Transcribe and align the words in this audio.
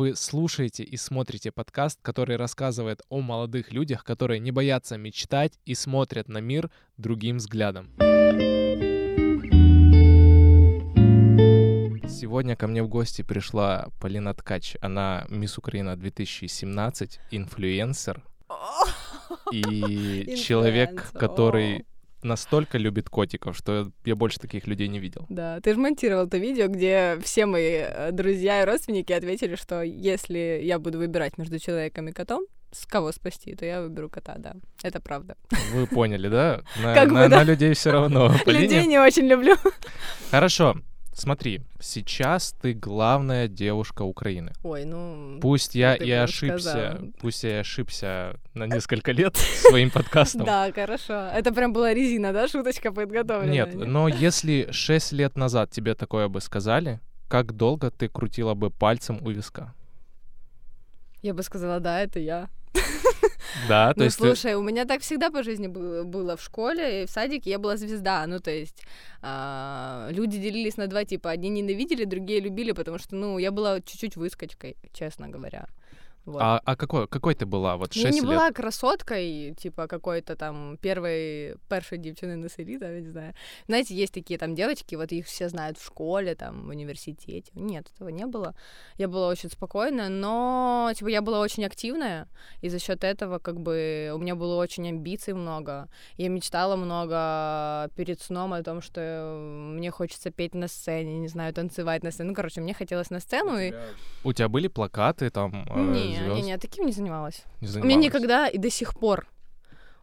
Вы 0.00 0.16
слушаете 0.16 0.82
и 0.82 0.96
смотрите 0.96 1.52
подкаст, 1.52 1.98
который 2.00 2.36
рассказывает 2.36 3.02
о 3.10 3.20
молодых 3.20 3.70
людях, 3.70 4.02
которые 4.02 4.40
не 4.40 4.50
боятся 4.50 4.96
мечтать 4.96 5.58
и 5.66 5.74
смотрят 5.74 6.26
на 6.26 6.38
мир 6.38 6.70
другим 6.96 7.36
взглядом. 7.36 7.90
Сегодня 12.08 12.56
ко 12.56 12.66
мне 12.66 12.82
в 12.82 12.88
гости 12.88 13.20
пришла 13.20 13.88
Полина 14.00 14.32
Ткач. 14.32 14.76
Она 14.80 15.26
мисс 15.28 15.58
Украина 15.58 15.96
2017, 15.96 17.20
инфлюенсер 17.30 18.24
и 19.52 20.34
человек, 20.42 21.12
который 21.12 21.84
настолько 22.22 22.78
любит 22.78 23.08
котиков, 23.08 23.56
что 23.56 23.90
я 24.04 24.14
больше 24.16 24.38
таких 24.38 24.66
людей 24.66 24.88
не 24.88 24.98
видел. 24.98 25.26
Да, 25.28 25.60
ты 25.60 25.74
же 25.74 25.80
монтировал 25.80 26.26
это 26.26 26.38
видео, 26.38 26.68
где 26.68 27.18
все 27.22 27.46
мои 27.46 27.78
э, 27.82 28.10
друзья 28.12 28.62
и 28.62 28.64
родственники 28.64 29.12
ответили, 29.12 29.54
что 29.56 29.82
если 29.82 30.60
я 30.62 30.78
буду 30.78 30.98
выбирать 30.98 31.38
между 31.38 31.58
человеком 31.58 32.08
и 32.08 32.12
котом, 32.12 32.44
с 32.72 32.86
кого 32.86 33.10
спасти, 33.12 33.54
то 33.56 33.64
я 33.64 33.82
выберу 33.82 34.08
кота, 34.08 34.36
да. 34.38 34.54
Это 34.82 35.00
правда. 35.00 35.36
Вы 35.74 35.86
поняли, 35.86 36.28
да? 36.28 36.62
На, 36.82 36.94
Как 36.94 37.10
на- 37.10 37.24
бы, 37.24 37.28
да. 37.28 37.38
на 37.38 37.42
людей 37.44 37.74
все 37.74 37.90
равно. 37.92 38.32
Людей 38.46 38.86
не 38.86 38.98
очень 38.98 39.26
люблю. 39.26 39.56
Хорошо. 40.30 40.76
Смотри, 41.12 41.62
сейчас 41.80 42.54
ты 42.62 42.72
главная 42.72 43.48
девушка 43.48 44.02
Украины. 44.02 44.52
Ой, 44.62 44.84
ну... 44.84 45.38
Пусть 45.40 45.74
я 45.74 45.94
и 45.94 46.10
ошибся, 46.10 46.70
сказала. 46.70 47.12
пусть 47.20 47.44
я 47.44 47.50
и 47.50 47.60
ошибся 47.60 48.36
на 48.54 48.66
несколько 48.66 49.12
лет 49.12 49.36
своим 49.68 49.90
подкастом. 49.90 50.44
Да, 50.44 50.70
хорошо. 50.72 51.28
Это 51.34 51.52
прям 51.52 51.72
была 51.72 51.92
резина, 51.92 52.32
да, 52.32 52.48
шуточка 52.48 52.92
подготовленная? 52.92 53.52
Нет, 53.52 53.74
но 53.74 54.08
если 54.08 54.68
6 54.70 55.12
лет 55.12 55.36
назад 55.36 55.70
тебе 55.70 55.94
такое 55.94 56.28
бы 56.28 56.40
сказали, 56.40 57.00
как 57.28 57.56
долго 57.56 57.90
ты 57.90 58.08
крутила 58.08 58.54
бы 58.54 58.70
пальцем 58.70 59.18
у 59.22 59.30
виска? 59.30 59.74
Я 61.22 61.34
бы 61.34 61.42
сказала, 61.42 61.80
да, 61.80 62.00
это 62.00 62.18
я. 62.18 62.48
Да, 63.68 63.88
то 63.94 63.98
ну, 63.98 64.04
есть 64.04 64.16
слушай, 64.16 64.54
у 64.54 64.62
меня 64.62 64.84
так 64.84 65.02
всегда 65.02 65.30
по 65.30 65.42
жизни 65.42 65.66
было, 65.66 66.04
было 66.04 66.36
в 66.36 66.42
школе 66.42 67.02
и 67.02 67.06
в 67.06 67.10
садике 67.10 67.50
я 67.50 67.58
была 67.58 67.76
звезда. 67.76 68.26
Ну, 68.26 68.40
то 68.40 68.50
есть 68.50 68.82
а, 69.22 70.08
люди 70.10 70.38
делились 70.38 70.76
на 70.76 70.86
два 70.86 71.04
типа. 71.04 71.30
Одни 71.30 71.48
ненавидели, 71.48 72.04
другие 72.04 72.40
любили, 72.40 72.72
потому 72.72 72.98
что, 72.98 73.16
ну, 73.16 73.38
я 73.38 73.50
была 73.50 73.80
чуть-чуть 73.80 74.16
выскочкой, 74.16 74.76
честно 74.92 75.28
говоря. 75.28 75.66
Вот. 76.30 76.42
А, 76.42 76.60
а 76.64 76.76
какой, 76.76 77.06
какой 77.08 77.34
ты 77.34 77.44
была? 77.46 77.76
Вот 77.76 77.92
6 77.92 78.04
я 78.04 78.10
не 78.10 78.20
лет. 78.20 78.28
была 78.28 78.50
красоткой, 78.52 79.54
типа 79.58 79.86
какой-то 79.86 80.36
там 80.36 80.78
первой, 80.80 81.56
першей 81.68 81.98
девчины 81.98 82.36
на 82.36 82.48
селі, 82.48 82.78
там, 82.78 82.94
я 82.94 83.00
не 83.00 83.10
знаю. 83.10 83.34
Знаете, 83.66 83.94
есть 83.94 84.14
такие 84.14 84.38
там 84.38 84.54
девочки, 84.54 84.96
вот 84.96 85.12
их 85.12 85.26
все 85.26 85.48
знают 85.48 85.78
в 85.78 85.84
школе, 85.84 86.34
там, 86.34 86.66
в 86.66 86.68
университете. 86.68 87.50
Нет, 87.54 87.90
этого 87.94 88.10
не 88.10 88.26
было. 88.26 88.54
Я 88.98 89.08
была 89.08 89.28
очень 89.28 89.50
спокойная, 89.50 90.08
но, 90.08 90.92
типа, 90.94 91.08
я 91.08 91.20
была 91.20 91.40
очень 91.40 91.64
активная, 91.64 92.28
и 92.62 92.68
за 92.68 92.78
счет 92.78 93.04
этого, 93.04 93.38
как 93.38 93.60
бы, 93.60 94.12
у 94.14 94.18
меня 94.18 94.34
было 94.34 94.56
очень 94.56 94.88
амбиций 94.88 95.34
много. 95.34 95.88
Я 96.16 96.28
мечтала 96.28 96.76
много 96.76 97.90
перед 97.96 98.20
сном 98.20 98.52
о 98.52 98.62
том, 98.62 98.82
что 98.82 99.36
мне 99.74 99.90
хочется 99.90 100.30
петь 100.30 100.54
на 100.54 100.68
сцене, 100.68 101.18
не 101.18 101.28
знаю, 101.28 101.52
танцевать 101.52 102.04
на 102.04 102.10
сцене. 102.10 102.28
Ну, 102.30 102.34
короче, 102.34 102.60
мне 102.60 102.74
хотелось 102.74 103.10
на 103.10 103.20
сцену, 103.20 103.58
и... 103.58 103.72
У 104.24 104.32
тебя 104.32 104.48
были 104.48 104.68
плакаты 104.68 105.30
там? 105.30 105.66
э, 105.74 105.80
Не, 106.28 106.42
не, 106.42 106.58
таким 106.58 106.86
не 106.86 106.92
занималась. 106.92 107.44
Не 107.60 107.68
У 107.68 107.70
меня 107.70 107.72
занималась? 107.72 108.04
никогда 108.04 108.48
и 108.48 108.58
до 108.58 108.70
сих 108.70 108.94
пор 108.98 109.26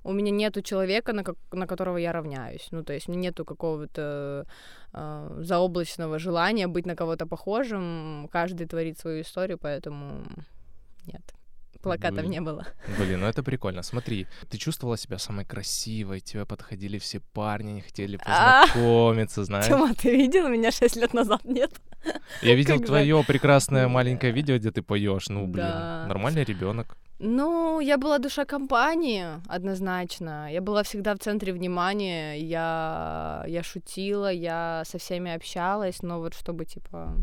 у 0.04 0.14
меня 0.14 0.32
нету 0.32 0.62
человека, 0.62 1.12
на, 1.14 1.24
ко- 1.24 1.36
на 1.52 1.68
которого 1.68 1.98
я 1.98 2.14
равняюсь. 2.14 2.68
Ну, 2.72 2.84
то 2.84 2.94
есть 2.94 3.10
у 3.10 3.12
меня 3.12 3.22
нету 3.24 3.44
какого-то 3.46 4.46
э, 4.94 5.38
заоблачного 5.42 6.18
желания 6.20 6.68
быть 6.68 6.86
на 6.86 6.96
кого-то 6.96 7.26
похожим. 7.28 8.30
Каждый 8.32 8.68
творит 8.68 8.98
свою 9.00 9.22
историю, 9.22 9.58
поэтому 9.58 10.26
нет. 11.06 11.34
Плакатов 11.82 12.26
не 12.26 12.42
было. 12.42 12.66
Блин, 12.98 13.20
ну 13.22 13.28
это 13.28 13.44
прикольно. 13.44 13.84
Смотри, 13.84 14.28
ты 14.50 14.58
чувствовала 14.58 14.98
себя 14.98 15.18
самой 15.18 15.46
красивой, 15.46 16.20
тебе 16.20 16.46
подходили 16.46 16.98
все 16.98 17.20
парни, 17.20 17.72
они 17.72 17.82
хотели 17.82 18.20
А. 18.26 18.66
познакомиться, 18.66 19.44
знаешь? 19.44 19.68
Тёма, 19.68 19.94
ты 19.94 20.16
видел 20.16 20.48
меня 20.50 20.72
6 20.72 20.96
лет 20.98 21.14
назад? 21.14 21.46
Нет? 21.46 21.72
Я 22.42 22.56
видел 22.56 22.80
твое 22.80 23.24
прекрасное 23.28 23.88
маленькое 23.88 24.32
видео, 24.32 24.58
где 24.58 24.72
ты 24.72 24.82
поешь. 24.82 25.30
Ну, 25.30 25.48
блин, 25.48 25.66
нормальный 26.08 26.44
ребенок. 26.44 26.98
Ну, 27.20 27.80
я 27.80 27.98
была 27.98 28.20
душа 28.20 28.46
компании, 28.46 29.26
однозначно. 29.48 30.54
Я 30.54 30.62
была 30.62 30.84
всегда 30.84 31.14
в 31.16 31.20
центре 31.20 31.52
внимания. 31.52 32.38
Я, 32.40 33.44
я 33.48 33.64
шутила, 33.64 34.32
я 34.32 34.84
со 34.86 34.98
всеми 35.00 35.32
общалась, 35.36 36.04
но 36.04 36.20
вот 36.20 36.36
чтобы, 36.36 36.66
типа, 36.66 37.16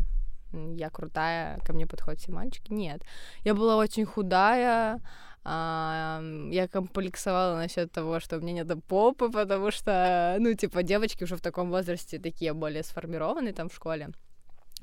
я 0.75 0.89
крутая, 0.89 1.59
ко 1.65 1.73
мне 1.73 1.85
подходят 1.85 2.19
все 2.19 2.31
мальчики. 2.31 2.71
Нет. 2.71 3.01
Я 3.43 3.53
была 3.53 3.77
очень 3.77 4.05
худая, 4.05 5.01
а, 5.43 6.21
я 6.51 6.67
комплексовала 6.67 7.55
насчет 7.55 7.91
того, 7.91 8.19
что 8.19 8.37
у 8.37 8.41
меня 8.41 8.63
нет 8.63 8.83
попы, 8.85 9.29
потому 9.29 9.71
что, 9.71 10.37
ну, 10.39 10.53
типа, 10.55 10.81
девочки 10.81 11.23
уже 11.23 11.35
в 11.35 11.41
таком 11.41 11.69
возрасте 11.69 12.19
такие 12.19 12.53
более 12.53 12.83
сформированные 12.83 13.53
там 13.53 13.69
в 13.69 13.75
школе. 13.75 14.09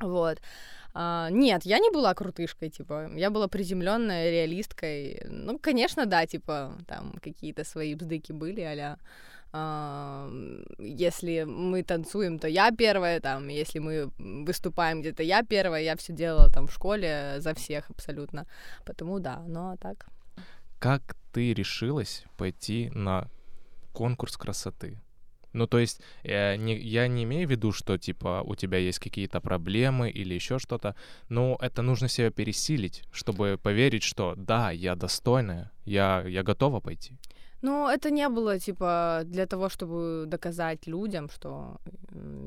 Вот. 0.00 0.38
А, 0.94 1.30
нет, 1.30 1.64
я 1.64 1.78
не 1.78 1.90
была 1.90 2.14
крутышкой, 2.14 2.70
типа, 2.70 3.10
я 3.16 3.30
была 3.30 3.48
приземленная 3.48 4.30
реалисткой. 4.30 5.22
Ну, 5.28 5.58
конечно, 5.58 6.06
да, 6.06 6.26
типа, 6.26 6.76
там 6.86 7.14
какие-то 7.22 7.64
свои 7.64 7.94
бздыки 7.94 8.32
были, 8.32 8.60
а 8.60 8.98
если 10.78 11.44
мы 11.44 11.82
танцуем, 11.82 12.38
то 12.38 12.48
я 12.48 12.70
первая, 12.70 13.20
там, 13.20 13.48
если 13.48 13.80
мы 13.80 14.10
выступаем 14.18 15.00
где-то, 15.00 15.22
я 15.22 15.42
первая, 15.42 15.82
я 15.82 15.96
все 15.96 16.12
делала 16.12 16.48
там 16.50 16.66
в 16.66 16.72
школе 16.72 17.34
за 17.38 17.54
всех 17.54 17.90
абсолютно. 17.90 18.46
Потому 18.86 19.18
да, 19.18 19.42
но 19.46 19.76
так. 19.76 20.06
Как 20.78 21.16
ты 21.32 21.54
решилась 21.54 22.24
пойти 22.36 22.90
на 22.94 23.28
конкурс 23.92 24.36
красоты? 24.36 24.98
Ну, 25.52 25.66
то 25.66 25.78
есть, 25.78 26.00
э, 26.22 26.56
не, 26.56 26.78
я 26.78 27.08
не 27.08 27.24
имею 27.24 27.46
в 27.46 27.50
виду, 27.50 27.72
что, 27.72 27.98
типа, 27.98 28.42
у 28.46 28.54
тебя 28.54 28.78
есть 28.78 28.98
какие-то 28.98 29.40
проблемы 29.40 30.10
или 30.10 30.34
еще 30.34 30.58
что-то, 30.58 30.94
но 31.28 31.58
это 31.60 31.82
нужно 31.82 32.08
себя 32.08 32.30
пересилить, 32.30 33.02
чтобы 33.12 33.58
поверить, 33.62 34.02
что 34.02 34.34
да, 34.36 34.70
я 34.70 34.94
достойная, 34.94 35.70
я, 35.84 36.24
я 36.26 36.42
готова 36.42 36.80
пойти. 36.80 37.18
Ну, 37.62 37.88
это 37.88 38.10
не 38.10 38.28
было, 38.28 38.58
типа, 38.58 39.22
для 39.24 39.46
того, 39.46 39.68
чтобы 39.68 40.24
доказать 40.26 40.88
людям, 40.88 41.28
что 41.30 41.76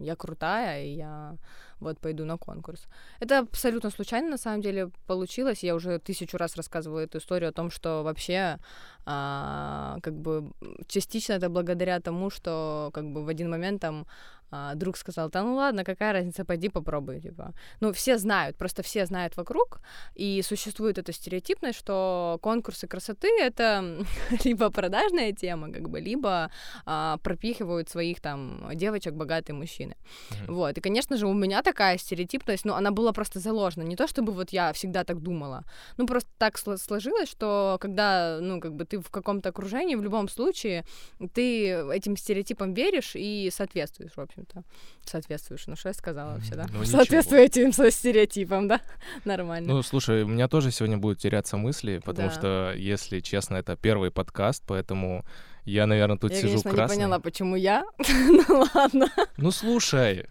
я 0.01 0.15
крутая, 0.15 0.83
и 0.83 0.95
я 0.95 1.35
вот 1.79 1.99
пойду 1.99 2.25
на 2.25 2.37
конкурс. 2.37 2.87
Это 3.19 3.39
абсолютно 3.39 3.89
случайно, 3.89 4.29
на 4.29 4.37
самом 4.37 4.61
деле, 4.61 4.89
получилось. 5.07 5.63
Я 5.63 5.75
уже 5.75 5.99
тысячу 5.99 6.37
раз 6.37 6.55
рассказывала 6.55 6.99
эту 6.99 7.17
историю 7.17 7.49
о 7.49 7.53
том, 7.53 7.71
что 7.71 8.03
вообще, 8.03 8.59
а, 9.05 9.97
как 10.01 10.13
бы, 10.13 10.51
частично 10.87 11.33
это 11.33 11.49
благодаря 11.49 11.99
тому, 11.99 12.29
что, 12.29 12.91
как 12.93 13.05
бы, 13.05 13.23
в 13.23 13.27
один 13.27 13.49
момент 13.49 13.81
там 13.81 14.05
а, 14.51 14.75
друг 14.75 14.97
сказал, 14.97 15.29
да 15.29 15.43
ну 15.43 15.55
ладно, 15.55 15.83
какая 15.83 16.13
разница, 16.13 16.45
пойди 16.45 16.69
попробуй, 16.69 17.19
типа. 17.19 17.53
Ну, 17.81 17.91
все 17.91 18.17
знают, 18.17 18.57
просто 18.57 18.83
все 18.83 19.05
знают 19.05 19.37
вокруг, 19.37 19.81
и 20.15 20.41
существует 20.43 20.97
эта 20.97 21.11
стереотипность, 21.11 21.79
что 21.79 22.39
конкурсы 22.41 22.87
красоты— 22.87 23.27
это 23.41 24.05
либо 24.45 24.69
продажная 24.69 25.33
тема, 25.33 25.71
как 25.71 25.89
бы, 25.89 25.99
либо 25.99 26.49
а, 26.85 27.17
пропихивают 27.17 27.89
своих 27.89 28.21
там 28.21 28.69
девочек 28.73 29.13
богатые 29.13 29.55
мужчины. 29.55 29.95
Мгм. 30.31 30.55
Вот, 30.55 30.77
и, 30.77 30.81
конечно 30.81 31.17
же, 31.17 31.27
у 31.27 31.33
меня 31.33 31.61
такая 31.65 31.97
стереотипность, 31.97 32.63
ну, 32.65 32.73
она 32.73 32.91
была 32.91 33.11
просто 33.11 33.39
заложена. 33.39 33.83
Не 33.83 33.95
то, 33.95 34.07
чтобы 34.07 34.31
вот 34.31 34.51
я 34.51 34.71
всегда 34.71 35.03
так 35.03 35.21
думала, 35.21 35.63
ну, 35.97 36.07
просто 36.07 36.29
так 36.37 36.55
сло- 36.57 36.77
сложилось, 36.77 37.29
что 37.29 37.77
когда, 37.81 38.39
ну, 38.41 38.61
как 38.61 38.73
бы 38.75 38.85
ты 38.85 38.99
в 38.99 39.09
каком-то 39.09 39.49
окружении, 39.49 39.95
в 39.95 40.03
любом 40.03 40.29
случае, 40.29 40.85
ты 41.33 41.69
этим 41.91 42.15
стереотипам 42.17 42.73
веришь 42.73 43.11
и 43.15 43.49
соответствуешь, 43.51 44.13
в 44.15 44.19
общем-то. 44.21 44.63
Соответствуешь, 45.05 45.67
ну, 45.67 45.75
что 45.75 45.89
я 45.89 45.93
сказала 45.93 46.35
вообще, 46.35 46.55
да? 46.55 46.65
Ну, 46.71 46.79
ничего. 46.81 46.97
Соответствую 46.97 47.41
этим 47.41 47.73
со 47.73 47.91
стереотипам, 47.91 48.67
да? 48.67 48.79
Нормально. 49.25 49.73
Ну, 49.73 49.81
слушай, 49.83 50.23
у 50.23 50.27
меня 50.27 50.47
тоже 50.47 50.71
сегодня 50.71 50.97
будут 50.97 51.19
теряться 51.19 51.57
мысли, 51.57 52.01
потому 52.05 52.29
Да. 52.29 52.33
что, 52.35 52.73
если 52.77 53.19
честно, 53.19 53.57
это 53.57 53.75
первый 53.75 54.11
подкаст, 54.11 54.63
поэтому 54.67 55.25
я, 55.65 55.87
наверное, 55.87 56.17
тут 56.17 56.31
я, 56.31 56.37
сижу 56.37 56.47
конечно, 56.61 56.71
красный. 56.71 56.97
не 56.97 57.03
поняла, 57.03 57.19
почему 57.19 57.55
я. 57.55 57.83
ну, 58.47 58.65
ладно. 58.75 59.07
Ну, 59.37 59.51
слушай, 59.51 60.27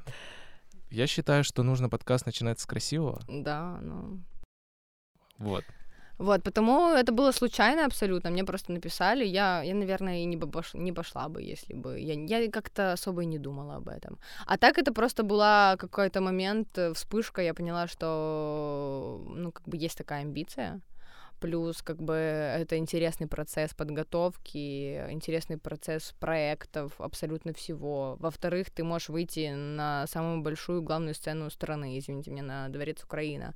я 0.95 1.07
считаю, 1.07 1.45
что 1.45 1.63
нужно 1.63 1.89
подкаст 1.89 2.27
начинать 2.27 2.61
с 2.61 2.67
красивого. 2.67 3.21
Да, 3.29 3.79
ну... 3.83 4.21
Вот. 5.39 5.65
Вот, 6.19 6.43
потому 6.45 6.95
это 6.95 7.13
было 7.13 7.33
случайно 7.33 7.87
абсолютно. 7.87 8.31
Мне 8.31 8.45
просто 8.45 8.73
написали. 8.73 9.25
Я, 9.25 9.63
я 9.63 9.75
наверное, 9.75 10.23
и 10.23 10.25
не, 10.27 10.37
бы 10.37 10.47
пош- 10.47 10.79
не 10.79 10.93
пошла 10.93 11.29
бы, 11.29 11.43
если 11.43 11.75
бы... 11.75 11.99
Я, 11.99 12.15
я 12.15 12.51
как-то 12.51 12.93
особо 12.93 13.23
и 13.23 13.27
не 13.27 13.39
думала 13.39 13.77
об 13.77 13.89
этом. 13.89 14.19
А 14.47 14.57
так 14.57 14.79
это 14.79 14.93
просто 14.93 15.25
была 15.25 15.77
какой-то 15.77 16.21
момент, 16.21 16.79
э, 16.79 16.93
вспышка. 16.93 17.43
Я 17.43 17.53
поняла, 17.53 17.89
что, 17.89 19.25
ну, 19.29 19.51
как 19.51 19.69
бы 19.69 19.77
есть 19.77 19.99
такая 19.99 20.23
амбиция. 20.23 20.81
Плюс 21.45 21.83
как 21.83 22.03
бы 22.03 22.15
это 22.15 22.79
интересный 22.79 23.27
процесс 23.27 23.75
подготовки, 23.75 25.05
интересный 25.11 25.59
процесс 25.59 26.15
проектов, 26.19 26.93
абсолютно 26.99 27.53
всего. 27.53 28.17
Во-вторых, 28.19 28.71
ты 28.71 28.83
можешь 28.83 29.11
выйти 29.11 29.53
на 29.55 30.07
самую 30.07 30.41
большую 30.41 30.83
главную 30.83 31.15
сцену 31.15 31.51
страны, 31.51 31.99
извините 31.99 32.31
меня, 32.31 32.43
на 32.43 32.69
Дворец 32.71 33.05
Украина. 33.05 33.53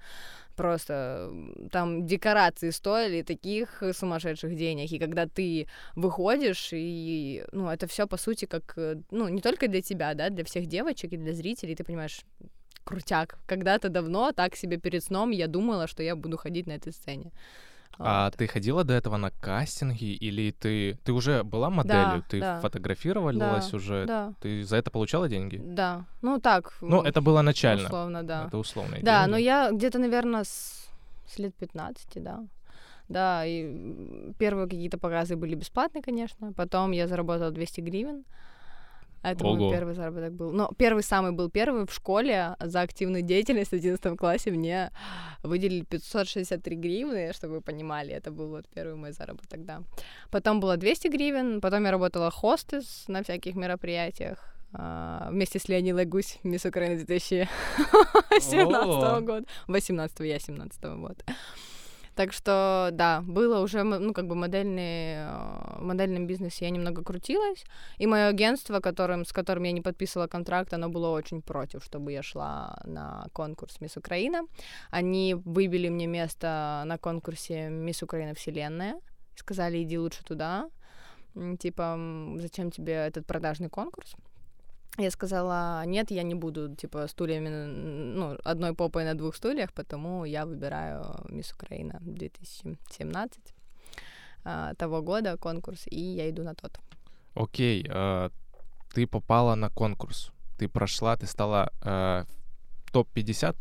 Просто 0.55 1.33
там 1.73 2.07
декорации 2.07 2.73
стоили 2.73 3.23
таких 3.23 3.83
сумасшедших 3.93 4.55
денег, 4.55 4.93
и 4.93 4.99
когда 4.99 5.27
ты 5.27 5.67
выходишь, 5.97 6.69
и, 6.73 7.43
ну, 7.53 7.71
это 7.71 7.87
все 7.87 8.07
по 8.07 8.19
сути 8.19 8.45
как, 8.45 8.75
э, 8.77 8.97
ну, 9.11 9.29
не 9.29 9.41
только 9.41 9.67
для 9.67 9.81
тебя, 9.81 10.13
да, 10.13 10.29
для 10.29 10.45
всех 10.45 10.67
девочек 10.67 11.13
и 11.13 11.17
для 11.17 11.33
зрителей, 11.33 11.75
ты 11.75 11.85
понимаешь, 11.85 12.21
крутяк. 12.85 13.39
Когда-то 13.47 13.89
давно, 13.89 14.33
так 14.33 14.57
себе 14.57 14.77
перед 14.77 15.03
сном, 15.03 15.31
я 15.31 15.47
думала, 15.47 15.87
что 15.87 16.03
я 16.03 16.17
буду 16.17 16.37
ходить 16.37 16.67
на 16.67 16.73
этой 16.73 16.93
сцене. 16.93 17.33
А 17.99 18.27
вот. 18.27 18.37
ты 18.37 18.47
ходила 18.47 18.85
до 18.85 18.95
этого 18.95 19.17
на 19.17 19.31
кастинги 19.31 20.15
или 20.15 20.53
ты 20.53 20.99
ты 21.05 21.13
уже 21.13 21.43
была 21.43 21.69
моделью, 21.69 22.19
да, 22.19 22.25
ты 22.29 22.41
да. 22.41 22.61
фотографировалась 22.61 23.37
да, 23.71 23.77
уже, 23.77 24.07
да. 24.07 24.33
ты 24.41 24.63
за 24.63 24.77
это 24.77 24.91
получала 24.91 25.29
деньги? 25.29 25.61
Да, 25.65 26.05
ну 26.23 26.39
так. 26.39 26.77
Ну 26.81 27.03
это 27.03 27.21
было 27.21 27.43
начально. 27.43 27.87
Условно, 27.87 28.23
да. 28.23 28.47
Это 28.47 28.59
условные 28.59 29.03
Да, 29.03 29.23
деньги. 29.23 29.31
но 29.33 29.37
я 29.39 29.71
где-то, 29.73 29.99
наверное, 29.99 30.45
с, 30.45 30.89
с 31.27 31.39
лет 31.39 31.55
15, 31.57 32.23
да. 32.23 32.45
Да, 33.09 33.45
и 33.45 34.33
первые 34.39 34.67
какие-то 34.69 34.99
показы 34.99 35.35
были 35.37 35.55
бесплатные, 35.55 36.03
конечно. 36.03 36.53
Потом 36.53 36.93
я 36.93 37.09
заработала 37.09 37.51
200 37.51 37.81
гривен. 37.81 38.25
Это 39.23 39.45
Ого. 39.45 39.57
мой 39.57 39.71
первый 39.71 39.95
заработок 39.95 40.33
был. 40.33 40.53
Но 40.53 40.71
первый 40.77 41.03
самый 41.03 41.33
был 41.33 41.51
первый 41.51 41.87
в 41.87 41.93
школе 41.93 42.57
за 42.61 42.81
активную 42.83 43.23
деятельность 43.23 43.71
в 43.71 43.75
11 43.75 44.17
классе 44.17 44.51
мне 44.51 44.91
выделили 45.43 45.85
563 45.85 46.77
гривны, 46.77 47.33
чтобы 47.33 47.55
вы 47.55 47.61
понимали, 47.61 48.13
это 48.13 48.31
был 48.31 48.49
вот 48.49 48.67
первый 48.75 48.95
мой 48.95 49.13
заработок, 49.13 49.65
да. 49.65 49.83
Потом 50.31 50.61
было 50.61 50.77
200 50.77 51.09
гривен, 51.09 51.61
потом 51.61 51.85
я 51.85 51.91
работала 51.91 52.31
хостес 52.31 53.05
на 53.09 53.23
всяких 53.23 53.57
мероприятиях 53.57 54.39
а, 54.73 55.29
вместе 55.31 55.59
с 55.59 55.69
Леонилой 55.69 56.05
Гусь, 56.05 56.39
Мисс 56.43 56.65
Украины 56.65 56.97
2017 57.05 57.49
О. 58.75 59.21
года. 59.21 59.47
18 59.67 60.21
я 60.21 60.39
17 60.39 60.85
вот. 60.97 61.25
Так 62.19 62.33
что, 62.33 62.89
да, 62.93 63.21
было 63.21 63.61
уже, 63.61 63.85
ну, 63.85 64.13
как 64.13 64.27
бы 64.27 64.35
модельный, 64.35 65.15
э, 65.15 65.79
в 65.79 65.85
модельном 65.85 66.27
бизнесе 66.27 66.65
я 66.65 66.71
немного 66.73 67.05
крутилась, 67.05 67.65
и 67.97 68.09
мое 68.09 68.27
агентство, 68.27 68.81
которым, 68.81 69.25
с 69.25 69.33
которым 69.33 69.63
я 69.63 69.71
не 69.71 69.83
подписывала 69.83 70.27
контракт, 70.27 70.75
оно 70.75 70.89
было 70.89 71.11
очень 71.11 71.43
против, 71.43 71.85
чтобы 71.85 72.11
я 72.11 72.25
шла 72.25 72.81
на 72.85 73.29
конкурс 73.33 73.81
Мисс 73.81 73.97
Украина. 73.97 74.49
Они 74.91 75.35
выбили 75.35 75.89
мне 75.89 76.09
место 76.09 76.83
на 76.87 76.99
конкурсе 76.99 77.69
Мисс 77.69 78.03
Украина 78.03 78.35
Вселенная, 78.35 78.97
сказали, 79.37 79.81
иди 79.85 79.97
лучше 79.97 80.25
туда, 80.25 80.71
типа, 81.61 81.97
зачем 82.39 82.73
тебе 82.73 82.95
этот 82.95 83.27
продажный 83.27 83.69
конкурс? 83.69 84.17
Я 84.99 85.11
сказала, 85.11 85.85
нет, 85.87 86.11
я 86.11 86.25
не 86.25 86.35
буду, 86.35 86.75
типа, 86.75 87.07
стульями, 87.07 87.49
ну, 87.49 88.37
одной 88.45 88.75
попой 88.75 89.05
на 89.05 89.15
двух 89.15 89.37
стульях, 89.37 89.73
потому 89.73 90.25
я 90.25 90.45
выбираю 90.45 91.05
Мисс 91.29 91.53
Украина 91.53 91.99
2017 92.01 93.55
а, 94.45 94.75
того 94.75 95.03
года 95.03 95.37
конкурс, 95.37 95.85
и 95.87 96.01
я 96.01 96.29
иду 96.29 96.43
на 96.43 96.55
тот. 96.55 96.81
Окей, 97.35 97.87
э, 97.89 98.31
ты 98.93 99.07
попала 99.07 99.55
на 99.55 99.71
конкурс, 99.71 100.33
ты 100.59 100.69
прошла, 100.69 101.17
ты 101.17 101.27
стала 101.27 101.71
э, 101.83 102.25
в 102.85 102.91
топ-50, 102.91 103.55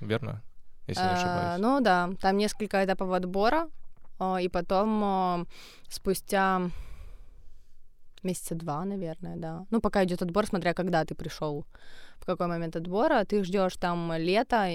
верно? 0.00 0.42
Если 0.88 1.02
не 1.02 1.08
А, 1.08 1.14
ошибаюсь. 1.14 1.60
ну 1.60 1.80
да, 1.80 2.10
там 2.20 2.36
несколько 2.36 2.84
этапов 2.84 3.12
отбора, 3.12 3.68
а, 4.18 4.40
и 4.40 4.48
потом 4.48 5.00
а, 5.04 5.44
спустя 5.88 6.70
месяца 8.26 8.54
два, 8.54 8.84
наверное, 8.84 9.36
да. 9.36 9.66
Ну, 9.70 9.80
пока 9.80 10.04
идет 10.04 10.22
отбор, 10.22 10.46
смотря 10.46 10.74
когда 10.74 11.04
ты 11.04 11.14
пришел, 11.14 11.64
в 12.18 12.26
какой 12.26 12.46
момент 12.46 12.76
отбора, 12.76 13.24
ты 13.24 13.44
ждешь 13.44 13.76
там 13.76 14.12
лето, 14.16 14.66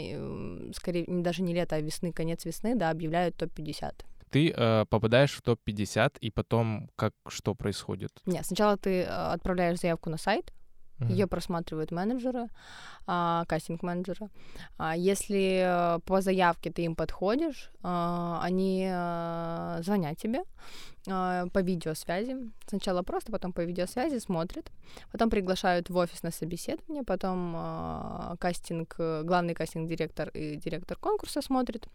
скорее 0.75 1.05
даже 1.07 1.43
не 1.43 1.53
лето, 1.53 1.75
а 1.75 1.81
весны, 1.81 2.11
конец 2.11 2.45
весны, 2.45 2.75
да, 2.75 2.89
объявляют 2.89 3.35
топ-50. 3.35 4.05
Ты 4.29 4.53
э, 4.55 4.85
попадаешь 4.89 5.33
в 5.33 5.41
топ-50, 5.41 6.17
и 6.21 6.31
потом 6.31 6.89
как 6.95 7.13
что 7.27 7.53
происходит? 7.53 8.11
Нет, 8.25 8.45
сначала 8.45 8.77
ты 8.77 9.03
а, 9.03 9.33
отправляешь 9.33 9.79
заявку 9.79 10.09
на 10.09 10.17
сайт, 10.17 10.53
Мгм. 11.01 11.13
ее 11.13 11.27
просматривают 11.27 11.91
менеджеры, 11.91 12.49
а, 13.07 13.45
кастинг-менеджеры. 13.47 14.29
А, 14.77 14.95
если 14.95 15.95
э, 15.95 15.99
по 16.05 16.21
заявке 16.21 16.71
ты 16.71 16.83
им 16.83 16.95
подходишь, 16.95 17.71
а, 17.83 18.39
они 18.43 18.87
э, 18.89 19.81
звонят 19.83 20.17
тебе 20.17 20.43
а, 21.07 21.47
по 21.47 21.59
видеосвязи. 21.59 22.37
Сначала 22.67 23.01
просто, 23.01 23.31
потом 23.31 23.53
по 23.53 23.61
видеосвязи 23.61 24.19
смотрят, 24.19 24.71
потом 25.11 25.29
приглашают 25.29 25.89
в 25.89 25.97
офис 25.97 26.23
на 26.23 26.31
собеседование, 26.31 27.03
потом 27.03 27.53
а, 27.55 28.35
кастинг, 28.39 28.95
э, 28.99 29.23
главный 29.23 29.53
кастинг-директор 29.53 30.29
и 30.29 30.55
директор 30.55 30.97
конкурса 30.97 31.41
смотрит 31.41 31.87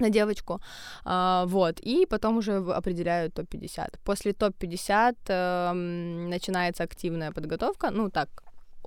на 0.00 0.10
девочку, 0.10 0.60
а, 1.04 1.44
вот, 1.46 1.80
и 1.80 2.06
потом 2.06 2.38
уже 2.38 2.56
определяют 2.56 3.34
топ-50. 3.34 3.98
После 4.04 4.32
топ-50 4.32 5.16
эм, 5.28 6.30
начинается 6.30 6.84
активная 6.84 7.32
подготовка, 7.32 7.90
ну 7.90 8.10
так, 8.10 8.28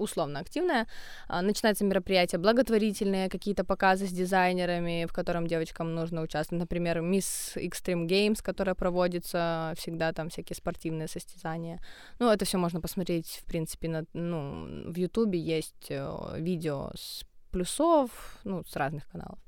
условно 0.02 0.40
активная, 0.40 0.88
А, 1.28 1.42
начинаются 1.42 1.86
мероприятия 1.86 2.38
благотворительные, 2.38 3.30
какие-то 3.30 3.64
показы 3.64 4.06
с 4.06 4.12
дизайнерами, 4.12 5.06
в 5.06 5.14
котором 5.14 5.48
девочкам 5.48 5.96
нужно 5.96 6.22
участвовать, 6.22 6.62
например, 6.62 7.00
Miss 7.00 7.56
Extreme 7.56 8.08
Games, 8.08 8.42
которая 8.44 8.76
проводится 8.76 9.74
всегда, 9.78 10.12
там 10.14 10.30
всякие 10.30 10.56
спортивные 10.56 11.08
состязания. 11.08 11.80
Ну, 12.20 12.30
это 12.30 12.46
все 12.46 12.58
можно 12.58 12.82
посмотреть, 12.82 13.42
в 13.42 13.46
принципе, 13.46 13.90
на, 13.90 14.06
ну, 14.14 14.92
в 14.92 14.98
Ютубе 14.98 15.40
есть 15.40 15.88
э, 15.90 16.36
видео 16.38 16.92
с 16.96 17.24
плюсов, 17.52 18.40
ну, 18.44 18.64
с 18.66 18.76
разных 18.76 19.08
каналов. 19.08 19.40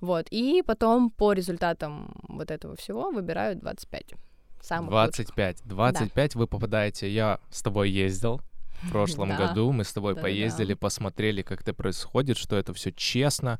Вот, 0.00 0.26
и 0.30 0.62
потом 0.62 1.10
по 1.10 1.32
результатам 1.32 2.14
вот 2.28 2.50
этого 2.50 2.76
всего 2.76 3.10
выбирают 3.10 3.60
25 3.60 4.14
самых 4.60 4.90
лучших. 4.90 5.26
25. 5.26 5.62
25 5.64 6.34
вы 6.34 6.46
попадаете. 6.46 7.08
Я 7.08 7.38
с 7.50 7.62
тобой 7.62 7.90
ездил 7.90 8.40
в 8.86 8.90
прошлом 8.90 9.28
Да. 9.30 9.36
году. 9.48 9.72
Мы 9.72 9.84
с 9.84 9.92
тобой 9.92 10.12
Да-да-да. 10.14 10.22
поездили, 10.28 10.74
посмотрели, 10.74 11.42
как 11.42 11.62
это 11.62 11.72
происходит, 11.74 12.36
что 12.36 12.56
это 12.56 12.72
все 12.74 12.92
честно. 12.92 13.58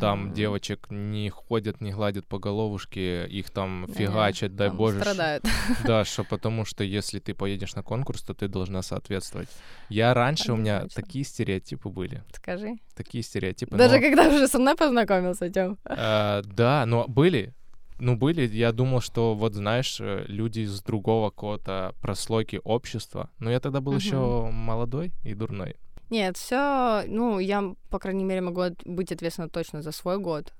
Там 0.00 0.26
Мгм. 0.26 0.32
девочек 0.34 0.86
не 0.90 1.28
ходят, 1.30 1.80
не 1.80 1.92
гладят 1.92 2.26
по 2.26 2.38
головушке, 2.38 3.26
их 3.26 3.50
там 3.50 3.86
Не, 3.88 3.94
фигачат, 3.94 4.54
дай 4.56 4.68
там 4.68 4.76
боже. 4.76 5.00
Страдают. 5.00 5.44
Да, 5.84 6.04
что 6.04 6.24
потому 6.24 6.64
что 6.64 6.84
если 6.84 7.18
ты 7.18 7.34
поедешь 7.34 7.74
на 7.74 7.82
конкурс, 7.82 8.22
то 8.22 8.34
ты 8.34 8.48
должна 8.48 8.82
соответствовать. 8.82 9.48
Я 9.88 10.14
раньше, 10.14 10.52
у 10.52 10.56
меня 10.56 10.86
такие 10.94 11.24
стереотипы 11.24 11.88
были. 11.88 12.22
Скажи. 12.34 12.76
Такие 12.94 13.22
стереотипы. 13.24 13.76
Даже 13.76 13.96
но- 13.96 14.02
когда 14.02 14.28
уже 14.28 14.46
со 14.48 14.58
мной 14.58 14.76
познакомился, 14.76 15.48
Тём. 15.50 15.78
Э, 15.84 16.42
да, 16.44 16.84
но 16.86 17.06
были. 17.08 17.54
Ну, 18.00 18.16
были, 18.16 18.46
я 18.48 18.72
думал, 18.72 19.00
что, 19.00 19.34
вот 19.34 19.54
знаешь, 19.54 20.00
э, 20.00 20.24
люди 20.26 20.60
из 20.60 20.82
другого 20.82 21.30
какого-то 21.30 21.94
прослойки 22.00 22.60
общества. 22.64 23.30
Но 23.38 23.50
я 23.50 23.60
тогда 23.60 23.80
был 23.80 23.92
Мгм. 23.92 23.98
еще 24.00 24.50
молодой 24.50 25.12
и 25.22 25.34
дурной. 25.34 25.76
Нет, 26.08 26.36
все, 26.36 27.04
ну, 27.06 27.38
я, 27.38 27.74
по 27.88 27.98
крайней 27.98 28.24
мере, 28.24 28.40
могу 28.40 28.62
быть 28.84 29.12
ответственна 29.12 29.48
точно 29.48 29.82
за 29.82 29.92
свой 29.92 30.18
год, 30.18 30.52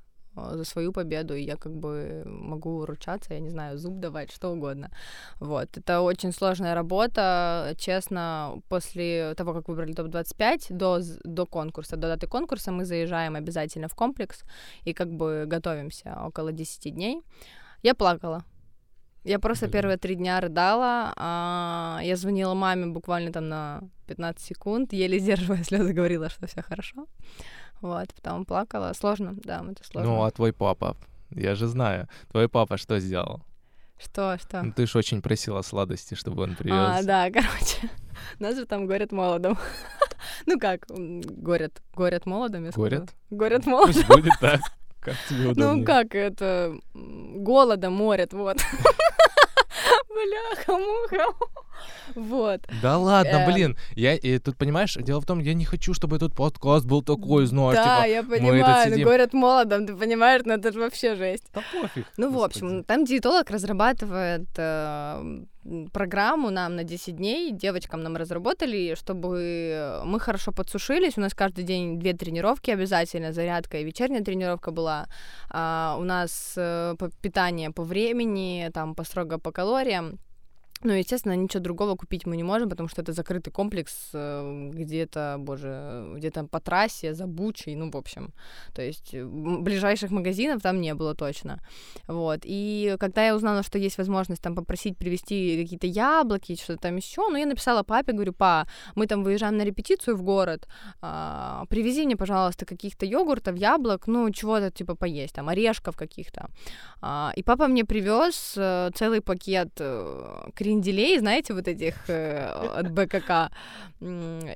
за 0.52 0.64
свою 0.64 0.92
победу, 0.92 1.34
и 1.34 1.42
я 1.42 1.56
как 1.56 1.72
бы 1.72 2.22
могу 2.26 2.86
ручаться, 2.86 3.34
я 3.34 3.40
не 3.40 3.50
знаю, 3.50 3.78
зуб 3.78 3.98
давать, 4.00 4.32
что 4.32 4.50
угодно. 4.50 4.90
Вот, 5.40 5.76
это 5.76 6.00
очень 6.00 6.32
сложная 6.32 6.74
работа, 6.74 7.74
честно, 7.78 8.60
после 8.68 9.34
того, 9.34 9.54
как 9.54 9.68
выбрали 9.68 9.92
топ-25, 9.92 10.66
до, 10.70 11.00
до 11.24 11.46
конкурса, 11.46 11.96
до 11.96 12.08
даты 12.08 12.26
конкурса 12.26 12.72
мы 12.72 12.84
заезжаем 12.84 13.36
обязательно 13.36 13.88
в 13.88 13.94
комплекс 13.94 14.44
и 14.84 14.92
как 14.92 15.08
бы 15.12 15.44
готовимся 15.46 16.18
около 16.24 16.52
10 16.52 16.94
дней. 16.94 17.22
Я 17.82 17.94
плакала. 17.94 18.44
Я 19.24 19.38
просто 19.38 19.66
Блин. 19.66 19.72
первые 19.72 19.96
три 19.98 20.14
дня 20.14 20.40
рыдала. 20.40 21.12
а, 21.16 22.00
я 22.02 22.16
звонила 22.16 22.54
маме 22.54 22.86
буквально 22.86 23.32
там 23.32 23.48
на 23.48 23.82
15 24.06 24.44
секунд, 24.44 24.92
еле 24.92 25.18
сдерживая 25.18 25.62
слезы, 25.64 25.92
говорила, 25.92 26.28
что 26.30 26.46
все 26.46 26.62
хорошо. 26.62 27.06
Вот, 27.80 28.08
потом 28.14 28.44
плакала. 28.44 28.92
Сложно, 28.92 29.34
да, 29.36 29.64
это 29.68 29.84
сложно. 29.84 30.10
Ну, 30.10 30.22
а 30.24 30.30
твой 30.30 30.52
папа? 30.52 30.96
Я 31.30 31.54
же 31.54 31.66
знаю. 31.66 32.08
Твой 32.30 32.48
папа 32.48 32.76
что 32.76 32.98
сделал? 32.98 33.42
Что, 33.98 34.38
что? 34.38 34.62
Ну, 34.62 34.72
ты 34.72 34.86
же 34.86 34.98
очень 34.98 35.20
просила 35.20 35.60
сладости, 35.62 36.14
чтобы 36.14 36.42
он 36.42 36.56
привез. 36.56 36.74
А, 36.76 37.02
да, 37.02 37.30
короче, 37.32 37.90
нас 38.38 38.56
же 38.56 38.64
там 38.66 38.86
горят 38.86 39.12
молодом. 39.12 39.58
ну 40.46 40.58
как, 40.58 40.86
горят, 40.88 41.82
горят 41.94 42.26
молодом, 42.26 42.64
я. 42.64 42.70
Горят? 42.70 43.10
Горят 43.30 43.66
молодом. 43.66 43.94
Пусть 43.94 44.06
будет 44.06 44.32
так, 44.40 44.60
как 45.00 45.16
тебе 45.28 45.42
Ну 45.44 45.50
удобнее. 45.50 45.84
как 45.84 46.14
это, 46.14 46.74
голодом 46.94 47.92
морят, 47.94 48.32
вот. 48.32 48.56
Бляха-муха. 50.10 51.24
Вот. 52.14 52.60
Да 52.82 52.98
ладно, 52.98 53.30
Эм. 53.36 53.52
блин. 53.52 53.76
Я 53.94 54.14
и 54.14 54.38
тут 54.38 54.56
понимаешь, 54.56 54.94
дело 54.96 55.20
в 55.20 55.24
том, 55.26 55.38
я 55.38 55.54
не 55.54 55.64
хочу, 55.64 55.94
чтобы 55.94 56.16
этот 56.16 56.34
подкаст 56.34 56.84
был 56.84 57.02
такой, 57.02 57.46
знаешь, 57.46 57.76
Да, 57.76 57.96
типа. 58.02 58.08
я 58.08 58.22
понимаю, 58.22 58.88
ну 58.88 58.92
сидим. 58.94 59.04
говорят 59.06 59.32
молодом, 59.32 59.86
ты 59.86 59.94
понимаешь, 59.96 60.42
ну 60.44 60.54
это 60.54 60.72
же 60.72 60.80
вообще 60.80 61.14
жесть. 61.14 61.44
Да 61.54 61.62
пофиг. 61.72 62.06
Ну, 62.16 62.30
в 62.32 62.42
общем, 62.42 62.84
там 62.84 63.04
диетолог 63.04 63.48
разрабатывает 63.50 64.48
э, 64.56 65.42
программу 65.92 66.50
нам 66.50 66.76
на 66.76 66.84
10 66.84 67.16
дней, 67.16 67.52
девочкам 67.52 68.02
нам 68.02 68.16
разработали, 68.16 68.94
чтобы 68.94 70.00
мы 70.04 70.20
хорошо 70.20 70.52
подсушились. 70.52 71.18
У 71.18 71.20
нас 71.20 71.34
каждый 71.34 71.64
день 71.64 71.98
две 71.98 72.12
тренировки 72.12 72.70
обязательно, 72.70 73.32
зарядка 73.32 73.78
и 73.78 73.84
вечерняя 73.84 74.22
тренировка 74.22 74.70
была. 74.70 75.06
А, 75.50 75.96
у 75.98 76.04
нас 76.04 76.54
э, 76.56 76.96
питание 77.20 77.70
по 77.70 77.82
времени, 77.82 78.70
там 78.72 78.94
по 78.94 79.04
строго 79.04 79.38
по 79.38 79.52
калориям. 79.52 80.18
Ну, 80.82 80.92
естественно, 80.94 81.36
ничего 81.36 81.62
другого 81.62 81.94
купить 81.94 82.26
мы 82.26 82.36
не 82.36 82.42
можем, 82.42 82.70
потому 82.70 82.88
что 82.88 83.02
это 83.02 83.12
закрытый 83.12 83.52
комплекс 83.52 84.10
э, 84.14 84.70
где-то, 84.72 85.36
боже, 85.38 86.14
где-то 86.16 86.44
по 86.44 86.58
трассе, 86.58 87.12
за 87.12 87.26
Бучей, 87.26 87.76
ну, 87.76 87.90
в 87.90 87.96
общем. 87.96 88.32
То 88.74 88.80
есть 88.80 89.14
ближайших 89.14 90.10
магазинов 90.10 90.62
там 90.62 90.80
не 90.80 90.94
было 90.94 91.14
точно. 91.14 91.60
Вот. 92.08 92.40
И 92.44 92.96
когда 92.98 93.26
я 93.26 93.36
узнала, 93.36 93.62
что 93.62 93.78
есть 93.78 93.98
возможность 93.98 94.42
там 94.42 94.54
попросить 94.54 94.96
привезти 94.96 95.62
какие-то 95.62 95.86
яблоки, 95.86 96.56
что-то 96.56 96.80
там 96.80 96.96
еще, 96.96 97.28
ну, 97.28 97.36
я 97.36 97.46
написала 97.46 97.82
папе, 97.82 98.12
говорю, 98.12 98.32
па, 98.32 98.66
мы 98.94 99.06
там 99.06 99.22
выезжаем 99.22 99.58
на 99.58 99.64
репетицию 99.64 100.16
в 100.16 100.22
город, 100.22 100.66
а, 101.02 101.64
привези 101.68 102.06
мне, 102.06 102.16
пожалуйста, 102.16 102.64
каких-то 102.64 103.04
йогуртов, 103.04 103.56
яблок, 103.56 104.06
ну, 104.06 104.30
чего-то 104.30 104.70
типа 104.70 104.94
поесть, 104.94 105.34
там, 105.34 105.48
орешков 105.48 105.96
каких-то. 105.96 106.48
А, 107.02 107.32
и 107.36 107.42
папа 107.42 107.66
мне 107.66 107.84
привез 107.84 108.54
э, 108.56 108.90
целый 108.94 109.20
пакет 109.20 109.68
э, 109.78 110.50
кренделей, 110.70 111.18
знаете, 111.18 111.54
вот 111.54 111.68
этих 111.68 111.94
э, 112.08 112.46
от 112.78 112.90
БКК, 112.90 113.50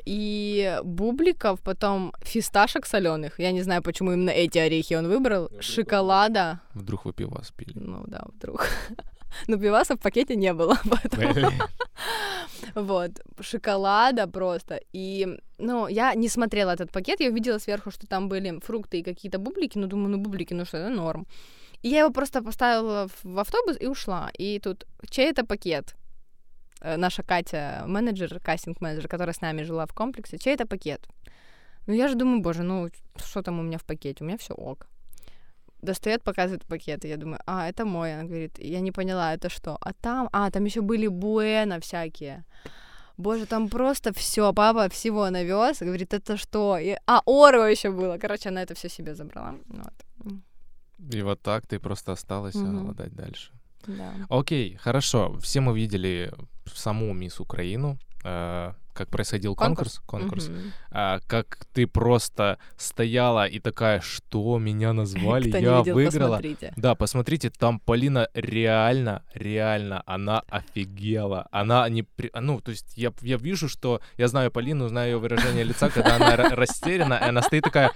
и 0.07 0.79
бубликов, 0.85 1.61
потом 1.61 2.13
фисташек 2.23 2.87
соленых. 2.87 3.41
Я 3.41 3.53
не 3.53 3.63
знаю, 3.63 3.83
почему 3.83 4.13
именно 4.13 4.31
эти 4.31 4.59
орехи 4.59 4.95
он 4.95 5.09
выбрал. 5.09 5.51
Шоколада. 5.61 6.61
Вдруг 6.75 7.05
вы 7.05 7.13
пиво 7.13 7.43
спили. 7.45 7.75
Ну 7.75 8.05
да, 8.07 8.25
вдруг. 8.37 8.69
Но 9.49 9.59
пиваса 9.59 9.95
в 9.97 9.99
пакете 9.99 10.37
не 10.37 10.53
было, 10.53 10.79
поэтому... 10.91 11.51
Вот, 12.75 13.11
шоколада 13.41 14.27
просто. 14.27 14.81
И, 14.95 15.27
ну, 15.59 15.89
я 15.89 16.15
не 16.15 16.29
смотрела 16.29 16.71
этот 16.71 16.91
пакет, 16.91 17.21
я 17.21 17.31
увидела 17.31 17.59
сверху, 17.59 17.91
что 17.91 18.07
там 18.07 18.29
были 18.29 18.61
фрукты 18.61 18.99
и 18.99 19.03
какие-то 19.03 19.39
бублики, 19.39 19.79
ну, 19.79 19.87
думаю, 19.87 20.09
ну, 20.09 20.19
бублики, 20.19 20.55
ну 20.55 20.65
что, 20.65 20.79
это 20.79 20.89
норм. 20.89 21.27
И 21.83 21.89
я 21.89 22.01
его 22.01 22.11
просто 22.11 22.43
поставила 22.43 23.09
в 23.23 23.39
автобус 23.39 23.77
и 23.81 23.87
ушла. 23.87 24.31
И 24.39 24.59
тут, 24.59 24.87
чей 25.11 25.31
это 25.31 25.45
пакет? 25.45 25.95
Э, 26.85 26.97
Наша 26.97 27.23
Катя, 27.23 27.85
менеджер, 27.87 28.39
кастинг-менеджер, 28.41 29.09
которая 29.09 29.33
с 29.33 29.41
нами 29.41 29.63
жила 29.65 29.87
в 29.87 29.93
комплексе, 29.95 30.39
чей 30.39 30.55
это 30.55 30.67
пакет? 30.67 31.09
Ну, 31.87 31.95
я 31.95 32.09
же 32.09 32.15
думаю, 32.15 32.41
боже, 32.43 32.63
ну, 32.63 32.89
что 33.17 33.43
там 33.43 33.59
у 33.59 33.63
меня 33.63 33.79
в 33.79 33.85
пакете? 33.85 34.25
У 34.25 34.27
меня 34.27 34.37
все 34.37 34.55
ок. 34.55 34.87
Достает, 35.83 36.23
показывает 36.23 36.65
пакет, 36.67 37.05
и 37.05 37.09
я 37.09 37.17
думаю, 37.17 37.39
а, 37.47 37.69
это 37.69 37.85
мой. 37.85 38.15
Она 38.15 38.25
говорит, 38.25 38.59
я 38.59 38.81
не 38.81 38.93
поняла, 38.93 39.35
это 39.35 39.49
что? 39.49 39.77
А 39.81 39.93
там, 39.93 40.29
а, 40.33 40.51
там 40.51 40.65
еще 40.67 40.81
были 40.81 41.09
буэна 41.09 41.79
всякие. 41.81 42.45
Боже, 43.17 43.47
там 43.47 43.69
просто 43.69 44.13
все, 44.13 44.53
папа 44.53 44.89
всего 44.89 45.31
навез, 45.31 45.81
говорит, 45.83 46.13
это 46.15 46.37
что? 46.37 46.79
И- 46.79 46.97
а, 47.07 47.21
Орео 47.27 47.67
еще 47.67 47.91
было. 47.91 48.19
Короче, 48.19 48.49
она 48.49 48.63
это 48.63 48.75
все 48.75 48.89
себе 48.89 49.15
забрала. 49.15 49.55
Вот. 49.69 49.95
И 51.15 51.23
вот 51.23 51.41
так 51.43 51.67
ты 51.67 51.79
просто 51.79 52.13
осталась 52.13 52.55
Мгм. 52.55 52.81
голодать 52.83 53.15
дальше. 53.15 53.53
Да. 53.87 54.13
Окей, 54.29 54.77
хорошо. 54.77 55.37
Все 55.41 55.61
мы 55.61 55.75
видели 55.77 56.33
саму 56.75 57.13
Мисс 57.13 57.41
Украину, 57.41 57.99
э, 58.25 58.73
как 58.95 59.09
происходил 59.09 59.57
конкурс. 59.57 60.01
Конкурс. 60.07 60.49
Мгм. 60.49 60.73
А, 60.93 61.19
как 61.27 61.59
ты 61.73 61.87
просто 61.89 62.59
стояла 62.77 63.45
и 63.47 63.59
такая, 63.59 64.01
что 64.01 64.59
меня 64.59 64.93
назвали, 64.93 65.49
Кто 65.49 65.59
я 65.59 65.79
видел, 65.79 65.95
выиграла. 65.95 66.37
посмотрите. 66.37 66.73
Да, 66.77 66.95
посмотрите, 66.95 67.51
там 67.51 67.81
Полина 67.81 68.29
реально, 68.35 69.25
реально, 69.35 70.03
она 70.07 70.43
офигела. 70.49 71.49
Она 71.51 71.89
не... 71.89 72.05
при- 72.05 72.31
Ну, 72.41 72.61
то 72.61 72.71
есть 72.71 72.97
я, 72.97 73.13
я 73.21 73.37
вижу, 73.37 73.69
что... 73.69 74.01
Я 74.17 74.29
знаю 74.29 74.51
Полину, 74.53 74.87
знаю 74.89 75.11
ее 75.13 75.19
выражение 75.19 75.65
лица, 75.65 75.91
когда 75.91 76.15
она 76.17 76.37
ра- 76.37 76.55
растеряна, 76.55 77.15
и 77.15 77.25
она 77.29 77.43
стоит 77.43 77.65
такая... 77.65 77.91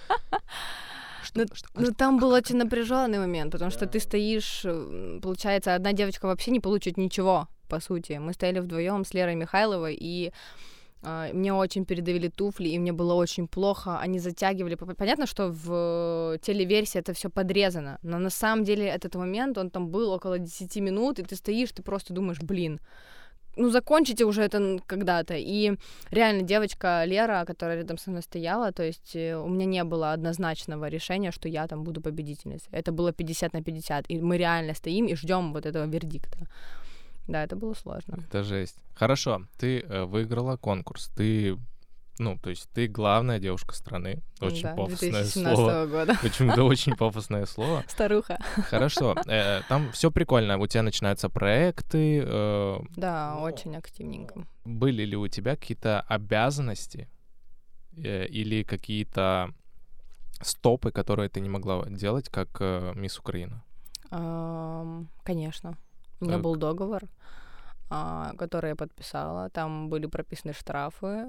Что, 1.28 1.46
что- 1.54 1.68
Ну, 1.74 1.92
там 1.92 2.18
был 2.18 2.30
очень 2.30 2.56
напряженный 2.56 3.18
момент, 3.18 3.52
потому 3.52 3.70
что 3.70 3.86
ты 3.86 4.00
стоишь, 4.00 4.62
э, 4.64 5.20
получается, 5.22 5.74
одна 5.74 5.92
девочка 5.92 6.26
вообще 6.26 6.50
не 6.50 6.60
получит 6.60 6.96
ничего, 6.96 7.48
по 7.68 7.80
сути. 7.80 8.18
Мы 8.18 8.32
стояли 8.32 8.60
вдвоем 8.60 9.04
с 9.04 9.14
Лерой 9.14 9.34
Михайловой, 9.34 9.96
и 10.00 10.32
а, 11.02 11.32
мне 11.32 11.52
очень 11.54 11.84
передавили 11.84 12.28
туфли, 12.28 12.68
и 12.70 12.78
мне 12.78 12.92
было 12.92 13.14
очень 13.14 13.46
плохо. 13.46 13.98
Они 14.00 14.18
затягивали. 14.18 14.74
Понятно, 14.74 15.26
что 15.26 15.48
в 15.48 16.38
телеверсии 16.42 16.98
это 16.98 17.12
все 17.12 17.30
подрезано, 17.30 17.98
но 18.02 18.18
на 18.18 18.30
самом 18.30 18.64
деле 18.64 18.86
этот 18.86 19.14
момент, 19.14 19.58
он 19.58 19.70
там 19.70 19.88
был 19.88 20.10
около 20.10 20.38
10 20.38 20.80
минут, 20.80 21.18
и 21.18 21.22
ты 21.22 21.36
стоишь, 21.36 21.70
ты 21.70 21.82
просто 21.82 22.12
думаешь, 22.12 22.40
блин, 22.40 22.80
ну 23.58 23.70
закончите 23.70 24.24
уже 24.24 24.42
это 24.42 24.78
когда-то. 24.86 25.34
И 25.36 25.76
реально 26.10 26.42
девочка 26.42 27.04
Лера, 27.04 27.44
которая 27.44 27.78
рядом 27.78 27.98
со 27.98 28.10
мной 28.10 28.22
стояла, 28.22 28.72
то 28.72 28.82
есть 28.82 29.16
э, 29.16 29.36
у 29.36 29.48
меня 29.48 29.66
не 29.66 29.84
было 29.84 30.12
однозначного 30.12 30.88
решения, 30.88 31.32
что 31.32 31.48
я 31.48 31.66
там 31.66 31.84
буду 31.84 32.00
победительницей. 32.00 32.68
Это 32.72 32.92
было 32.92 33.12
50 33.12 33.52
на 33.52 33.62
50, 33.62 34.04
и 34.08 34.20
мы 34.20 34.38
реально 34.38 34.74
стоим 34.74 35.06
и 35.06 35.14
ждем 35.14 35.52
вот 35.52 35.66
этого 35.66 35.86
вердикта. 35.86 36.38
Да, 37.26 37.44
это 37.44 37.56
было 37.56 37.74
сложно. 37.74 38.24
Это 38.28 38.42
жесть. 38.42 38.76
Хорошо, 38.94 39.42
ты 39.58 39.80
э, 39.80 40.04
выиграла 40.04 40.56
конкурс. 40.56 41.10
Ты, 41.16 41.58
ну, 42.18 42.38
то 42.38 42.50
есть 42.50 42.68
ты 42.74 42.86
главная 42.88 43.38
девушка 43.38 43.74
страны. 43.74 44.22
Очень 44.40 44.62
да, 44.62 44.74
пафосное 44.74 45.10
2017 45.10 45.56
слово. 45.58 45.86
года. 45.86 46.18
Почему-то 46.22 46.62
очень 46.64 46.96
пафосное 46.96 47.46
слово. 47.46 47.84
Старуха. 47.88 48.38
Хорошо, 48.70 49.14
э, 49.26 49.60
там 49.68 49.90
все 49.92 50.10
прикольно. 50.10 50.58
У 50.58 50.66
тебя 50.66 50.82
начинаются 50.82 51.28
проекты. 51.28 52.22
э, 52.24 52.78
Да, 52.96 53.34
Ну, 53.36 53.42
очень 53.42 53.76
активненько. 53.76 54.46
были 54.64 55.04
ли 55.04 55.16
у 55.16 55.28
тебя 55.28 55.56
какие-то 55.56 56.00
обязанности 56.08 57.08
э, 57.96 58.26
или 58.26 58.62
какие-то 58.62 59.50
стопы, 60.42 60.90
которые 60.92 61.28
ты 61.28 61.40
не 61.40 61.48
могла 61.48 61.84
делать, 61.86 62.28
как 62.28 62.48
э, 62.60 62.92
мисс 62.94 63.18
Украина? 63.18 63.62
Ам, 64.10 65.08
Конечно. 65.24 65.76
У 66.20 66.24
меня 66.24 66.34
Так. 66.34 66.42
был 66.42 66.56
договор, 66.56 67.02
а, 67.90 68.32
который 68.38 68.70
я 68.70 68.76
подписала. 68.76 69.50
Там 69.50 69.88
были 69.88 70.06
прописаны 70.06 70.52
штрафы 70.52 71.26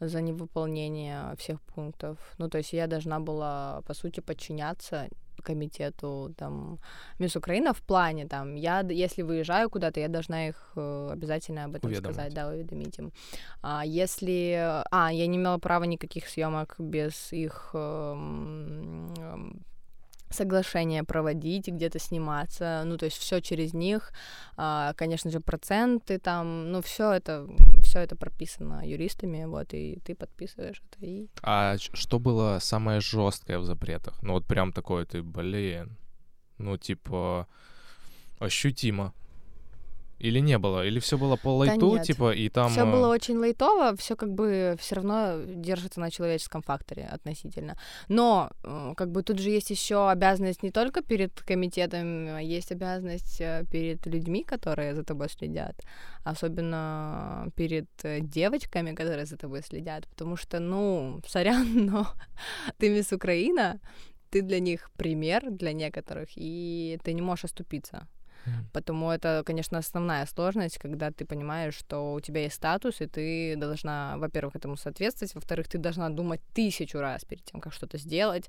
за 0.00 0.20
невыполнение 0.20 1.34
всех 1.36 1.60
пунктов. 1.62 2.18
Ну, 2.38 2.48
то 2.48 2.58
есть 2.58 2.72
я 2.72 2.86
должна 2.86 3.20
была, 3.20 3.82
по 3.86 3.94
сути, 3.94 4.20
подчиняться 4.20 5.08
комитету 5.42 6.34
там 6.36 6.78
Мисс 7.20 7.36
Украина 7.36 7.72
в 7.72 7.80
плане 7.82 8.26
там 8.26 8.56
я 8.56 8.80
если 8.80 9.22
выезжаю 9.22 9.70
куда-то 9.70 10.00
я 10.00 10.08
должна 10.08 10.48
их 10.48 10.72
э, 10.76 11.10
обязательно 11.12 11.64
об 11.64 11.76
этом 11.76 11.90
Уведомить. 11.90 12.14
сказать 12.16 12.34
да 12.34 12.48
уведомить 12.48 12.98
им 12.98 13.12
а 13.62 13.84
если 13.86 14.82
а 14.90 15.12
я 15.12 15.26
не 15.28 15.36
имела 15.36 15.58
права 15.58 15.84
никаких 15.84 16.28
съемок 16.28 16.74
без 16.78 17.32
их 17.32 17.70
эм, 17.72 19.62
соглашения 20.30 21.04
проводить, 21.04 21.68
где-то 21.68 21.98
сниматься, 21.98 22.82
ну, 22.84 22.96
то 22.96 23.06
есть 23.06 23.18
все 23.18 23.40
через 23.40 23.74
них, 23.74 24.12
а, 24.56 24.92
конечно 24.94 25.30
же, 25.30 25.40
проценты 25.40 26.18
там, 26.18 26.70
ну, 26.72 26.82
все 26.82 27.12
это, 27.12 27.46
все 27.82 28.00
это 28.00 28.16
прописано 28.16 28.82
юристами, 28.86 29.44
вот, 29.44 29.74
и 29.74 29.98
ты 30.04 30.14
подписываешь 30.14 30.82
это, 30.90 31.06
и 31.06 31.28
А 31.42 31.76
что 31.78 32.18
было 32.18 32.58
самое 32.60 33.00
жесткое 33.00 33.58
в 33.58 33.64
запретах? 33.64 34.22
Ну 34.22 34.34
вот 34.34 34.46
прям 34.46 34.72
такое 34.72 35.04
ты, 35.04 35.22
блин, 35.22 35.96
ну 36.58 36.76
типа 36.76 37.46
ощутимо. 38.38 39.12
Или 40.18 40.40
не 40.40 40.58
было? 40.58 40.84
Или 40.84 40.98
все 40.98 41.16
было 41.16 41.36
по 41.36 41.56
лайту, 41.56 41.94
нет. 41.94 42.06
типа, 42.06 42.32
и 42.32 42.48
там... 42.48 42.70
все 42.70 42.80
э, 42.80 42.92
было 42.92 43.08
очень 43.08 43.38
лайтово, 43.38 43.96
все 43.96 44.16
как 44.16 44.32
бы 44.32 44.74
все 44.78 44.96
равно 44.96 45.42
держится 45.46 46.00
на 46.00 46.10
человеческом 46.10 46.62
факторе 46.62 47.08
относительно. 47.14 47.76
Но 48.08 48.50
э, 48.64 48.94
как 48.96 49.10
бы 49.10 49.22
тут 49.22 49.38
же 49.38 49.50
есть 49.50 49.70
еще 49.70 50.10
обязанность 50.10 50.62
не 50.62 50.70
только 50.70 51.02
перед 51.02 51.40
комитетом, 51.40 52.36
а 52.36 52.42
есть 52.42 52.72
обязанность 52.72 53.40
э, 53.40 53.64
перед 53.70 54.06
людьми, 54.06 54.44
которые 54.44 54.94
за 54.94 55.04
тобой 55.04 55.28
следят, 55.28 55.76
особенно 56.24 57.48
перед 57.54 57.88
э, 58.02 58.20
девочками, 58.20 58.94
которые 58.94 59.26
за 59.26 59.36
тобой 59.36 59.62
следят, 59.62 60.08
потому 60.08 60.36
что, 60.36 60.58
ну, 60.58 61.20
сорян, 61.26 61.86
но 61.86 62.06
ты 62.78 62.90
мисс 62.90 63.12
Украина, 63.12 63.80
ты 64.30 64.42
для 64.42 64.58
них 64.58 64.90
пример, 64.96 65.50
для 65.50 65.72
некоторых, 65.72 66.28
и 66.36 66.98
ты 67.04 67.12
не 67.12 67.22
можешь 67.22 67.44
оступиться. 67.44 68.06
Потому 68.72 69.10
это, 69.10 69.42
конечно, 69.46 69.78
основная 69.78 70.26
сложность, 70.26 70.78
когда 70.78 71.10
ты 71.10 71.24
понимаешь, 71.24 71.74
что 71.74 72.14
у 72.14 72.20
тебя 72.20 72.42
есть 72.42 72.56
статус, 72.56 73.00
и 73.00 73.06
ты 73.06 73.56
должна, 73.56 74.16
во-первых, 74.18 74.56
этому 74.56 74.76
соответствовать, 74.76 75.34
во-вторых, 75.34 75.68
ты 75.68 75.78
должна 75.78 76.08
думать 76.08 76.40
тысячу 76.54 77.00
раз 77.00 77.24
перед 77.24 77.44
тем, 77.44 77.60
как 77.60 77.72
что-то 77.72 77.98
сделать, 77.98 78.48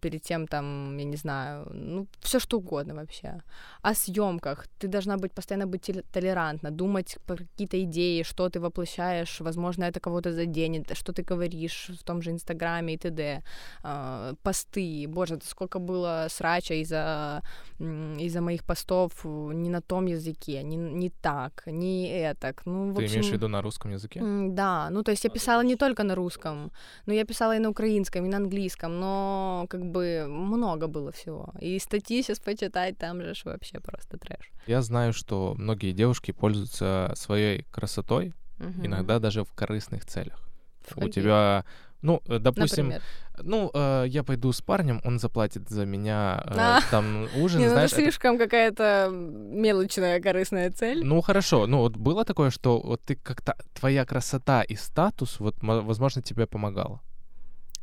перед 0.00 0.22
тем, 0.22 0.46
там, 0.46 0.98
я 0.98 1.04
не 1.04 1.16
знаю, 1.16 1.66
ну, 1.72 2.06
все 2.20 2.38
что 2.38 2.58
угодно 2.58 2.94
вообще. 2.94 3.42
О 3.82 3.94
съемках 3.94 4.66
ты 4.78 4.88
должна 4.88 5.16
быть 5.16 5.32
постоянно 5.32 5.66
быть 5.66 5.90
толерантна, 6.12 6.70
думать 6.70 7.16
про 7.26 7.36
какие-то 7.36 7.82
идеи, 7.84 8.22
что 8.22 8.48
ты 8.48 8.60
воплощаешь, 8.60 9.40
возможно, 9.40 9.84
это 9.84 10.00
кого-то 10.00 10.32
заденет, 10.32 10.96
что 10.96 11.12
ты 11.12 11.22
говоришь 11.22 11.90
в 12.00 12.04
том 12.04 12.22
же 12.22 12.30
Инстаграме 12.30 12.94
и 12.94 12.98
т.д. 12.98 13.42
А, 13.82 14.34
посты, 14.42 15.06
боже, 15.08 15.38
сколько 15.42 15.78
было 15.78 16.26
срача 16.30 16.74
из-за 16.74 17.42
из-за 17.78 18.40
моих 18.40 18.64
постов 18.64 19.03
не 19.52 19.70
на 19.70 19.80
том 19.80 20.06
языке, 20.06 20.62
не, 20.62 20.76
не 20.76 21.10
так, 21.10 21.62
не 21.66 22.08
это. 22.08 22.54
Ну, 22.64 22.92
в 22.92 22.96
ты 22.96 23.04
общем, 23.04 23.16
имеешь 23.16 23.30
в 23.30 23.32
виду 23.32 23.48
на 23.48 23.62
русском 23.62 23.92
языке? 23.92 24.20
Да, 24.22 24.88
ну 24.90 25.02
то 25.02 25.10
есть 25.10 25.24
я 25.24 25.30
писала 25.30 25.62
не 25.62 25.76
только 25.76 26.02
на 26.02 26.14
русском, 26.14 26.70
но 27.06 27.12
я 27.14 27.24
писала 27.24 27.56
и 27.56 27.58
на 27.58 27.70
украинском, 27.70 28.24
и 28.24 28.28
на 28.28 28.36
английском, 28.36 29.00
но 29.00 29.66
как 29.68 29.84
бы 29.84 30.26
много 30.28 30.86
было 30.86 31.10
всего. 31.10 31.52
И 31.60 31.78
статьи 31.78 32.22
сейчас 32.22 32.40
почитать 32.40 32.98
там 32.98 33.22
же 33.22 33.34
вообще 33.44 33.80
просто 33.80 34.18
трэш. 34.18 34.50
Я 34.66 34.82
знаю, 34.82 35.12
что 35.12 35.54
многие 35.58 35.92
девушки 35.92 36.32
пользуются 36.32 37.12
своей 37.16 37.64
красотой, 37.70 38.32
угу. 38.58 38.86
иногда 38.86 39.18
даже 39.18 39.44
в 39.44 39.52
корыстных 39.52 40.04
целях. 40.06 40.40
В 40.88 41.04
У 41.04 41.08
тебя 41.08 41.64
ну, 42.04 42.20
э, 42.26 42.38
допустим, 42.38 42.88
Например? 42.88 43.02
ну, 43.42 43.70
э, 43.72 44.04
я 44.08 44.22
пойду 44.22 44.52
с 44.52 44.60
парнем, 44.60 45.00
он 45.04 45.18
заплатит 45.18 45.70
за 45.70 45.86
меня 45.86 46.42
э, 46.44 46.54
а. 46.56 46.80
там 46.90 47.28
ужин, 47.36 47.60
Не, 47.60 47.66
ну, 47.66 47.72
знаешь. 47.72 47.92
это 47.92 48.02
слишком 48.02 48.34
это... 48.34 48.44
какая-то 48.44 49.08
мелочная 49.10 50.20
корыстная 50.20 50.70
цель. 50.70 51.02
Ну, 51.02 51.22
хорошо, 51.22 51.66
ну, 51.66 51.78
вот 51.78 51.96
было 51.96 52.24
такое, 52.24 52.50
что 52.50 52.78
вот 52.78 53.00
ты 53.00 53.16
как-то, 53.16 53.56
твоя 53.72 54.04
красота 54.04 54.62
и 54.62 54.76
статус, 54.76 55.40
вот, 55.40 55.56
возможно, 55.62 56.20
тебе 56.20 56.46
помогала? 56.46 57.00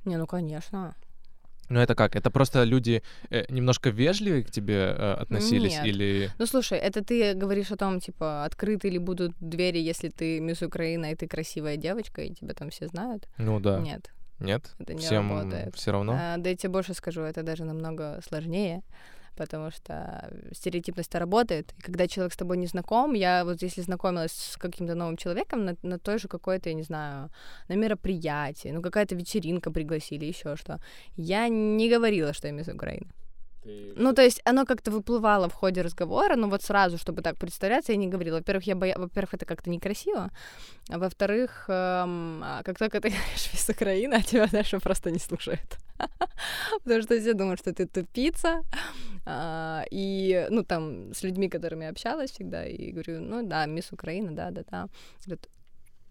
Не, 0.05 0.17
ну, 0.17 0.27
конечно. 0.27 0.93
Ну 1.71 1.79
это 1.79 1.95
как? 1.95 2.15
Это 2.15 2.29
просто 2.29 2.65
люди 2.65 3.01
э, 3.29 3.45
немножко 3.49 3.89
вежливые 3.91 4.43
к 4.43 4.51
тебе 4.51 4.75
э, 4.75 5.13
относились 5.13 5.77
Нет. 5.77 5.85
или? 5.85 6.29
Ну 6.37 6.45
слушай, 6.45 6.77
это 6.77 7.01
ты 7.01 7.33
говоришь 7.33 7.71
о 7.71 7.77
том, 7.77 8.01
типа, 8.01 8.43
открыты 8.43 8.89
ли 8.89 8.99
будут 8.99 9.31
двери, 9.39 9.79
если 9.79 10.09
ты 10.09 10.41
мисс 10.41 10.61
Украина 10.61 11.11
и 11.11 11.15
ты 11.15 11.27
красивая 11.27 11.77
девочка, 11.77 12.21
и 12.23 12.33
тебя 12.33 12.53
там 12.53 12.69
все 12.69 12.87
знают? 12.87 13.27
Ну 13.37 13.59
да. 13.61 13.79
Нет. 13.79 14.11
Нет? 14.39 14.75
Это 14.79 14.93
не 14.93 14.99
Всем 14.99 15.29
работает. 15.29 15.75
все 15.75 15.91
равно? 15.91 16.17
А, 16.19 16.37
да 16.37 16.49
я 16.49 16.55
тебе 16.57 16.69
больше 16.69 16.93
скажу, 16.93 17.21
это 17.21 17.41
даже 17.41 17.63
намного 17.63 18.19
сложнее 18.27 18.81
потому 19.35 19.71
что 19.71 20.29
стереотипность 20.51 21.15
работает. 21.15 21.73
И 21.77 21.81
когда 21.81 22.07
человек 22.07 22.33
с 22.33 22.37
тобой 22.37 22.57
не 22.57 22.67
знаком, 22.67 23.13
я 23.13 23.43
вот 23.45 23.61
если 23.61 23.81
знакомилась 23.81 24.31
с 24.31 24.57
каким-то 24.57 24.95
новым 24.95 25.17
человеком 25.17 25.65
на, 25.65 25.75
на 25.83 25.97
той 25.97 26.19
же 26.19 26.27
какой-то, 26.27 26.69
я 26.69 26.75
не 26.75 26.83
знаю, 26.83 27.29
на 27.67 27.75
мероприятии, 27.75 28.69
ну 28.69 28.81
какая-то 28.81 29.15
вечеринка 29.15 29.71
пригласили, 29.71 30.25
еще 30.25 30.55
что, 30.55 30.79
я 31.15 31.47
не 31.49 31.89
говорила, 31.89 32.33
что 32.33 32.47
я 32.47 32.59
из 32.59 32.67
Украины. 32.67 33.07
Ты... 33.63 33.93
Ну, 33.95 34.13
то 34.13 34.21
есть 34.21 34.41
оно 34.45 34.65
как-то 34.65 34.91
выплывало 34.91 35.47
в 35.47 35.53
ходе 35.53 35.81
разговора, 35.81 36.35
но 36.35 36.47
вот 36.47 36.63
сразу, 36.63 36.97
чтобы 36.97 37.21
так 37.21 37.37
представляться, 37.37 37.91
я 37.91 37.97
не 37.97 38.07
говорила. 38.07 38.37
Во-первых, 38.37 38.67
я 38.67 38.75
боя... 38.75 38.95
во-первых, 38.97 39.33
это 39.35 39.45
как-то 39.45 39.69
некрасиво, 39.69 40.29
а 40.89 40.97
во-вторых, 40.97 41.65
эм, 41.69 42.41
а 42.43 42.61
как 42.63 42.77
только 42.77 42.99
ты 42.99 43.09
говоришь 43.09 43.53
«Мисс 43.53 43.69
Украина», 43.69 44.17
а 44.17 44.21
тебя 44.21 44.47
дальше 44.47 44.79
просто 44.79 45.11
не 45.11 45.19
слушают. 45.19 45.77
Потому 46.83 47.01
что 47.01 47.19
все 47.19 47.33
думают, 47.33 47.59
что 47.59 47.73
ты 47.73 47.85
тупица. 47.85 48.61
А, 49.25 49.83
и, 49.91 50.47
ну, 50.49 50.63
там, 50.63 51.13
с 51.13 51.23
людьми, 51.23 51.49
которыми 51.49 51.83
я 51.83 51.91
общалась 51.91 52.31
всегда, 52.31 52.65
и 52.65 52.91
говорю, 52.91 53.21
ну, 53.21 53.47
да, 53.47 53.67
мисс 53.67 53.91
Украина, 53.91 54.31
да-да-да. 54.31 54.87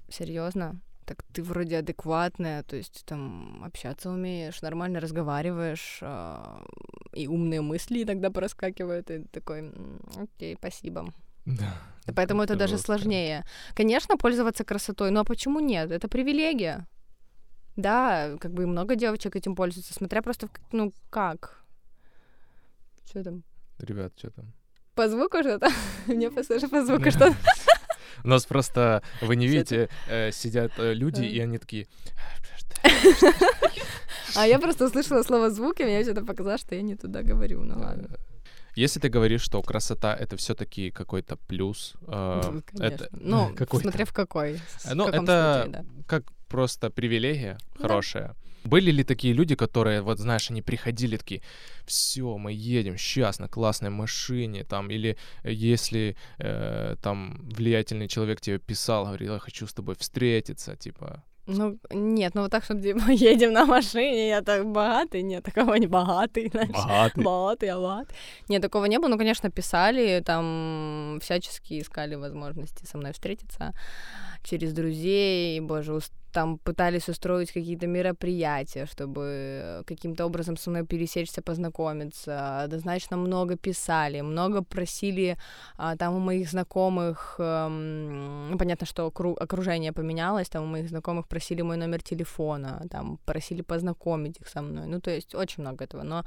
Серьезно? 0.08 0.80
Так 1.10 1.24
ты 1.32 1.42
вроде 1.42 1.78
адекватная, 1.78 2.62
то 2.62 2.76
есть 2.76 3.02
там 3.04 3.64
общаться 3.64 4.10
умеешь, 4.10 4.62
нормально 4.62 5.00
разговариваешь, 5.00 5.98
э, 6.02 6.62
и 7.14 7.26
умные 7.26 7.60
мысли 7.62 8.04
иногда 8.04 8.30
проскакивают, 8.30 9.10
и 9.10 9.24
такой, 9.32 9.72
окей, 10.16 10.54
спасибо. 10.56 11.12
Да. 11.46 11.74
Поэтому 12.14 12.42
это, 12.42 12.52
это 12.52 12.60
даже 12.60 12.78
сложнее. 12.78 13.44
Конечно, 13.74 14.16
пользоваться 14.16 14.64
красотой, 14.64 15.10
но 15.10 15.20
а 15.20 15.24
почему 15.24 15.58
нет? 15.58 15.90
Это 15.90 16.06
привилегия. 16.06 16.86
Да, 17.74 18.36
как 18.38 18.52
бы 18.52 18.68
много 18.68 18.94
девочек 18.94 19.34
этим 19.34 19.56
пользуются, 19.56 19.92
смотря 19.92 20.22
просто, 20.22 20.48
ну, 20.70 20.92
как. 21.10 21.64
Что 23.04 23.24
там? 23.24 23.42
Ребят, 23.80 24.12
что 24.16 24.30
там? 24.30 24.52
По 24.94 25.08
звуку 25.08 25.38
что-то? 25.38 25.70
Мне 26.06 26.30
послушай 26.30 26.68
по 26.68 26.84
звуку 26.84 27.10
что-то. 27.10 27.34
У 28.24 28.28
нас 28.28 28.46
просто, 28.46 29.02
вы 29.20 29.36
не 29.36 29.46
видите, 29.46 29.88
э, 30.08 30.32
сидят 30.32 30.72
э, 30.78 30.94
люди, 30.94 31.24
и 31.24 31.40
они 31.40 31.58
такие... 31.58 31.86
А 34.36 34.46
я 34.46 34.58
просто 34.60 34.86
услышала 34.86 35.22
слово 35.24 35.50
звук, 35.50 35.80
и 35.80 35.84
мне 35.84 36.04
что-то 36.04 36.24
показалось, 36.24 36.60
что 36.60 36.74
я 36.74 36.82
не 36.82 36.94
туда 36.94 37.22
говорю, 37.22 37.62
ну 37.62 37.78
ладно. 37.80 38.08
Если 38.76 39.00
ты 39.00 39.08
говоришь, 39.08 39.42
что 39.42 39.60
красота 39.62 40.14
это 40.14 40.36
все-таки 40.36 40.90
какой-то 40.90 41.36
плюс, 41.36 41.94
э, 42.06 42.60
это 42.78 43.08
ну 43.20 43.52
смотря 43.80 44.04
в 44.04 44.12
какой, 44.12 44.60
ну 44.94 45.08
это 45.08 45.84
как 46.06 46.22
просто 46.48 46.90
привилегия 46.90 47.58
хорошая. 47.78 48.36
Были 48.64 48.90
ли 48.90 49.04
такие 49.04 49.34
люди, 49.34 49.54
которые, 49.54 50.02
вот 50.02 50.18
знаешь, 50.18 50.50
они 50.50 50.62
приходили 50.62 51.16
такие, 51.16 51.42
все, 51.86 52.36
мы 52.36 52.52
едем 52.52 52.98
сейчас 52.98 53.38
на 53.38 53.48
классной 53.48 53.90
машине, 53.90 54.64
там, 54.64 54.90
или 54.90 55.16
если 55.44 56.16
э, 56.38 56.96
там 57.02 57.48
влиятельный 57.56 58.08
человек 58.08 58.40
тебе 58.40 58.58
писал, 58.58 59.06
говорил, 59.06 59.34
я 59.34 59.38
хочу 59.38 59.66
с 59.66 59.72
тобой 59.72 59.94
встретиться, 59.94 60.76
типа, 60.76 61.22
ну, 61.46 61.78
нет, 61.90 62.34
ну 62.34 62.42
вот 62.42 62.50
так, 62.50 62.64
чтобы 62.64 62.82
типа, 62.82 63.10
едем 63.10 63.52
на 63.52 63.64
машине, 63.64 64.28
я 64.28 64.42
так 64.42 64.64
богатый, 64.66 65.22
нет, 65.22 65.44
такого 65.44 65.74
не 65.74 65.86
богатый, 65.86 66.48
знаешь. 66.52 66.70
Богатый. 66.70 67.24
Богатый, 67.24 67.68
а 67.70 67.80
богатый. 67.80 68.14
Нет, 68.48 68.62
такого 68.62 68.84
не 68.84 68.98
было, 68.98 69.08
ну, 69.08 69.18
конечно, 69.18 69.50
писали, 69.50 70.22
там 70.24 71.18
всячески 71.22 71.80
искали 71.80 72.14
возможности 72.14 72.86
со 72.86 72.98
мной 72.98 73.12
встретиться 73.12 73.72
через 74.42 74.72
друзей, 74.72 75.60
боже, 75.60 76.00
там 76.32 76.58
пытались 76.58 77.08
устроить 77.08 77.52
какие-то 77.52 77.86
мероприятия, 77.86 78.86
чтобы 78.86 79.82
каким-то 79.86 80.26
образом 80.26 80.56
со 80.56 80.70
мной 80.70 80.86
пересечься, 80.86 81.42
познакомиться. 81.42 82.62
Однозначно 82.64 83.16
много 83.16 83.56
писали, 83.56 84.22
много 84.22 84.62
просили 84.62 85.36
а, 85.76 85.96
там 85.96 86.14
у 86.14 86.18
моих 86.18 86.50
знакомых, 86.50 87.36
эм, 87.38 88.56
понятно, 88.58 88.86
что 88.86 89.06
окружение 89.06 89.92
поменялось, 89.92 90.48
там 90.48 90.64
у 90.64 90.66
моих 90.66 90.88
знакомых 90.88 91.26
просили 91.26 91.62
мой 91.62 91.76
номер 91.76 92.02
телефона, 92.02 92.86
там 92.90 93.18
просили 93.24 93.62
познакомить 93.62 94.40
их 94.40 94.48
со 94.48 94.62
мной. 94.62 94.86
Ну, 94.86 95.00
то 95.00 95.10
есть 95.10 95.34
очень 95.34 95.62
много 95.62 95.84
этого. 95.84 96.02
Но 96.02 96.24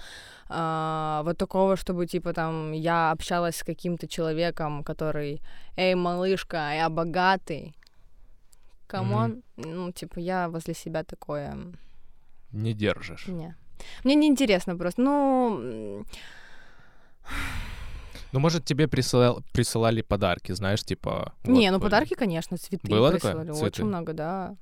а, 0.49 1.21
вот 1.23 1.38
такого, 1.38 1.76
чтобы 1.76 2.08
типа 2.08 2.34
там 2.34 2.73
я 2.73 3.12
общалась 3.12 3.56
с 3.56 3.63
каким-то 3.63 4.08
человеком, 4.08 4.84
который, 4.84 5.41
эй, 5.78 5.95
малышка, 5.95 6.73
я 6.76 6.89
богатый, 6.89 7.73
come 8.88 9.19
on, 9.19 9.43
mm-hmm. 9.58 9.74
ну, 9.74 9.91
типа, 9.91 10.19
я 10.19 10.50
возле 10.50 10.74
себя 10.74 11.04
такое... 11.04 11.58
Не 12.52 12.74
держишь. 12.74 13.28
Не. 13.28 13.56
Мне 14.04 14.15
неинтересно 14.15 14.78
просто, 14.78 15.02
ну... 15.02 16.06
Ну, 18.32 18.39
может, 18.39 18.65
тебе 18.65 18.88
присылал, 18.88 19.43
присылали 19.54 20.02
подарки, 20.02 20.54
знаешь, 20.54 20.84
типа... 20.84 21.34
Не, 21.43 21.69
вот, 21.69 21.78
ну 21.78 21.84
подарки, 21.84 22.15
конечно, 22.15 22.58
цветы 22.58 22.88
Было 22.88 23.12
присылали. 23.12 23.48
Такое? 23.48 23.54
Цветы? 23.54 23.67
Очень 23.67 23.86
много, 23.86 24.13
да. 24.13 24.56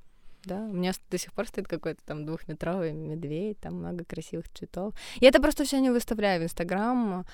Да, 0.46 0.56
у 0.56 0.74
меня 0.74 0.92
до 1.12 1.18
сих 1.18 1.34
пор 1.34 1.48
стоит 1.48 1.68
какой-то 1.68 2.02
там 2.06 2.26
двухметровый 2.26 2.94
медведь, 2.94 3.60
там 3.60 3.76
много 3.76 4.04
красивых 4.04 4.50
цветов. 4.50 4.94
Я 5.20 5.30
это 5.30 5.40
просто 5.40 5.64
все 5.64 5.80
не 5.80 5.92
выставляю 5.92 6.42
в 6.42 6.44
Инстаграм. 6.44 7.26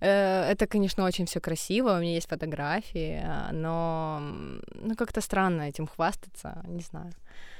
Э, 0.00 0.50
это, 0.50 0.66
конечно, 0.66 1.04
очень 1.04 1.26
все 1.26 1.40
красиво, 1.40 1.96
у 1.96 2.00
меня 2.00 2.14
есть 2.14 2.28
фотографии, 2.28 3.24
но 3.52 4.20
ну, 4.74 4.94
как-то 4.94 5.20
странно 5.20 5.62
этим 5.62 5.86
хвастаться, 5.86 6.62
не 6.68 6.82
знаю. 6.82 7.12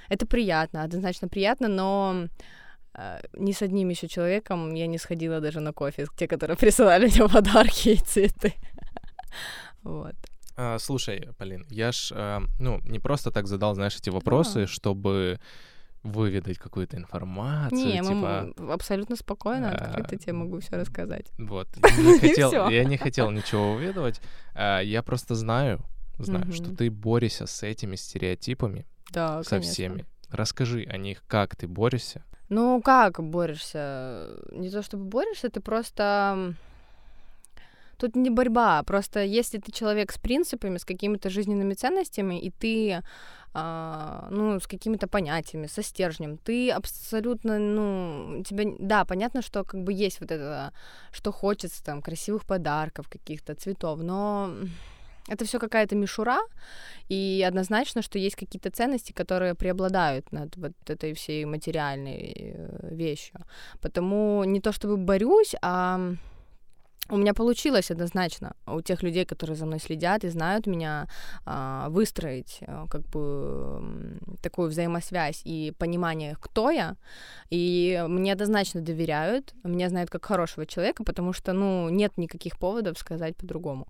Это 0.08 0.26
приятно, 0.26 0.84
однозначно 0.84 1.28
приятно, 1.28 1.68
но 1.68 2.28
э, 2.94 3.20
ни 3.38 3.52
с 3.52 3.62
одним 3.62 3.88
еще 3.90 4.06
человеком 4.06 4.74
я 4.74 4.86
не 4.86 4.98
сходила 4.98 5.40
даже 5.40 5.60
на 5.60 5.72
кофе, 5.72 6.06
те, 6.16 6.28
которые 6.28 6.56
присылали 6.60 7.06
мне 7.06 7.28
подарки 7.28 7.88
и 7.88 7.96
цветы. 7.96 8.54
Вот. 9.82 10.14
А, 10.56 10.78
слушай, 10.78 11.28
Полин, 11.38 11.66
я 11.70 11.92
ж, 11.92 12.12
а, 12.14 12.42
ну, 12.58 12.80
не 12.84 12.98
просто 12.98 13.30
так 13.30 13.46
задал, 13.46 13.74
знаешь, 13.74 13.96
эти 13.96 14.10
вопросы, 14.10 14.60
да. 14.60 14.66
чтобы 14.66 15.40
выведать 16.02 16.58
какую-то 16.58 16.96
информацию. 16.96 17.78
Не, 17.78 18.00
типа... 18.00 18.52
мы 18.56 18.72
абсолютно 18.72 19.16
спокойно, 19.16 19.70
а, 19.70 19.74
открыто 19.74 20.16
тебе 20.16 20.32
могу 20.32 20.60
все 20.60 20.76
рассказать. 20.76 21.30
Вот. 21.38 21.68
Не 21.98 22.18
хотел, 22.18 22.68
я 22.68 22.84
не 22.84 22.96
хотел 22.96 23.30
ничего 23.30 23.74
выведывать. 23.74 24.20
А, 24.54 24.80
я 24.80 25.02
просто 25.02 25.34
знаю, 25.34 25.80
знаю, 26.18 26.44
угу. 26.44 26.52
что 26.52 26.74
ты 26.74 26.90
борешься 26.90 27.46
с 27.46 27.62
этими 27.62 27.96
стереотипами. 27.96 28.86
Да, 29.12 29.42
Со 29.42 29.50
конечно. 29.50 29.72
всеми. 29.72 30.06
Расскажи 30.30 30.84
о 30.84 30.96
них, 30.96 31.22
как 31.26 31.56
ты 31.56 31.68
борешься. 31.68 32.24
Ну, 32.48 32.82
как 32.82 33.22
борешься? 33.22 34.28
Не 34.50 34.70
то 34.70 34.82
чтобы 34.82 35.04
борешься, 35.04 35.50
ты 35.50 35.60
просто 35.60 36.54
Тут 38.02 38.16
не 38.16 38.30
борьба, 38.30 38.82
просто 38.82 39.22
если 39.22 39.58
ты 39.58 39.70
человек 39.70 40.10
с 40.12 40.18
принципами, 40.18 40.76
с 40.76 40.84
какими-то 40.84 41.30
жизненными 41.30 41.74
ценностями, 41.74 42.40
и 42.40 42.50
ты 42.50 43.00
а, 43.54 44.26
ну, 44.30 44.58
с 44.58 44.66
какими-то 44.66 45.06
понятиями, 45.06 45.68
со 45.68 45.82
стержнем. 45.82 46.36
Ты 46.36 46.70
абсолютно, 46.70 47.58
ну, 47.58 48.42
тебя, 48.42 48.64
да, 48.80 49.04
понятно, 49.04 49.40
что 49.40 49.62
как 49.62 49.84
бы 49.84 49.92
есть 49.92 50.20
вот 50.20 50.32
это, 50.32 50.72
что 51.12 51.30
хочется, 51.30 51.84
там, 51.84 52.02
красивых 52.02 52.44
подарков 52.44 53.08
каких-то, 53.08 53.54
цветов, 53.54 54.00
но 54.02 54.52
это 55.28 55.44
все 55.44 55.60
какая-то 55.60 55.94
мишура, 55.94 56.40
и 57.08 57.44
однозначно, 57.48 58.02
что 58.02 58.18
есть 58.18 58.34
какие-то 58.34 58.70
ценности, 58.70 59.12
которые 59.12 59.54
преобладают 59.54 60.32
над 60.32 60.56
вот 60.56 60.72
этой 60.88 61.12
всей 61.12 61.44
материальной 61.44 62.34
э, 62.36 62.88
вещью. 62.90 63.40
Потому 63.80 64.42
не 64.42 64.60
то 64.60 64.72
чтобы 64.72 64.96
борюсь, 64.96 65.54
а 65.62 66.14
у 67.12 67.16
меня 67.18 67.34
получилось 67.34 67.90
однозначно 67.90 68.54
у 68.66 68.80
тех 68.80 69.02
людей, 69.02 69.26
которые 69.26 69.56
за 69.56 69.66
мной 69.66 69.80
следят 69.80 70.24
и 70.24 70.30
знают 70.30 70.66
меня, 70.66 71.08
а, 71.44 71.88
выстроить 71.90 72.58
э, 72.62 72.86
как 72.88 73.02
бы 73.08 74.18
такую 74.40 74.70
взаимосвязь 74.70 75.42
и 75.44 75.74
понимание, 75.78 76.36
кто 76.40 76.70
я. 76.70 76.96
И 77.50 78.02
мне 78.08 78.32
однозначно 78.32 78.80
доверяют, 78.80 79.54
меня 79.62 79.90
знают 79.90 80.10
как 80.10 80.24
хорошего 80.24 80.64
человека, 80.64 81.04
потому 81.04 81.34
что, 81.34 81.52
ну, 81.52 81.90
нет 81.90 82.16
никаких 82.16 82.58
поводов 82.58 82.98
сказать 82.98 83.36
по-другому. 83.36 83.86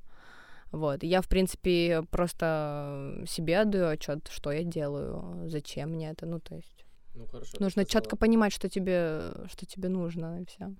Вот. 0.72 1.04
Я, 1.04 1.20
в 1.20 1.28
принципе, 1.28 2.02
просто 2.10 3.22
себе 3.28 3.60
отдаю 3.60 3.88
отчет, 3.88 4.28
что 4.32 4.50
я 4.50 4.64
делаю, 4.64 5.48
зачем 5.48 5.90
мне 5.90 6.10
это. 6.10 6.26
Ну, 6.26 6.40
то 6.40 6.56
есть. 6.56 6.84
Ну, 7.14 7.26
хорошо, 7.26 7.56
нужно 7.60 7.84
четко 7.84 8.16
понимать, 8.16 8.52
что 8.52 8.68
тебе, 8.68 9.22
что 9.48 9.64
тебе 9.66 9.88
нужно, 9.88 10.40
и 10.40 10.44
все. 10.46 10.74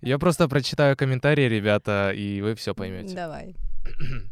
Я 0.00 0.18
просто 0.18 0.48
прочитаю 0.48 0.96
комментарии, 0.96 1.48
ребята, 1.48 2.12
и 2.14 2.40
вы 2.40 2.54
все 2.54 2.74
поймете. 2.74 3.14
Давай. 3.14 3.56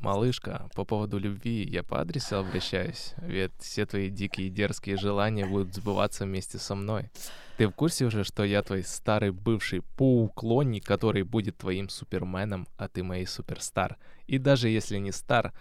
Малышка, 0.00 0.68
по 0.74 0.84
поводу 0.84 1.18
любви 1.18 1.62
я 1.62 1.84
по 1.84 2.00
адресу 2.00 2.36
обращаюсь, 2.36 3.14
ведь 3.18 3.52
все 3.60 3.86
твои 3.86 4.10
дикие 4.10 4.50
дерзкие 4.50 4.96
желания 4.96 5.46
будут 5.46 5.72
сбываться 5.72 6.24
вместе 6.24 6.58
со 6.58 6.74
мной. 6.74 7.12
Ты 7.56 7.68
в 7.68 7.70
курсе 7.70 8.06
уже, 8.06 8.24
что 8.24 8.42
я 8.42 8.64
твой 8.64 8.82
старый 8.82 9.30
бывший 9.30 9.82
поуклонник, 9.96 10.84
который 10.84 11.22
будет 11.22 11.58
твоим 11.58 11.88
суперменом, 11.88 12.66
а 12.76 12.88
ты 12.88 13.04
моей 13.04 13.26
суперстар? 13.26 13.96
И 14.26 14.38
даже 14.38 14.68
если 14.68 14.98
не 14.98 15.12
стар, 15.12 15.52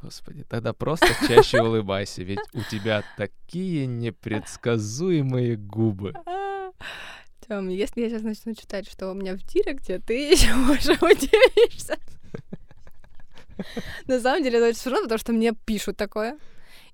Господи, 0.00 0.44
тогда 0.44 0.72
просто 0.72 1.08
чаще 1.28 1.60
улыбайся, 1.62 2.22
ведь 2.22 2.40
у 2.54 2.62
тебя 2.62 3.04
такие 3.18 3.86
непредсказуемые 3.86 5.56
губы. 5.56 6.14
Тём, 7.48 7.68
если 7.68 8.02
я 8.02 8.08
сейчас 8.08 8.22
начну 8.22 8.54
читать, 8.54 8.88
что 8.88 9.10
у 9.10 9.14
меня 9.14 9.34
в 9.34 9.42
директе, 9.42 9.98
ты 9.98 10.14
еще 10.32 10.52
уже 10.52 10.92
удивишься. 10.94 11.98
На 14.06 14.20
самом 14.20 14.42
деле 14.42 14.58
это 14.58 14.68
очень 14.68 14.78
сложно, 14.78 15.02
потому 15.04 15.18
что 15.18 15.32
мне 15.32 15.52
пишут 15.52 15.96
такое. 15.96 16.38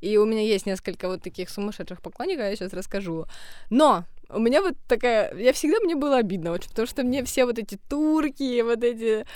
И 0.01 0.17
у 0.17 0.25
меня 0.25 0.43
есть 0.43 0.67
несколько 0.67 1.09
вот 1.09 1.23
таких 1.23 1.51
сумасшедших 1.51 2.01
поклонников, 2.01 2.45
я 2.45 2.57
сейчас 2.57 2.73
расскажу. 2.73 3.27
Но 3.69 4.05
у 4.29 4.39
меня 4.39 4.63
вот 4.63 4.75
такая... 4.87 5.35
Я 5.37 5.53
всегда 5.53 5.81
мне 5.81 5.97
было 5.97 6.19
обидно 6.19 6.53
очень, 6.53 6.69
потому 6.69 6.87
что 6.87 7.03
мне 7.03 7.25
все 7.25 7.45
вот 7.45 7.59
эти 7.59 7.79
турки, 7.89 8.61
вот 8.63 8.85
эти 8.85 9.27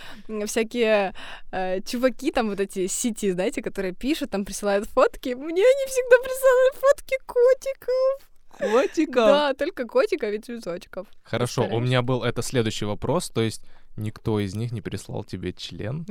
всякие 0.46 1.14
э, 1.50 1.80
чуваки 1.82 2.30
там 2.30 2.48
вот 2.50 2.60
эти 2.60 2.86
сети, 2.86 3.32
знаете, 3.32 3.62
которые 3.62 3.92
пишут, 3.92 4.30
там 4.30 4.44
присылают 4.44 4.86
фотки, 4.86 5.30
мне 5.34 5.62
они 5.62 5.86
всегда 5.86 6.16
присылают 6.22 6.74
фотки 6.74 7.16
котиков. 7.26 8.31
Котиков? 8.62 9.26
Да, 9.26 9.54
только 9.54 9.86
котиков 9.86 10.30
и 10.30 10.38
цветочков. 10.38 11.06
Хорошо, 11.24 11.66
у 11.66 11.80
меня 11.80 12.02
был 12.02 12.22
это 12.22 12.42
следующий 12.42 12.84
вопрос, 12.84 13.30
то 13.30 13.42
есть 13.42 13.62
никто 13.96 14.38
из 14.40 14.54
них 14.54 14.72
не 14.72 14.80
прислал 14.80 15.24
тебе 15.24 15.52
член? 15.52 16.06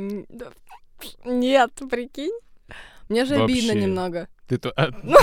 Нет, 1.25 1.71
прикинь. 1.89 2.37
Мне 3.09 3.25
же 3.25 3.37
Вообще. 3.37 3.53
обидно 3.53 3.71
немного. 3.73 4.27
Ты 4.47 4.57
то... 4.57 4.71
А, 4.75 4.89
ну, 5.03 5.17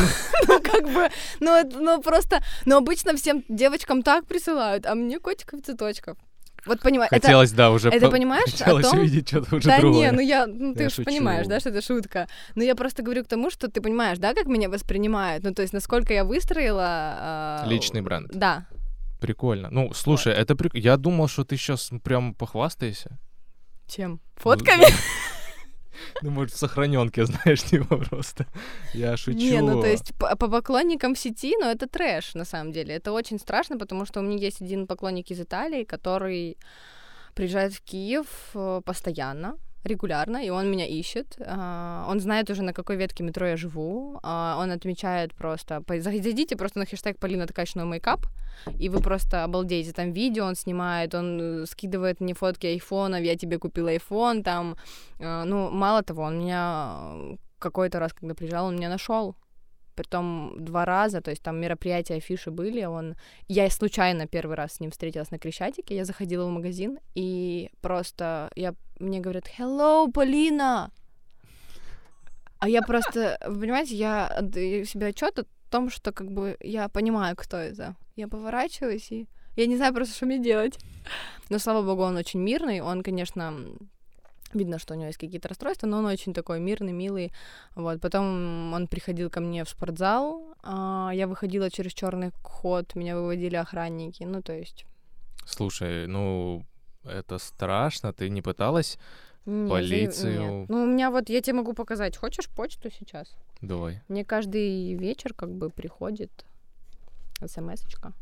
ну, 0.48 0.60
как 0.60 0.84
бы, 0.90 1.08
ну, 1.40 1.62
ну, 1.74 2.02
просто, 2.02 2.42
ну, 2.64 2.76
обычно 2.76 3.16
всем 3.16 3.44
девочкам 3.48 4.02
так 4.02 4.26
присылают, 4.26 4.86
а 4.86 4.94
мне 4.94 5.18
котиков 5.18 5.60
и 5.60 5.62
цветочков. 5.62 6.18
Вот 6.66 6.80
понимаешь, 6.80 7.10
Хотелось, 7.10 7.50
это, 7.50 7.56
да, 7.56 7.70
уже 7.70 7.88
это 7.88 8.06
по... 8.06 8.12
понимаешь 8.12 8.50
Хотелось 8.50 8.86
о 8.86 8.90
том... 8.90 8.98
увидеть 9.00 9.28
что-то 9.28 9.56
уже 9.56 9.68
да 9.68 9.78
другое. 9.78 10.10
не, 10.10 10.12
ну 10.12 10.20
я, 10.20 10.46
ну 10.46 10.74
ты 10.74 10.90
же 10.90 11.02
понимаешь, 11.02 11.46
да, 11.46 11.60
что 11.60 11.70
это 11.70 11.80
шутка. 11.80 12.28
Но 12.54 12.62
я 12.62 12.74
просто 12.74 13.02
говорю 13.02 13.24
к 13.24 13.28
тому, 13.28 13.50
что 13.50 13.68
ты 13.68 13.80
понимаешь, 13.80 14.18
да, 14.18 14.34
как 14.34 14.46
меня 14.46 14.68
воспринимают, 14.68 15.44
ну 15.44 15.54
то 15.54 15.62
есть 15.62 15.72
насколько 15.72 16.12
я 16.12 16.24
выстроила... 16.24 17.64
Э... 17.64 17.68
Личный 17.68 18.02
бренд. 18.02 18.30
Да. 18.32 18.66
Прикольно. 19.20 19.68
Ну, 19.70 19.92
слушай, 19.94 20.32
вот. 20.32 20.40
это 20.40 20.54
прик... 20.54 20.74
Я 20.74 20.96
думал, 20.96 21.28
что 21.28 21.44
ты 21.44 21.56
сейчас 21.56 21.90
прям 22.04 22.34
похвастаешься. 22.34 23.18
Чем? 23.88 24.20
Фотками? 24.36 24.82
Ну, 24.82 24.96
может, 26.22 26.54
в 26.54 26.58
сохраненке, 26.58 27.24
знаешь, 27.26 27.62
типа 27.70 27.96
просто. 27.96 28.46
Я 28.94 29.16
шучу. 29.16 29.38
Не, 29.38 29.60
ну, 29.60 29.80
то 29.80 29.86
есть 29.86 30.14
по, 30.14 30.36
по 30.36 30.48
поклонникам 30.48 31.16
сети, 31.16 31.56
ну, 31.60 31.66
это 31.66 31.86
трэш, 31.86 32.34
на 32.34 32.44
самом 32.44 32.72
деле. 32.72 32.94
Это 32.94 33.12
очень 33.12 33.38
страшно, 33.38 33.78
потому 33.78 34.06
что 34.06 34.20
у 34.20 34.22
меня 34.22 34.36
есть 34.36 34.62
один 34.62 34.86
поклонник 34.86 35.30
из 35.30 35.40
Италии, 35.40 35.84
который 35.84 36.56
приезжает 37.34 37.72
в 37.72 37.80
Киев 37.80 38.26
э, 38.54 38.80
постоянно, 38.84 39.56
регулярно, 39.84 40.44
и 40.44 40.50
он 40.50 40.70
меня 40.70 40.86
ищет. 40.86 41.36
А, 41.40 42.06
он 42.08 42.20
знает 42.20 42.50
уже, 42.50 42.62
на 42.62 42.72
какой 42.72 42.96
ветке 42.96 43.24
метро 43.24 43.46
я 43.46 43.56
живу. 43.56 44.18
А, 44.22 44.58
он 44.60 44.70
отмечает 44.70 45.34
просто... 45.34 45.82
Зайдите 45.88 46.56
просто 46.56 46.78
на 46.78 46.86
хэштег 46.86 47.18
Полина 47.18 47.46
Ткачного 47.46 47.86
мейкап, 47.86 48.26
и 48.78 48.88
вы 48.88 49.00
просто 49.00 49.44
обалдеете. 49.44 49.92
Там 49.92 50.12
видео 50.12 50.44
он 50.44 50.56
снимает, 50.56 51.14
он 51.14 51.40
э, 51.40 51.66
скидывает 51.66 52.20
мне 52.20 52.34
фотки 52.34 52.66
айфонов, 52.66 53.22
я 53.22 53.36
тебе 53.36 53.58
купила 53.58 53.90
айфон, 53.90 54.42
там... 54.42 54.76
А, 55.20 55.44
ну, 55.44 55.70
мало 55.70 56.02
того, 56.02 56.22
он 56.22 56.38
меня 56.38 57.36
какой-то 57.58 57.98
раз, 57.98 58.12
когда 58.12 58.34
приезжал, 58.34 58.66
он 58.66 58.76
меня 58.76 58.88
нашел 58.88 59.36
притом 59.98 60.54
два 60.56 60.84
раза, 60.84 61.20
то 61.20 61.30
есть 61.30 61.42
там 61.42 61.60
мероприятия, 61.60 62.14
афиши 62.14 62.50
были, 62.52 62.84
он... 62.84 63.16
Я 63.48 63.68
случайно 63.70 64.28
первый 64.28 64.54
раз 64.54 64.74
с 64.74 64.80
ним 64.80 64.90
встретилась 64.92 65.32
на 65.32 65.38
Крещатике, 65.38 65.96
я 65.96 66.04
заходила 66.04 66.46
в 66.46 66.50
магазин, 66.50 66.98
и 67.16 67.70
просто 67.80 68.48
я... 68.54 68.74
мне 69.00 69.18
говорят 69.18 69.44
«Hello, 69.58 70.10
Полина!» 70.12 70.92
А 72.60 72.68
я 72.68 72.82
просто, 72.82 73.38
вы 73.46 73.60
понимаете, 73.60 73.96
я 73.96 74.28
отдаю 74.28 74.84
себе 74.84 75.08
отчет 75.08 75.38
о 75.40 75.44
том, 75.68 75.90
что 75.90 76.12
как 76.12 76.30
бы 76.30 76.56
я 76.60 76.88
понимаю, 76.88 77.34
кто 77.36 77.56
это. 77.56 77.96
Я 78.14 78.28
поворачиваюсь, 78.28 79.10
и 79.10 79.26
я 79.56 79.66
не 79.66 79.76
знаю 79.76 79.92
просто, 79.94 80.14
что 80.14 80.26
мне 80.26 80.38
делать. 80.38 80.78
Но, 81.50 81.58
слава 81.58 81.82
богу, 81.82 82.02
он 82.02 82.16
очень 82.16 82.40
мирный, 82.40 82.80
он, 82.80 83.02
конечно, 83.02 83.52
Видно, 84.54 84.78
что 84.78 84.94
у 84.94 84.96
него 84.96 85.06
есть 85.06 85.18
какие-то 85.18 85.48
расстройства, 85.48 85.86
но 85.86 85.98
он 85.98 86.06
очень 86.06 86.32
такой 86.32 86.58
мирный, 86.58 86.92
милый. 86.92 87.32
Вот. 87.74 88.00
Потом 88.00 88.72
он 88.72 88.86
приходил 88.88 89.28
ко 89.30 89.40
мне 89.40 89.64
в 89.64 89.68
спортзал. 89.68 90.54
А 90.62 91.10
я 91.12 91.26
выходила 91.26 91.70
через 91.70 91.92
черный 91.92 92.32
ход, 92.42 92.94
меня 92.94 93.16
выводили 93.16 93.56
охранники. 93.56 94.24
Ну, 94.24 94.42
то 94.42 94.52
есть. 94.52 94.86
Слушай, 95.44 96.06
ну 96.06 96.64
это 97.04 97.38
страшно. 97.38 98.12
Ты 98.12 98.30
не 98.30 98.42
пыталась 98.42 98.98
нет, 99.44 99.70
полицию? 99.70 100.60
Нет. 100.60 100.68
Ну, 100.68 100.82
у 100.82 100.86
меня 100.86 101.10
вот, 101.10 101.28
я 101.28 101.40
тебе 101.40 101.56
могу 101.56 101.74
показать. 101.74 102.16
Хочешь 102.16 102.48
почту 102.48 102.90
сейчас? 102.90 103.36
Давай. 103.60 104.02
Мне 104.08 104.24
каждый 104.24 104.94
вечер 104.94 105.34
как 105.34 105.50
бы 105.50 105.70
приходит 105.70 106.46
смс-очка. 107.44 108.12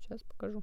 Сейчас 0.00 0.22
покажу 0.22 0.62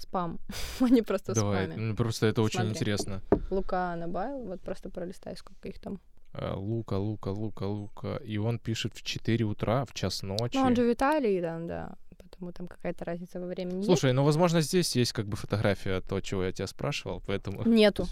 спам, 0.00 0.38
не 0.80 1.02
просто 1.02 1.34
Давай, 1.34 1.66
спаме. 1.66 1.80
Ну, 1.80 1.96
просто 1.96 2.26
это 2.26 2.42
очень 2.42 2.60
Смотри. 2.60 2.78
интересно. 2.78 3.22
Лука 3.50 3.96
Набайл, 3.96 4.44
вот 4.44 4.60
просто 4.60 4.90
пролистай, 4.90 5.36
сколько 5.36 5.68
их 5.68 5.78
там. 5.78 6.00
А, 6.32 6.54
Лука, 6.56 6.94
Лука, 6.94 7.28
Лука, 7.28 7.64
Лука. 7.64 8.16
И 8.16 8.38
он 8.38 8.58
пишет 8.58 8.94
в 8.94 9.02
4 9.02 9.44
утра, 9.44 9.84
в 9.84 9.92
час 9.94 10.22
ночи. 10.22 10.56
Ну, 10.56 10.62
он 10.62 10.76
же 10.76 10.82
в 10.82 10.92
Италии, 10.92 11.40
там, 11.40 11.66
да. 11.66 11.94
Поэтому 12.18 12.52
там 12.52 12.68
какая-то 12.68 13.04
разница 13.04 13.40
во 13.40 13.46
времени. 13.46 13.84
Слушай, 13.84 14.12
ну, 14.12 14.24
возможно, 14.24 14.60
здесь 14.60 14.96
есть 14.96 15.12
как 15.12 15.26
бы 15.26 15.36
фотография 15.36 16.00
того, 16.00 16.20
чего 16.20 16.44
я 16.44 16.52
тебя 16.52 16.66
спрашивал, 16.66 17.22
поэтому... 17.26 17.64
Нету. 17.64 18.06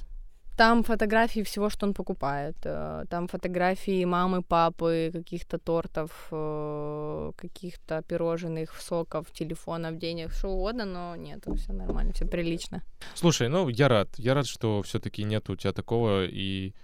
Там 0.59 0.83
фотографии 0.83 1.43
всего, 1.43 1.71
что 1.71 1.87
он 1.87 1.95
покупает. 1.95 2.57
Э, 2.65 3.05
там 3.09 3.29
фотографии 3.29 4.05
мамы, 4.05 4.43
папы, 4.43 5.11
каких-то 5.13 5.59
тортов, 5.59 6.11
э, 6.33 7.33
каких-то 7.37 8.03
пирожных, 8.03 8.81
соков, 8.81 9.31
телефонов, 9.31 9.99
денег, 9.99 10.33
что 10.33 10.49
угодно, 10.49 10.85
но 10.85 11.17
нет, 11.17 11.47
все 11.57 11.73
нормально, 11.73 12.13
все 12.13 12.27
прилично. 12.27 12.83
Слушай, 13.15 13.49
ну 13.49 13.69
я 13.69 13.89
рад. 13.89 14.09
Я 14.19 14.35
рад, 14.35 14.47
что 14.47 14.83
все-таки 14.83 15.25
нет 15.25 15.49
у 15.49 15.55
тебя 15.55 15.73
такого, 15.73 16.25
и, 16.25 16.75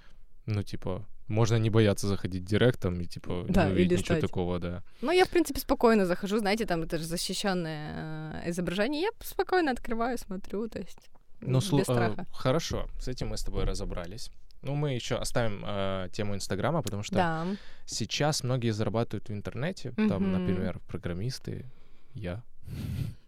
ну, 0.46 0.62
типа, 0.62 1.04
можно 1.28 1.58
не 1.58 1.70
бояться 1.70 2.06
заходить 2.06 2.44
директом 2.44 3.00
и 3.00 3.06
типа 3.06 3.44
да, 3.48 3.66
не 3.66 3.72
увидеть 3.72 3.98
ничего 3.98 4.20
такого, 4.20 4.58
да. 4.60 4.82
Ну, 5.02 5.10
я, 5.12 5.24
в 5.24 5.30
принципе, 5.30 5.58
спокойно 5.58 6.06
захожу, 6.06 6.38
знаете, 6.38 6.64
там 6.64 6.82
это 6.82 6.98
же 6.98 7.04
защищенное 7.04 8.42
э, 8.44 8.50
изображение. 8.50 9.02
Я 9.02 9.10
спокойно 9.20 9.72
открываю, 9.72 10.16
смотрю, 10.16 10.68
то 10.68 10.78
есть 10.78 11.10
ну, 11.46 11.59
без 11.59 11.70
слу- 11.70 11.83
страха. 11.83 12.22
Э, 12.22 12.24
хорошо, 12.33 12.88
с 12.98 13.09
этим 13.09 13.28
мы 13.28 13.37
с 13.37 13.42
тобой 13.44 13.64
разобрались. 13.64 14.30
Ну, 14.62 14.74
мы 14.74 14.94
еще 14.94 15.16
оставим 15.16 15.62
э, 15.66 16.09
тему 16.12 16.35
Инстаграма, 16.35 16.83
потому 16.83 17.02
что 17.02 17.14
да. 17.14 17.46
сейчас 17.87 18.42
многие 18.42 18.70
зарабатывают 18.70 19.28
в 19.28 19.33
интернете. 19.33 19.90
Mm-hmm. 19.90 20.09
Там, 20.09 20.33
например, 20.33 20.80
программисты, 20.88 21.66
я, 22.14 22.42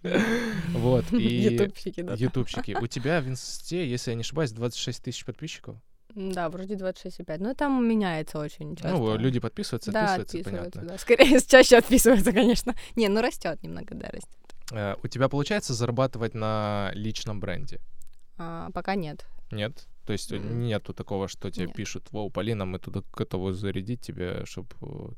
Вот, 0.73 1.13
и... 1.13 1.53
Ютубчики, 1.53 2.03
да. 2.03 2.15
Ютубчики. 2.15 2.77
У 2.81 2.87
тебя 2.87 3.21
в 3.21 3.29
инсте, 3.29 3.89
если 3.89 4.11
я 4.11 4.15
не 4.15 4.21
ошибаюсь, 4.21 4.53
26 4.53 5.03
тысяч 5.03 5.25
подписчиков? 5.25 5.77
Да, 6.15 6.49
вроде 6.49 6.75
26,5. 6.75 7.37
Ну, 7.41 7.55
там 7.55 7.87
меняется 7.87 8.39
очень 8.39 8.75
часто. 8.75 8.97
Ну, 8.97 9.17
люди 9.19 9.39
подписываются, 9.39 9.93
да, 9.93 10.15
отписываются, 10.15 10.39
отписываются, 10.39 10.79
понятно. 10.79 10.93
да. 10.95 10.99
Скорее, 10.99 11.41
чаще 11.47 11.77
отписываются, 11.77 12.33
конечно. 12.33 12.75
Не, 12.95 13.09
ну 13.09 13.21
растет 13.21 13.63
немного, 13.63 13.95
да, 13.95 14.09
растет. 14.09 14.31
Э, 14.73 14.95
У 15.03 15.09
тебя 15.09 15.29
получается 15.29 15.75
зарабатывать 15.75 16.35
на 16.35 16.91
личном 16.95 17.41
бренде? 17.41 17.81
А, 18.39 18.71
пока 18.73 18.95
нет. 18.95 19.27
Нет? 19.51 19.87
То 20.05 20.13
есть 20.13 20.33
э, 20.33 20.37
М. 20.37 20.61
нету 20.61 20.93
такого, 20.93 21.29
что 21.29 21.51
тебе 21.51 21.67
Нет. 21.67 21.75
пишут, 21.77 22.13
Воу, 22.13 22.31
Полина, 22.31 22.65
мы 22.65 22.79
туда 22.79 23.03
готовы 23.13 23.53
зарядить 23.55 24.01
тебе, 24.01 24.45
чтобы 24.45 24.69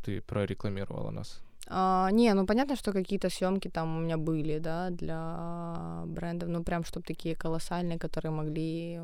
ты 0.04 0.20
прорекламировала 0.22 1.10
нас. 1.10 1.42
А, 1.70 2.08
не, 2.12 2.32
ну 2.34 2.46
понятно, 2.46 2.76
что 2.76 2.92
какие-то 2.92 3.28
съемки 3.28 3.68
там 3.68 3.98
у 3.98 4.00
меня 4.00 4.16
были, 4.16 4.58
да, 4.58 4.88
для 4.90 6.02
брендов, 6.06 6.48
ну 6.48 6.62
прям 6.64 6.84
чтобы 6.84 7.04
такие 7.06 7.34
колоссальные, 7.34 7.98
которые 7.98 8.32
могли 8.32 9.00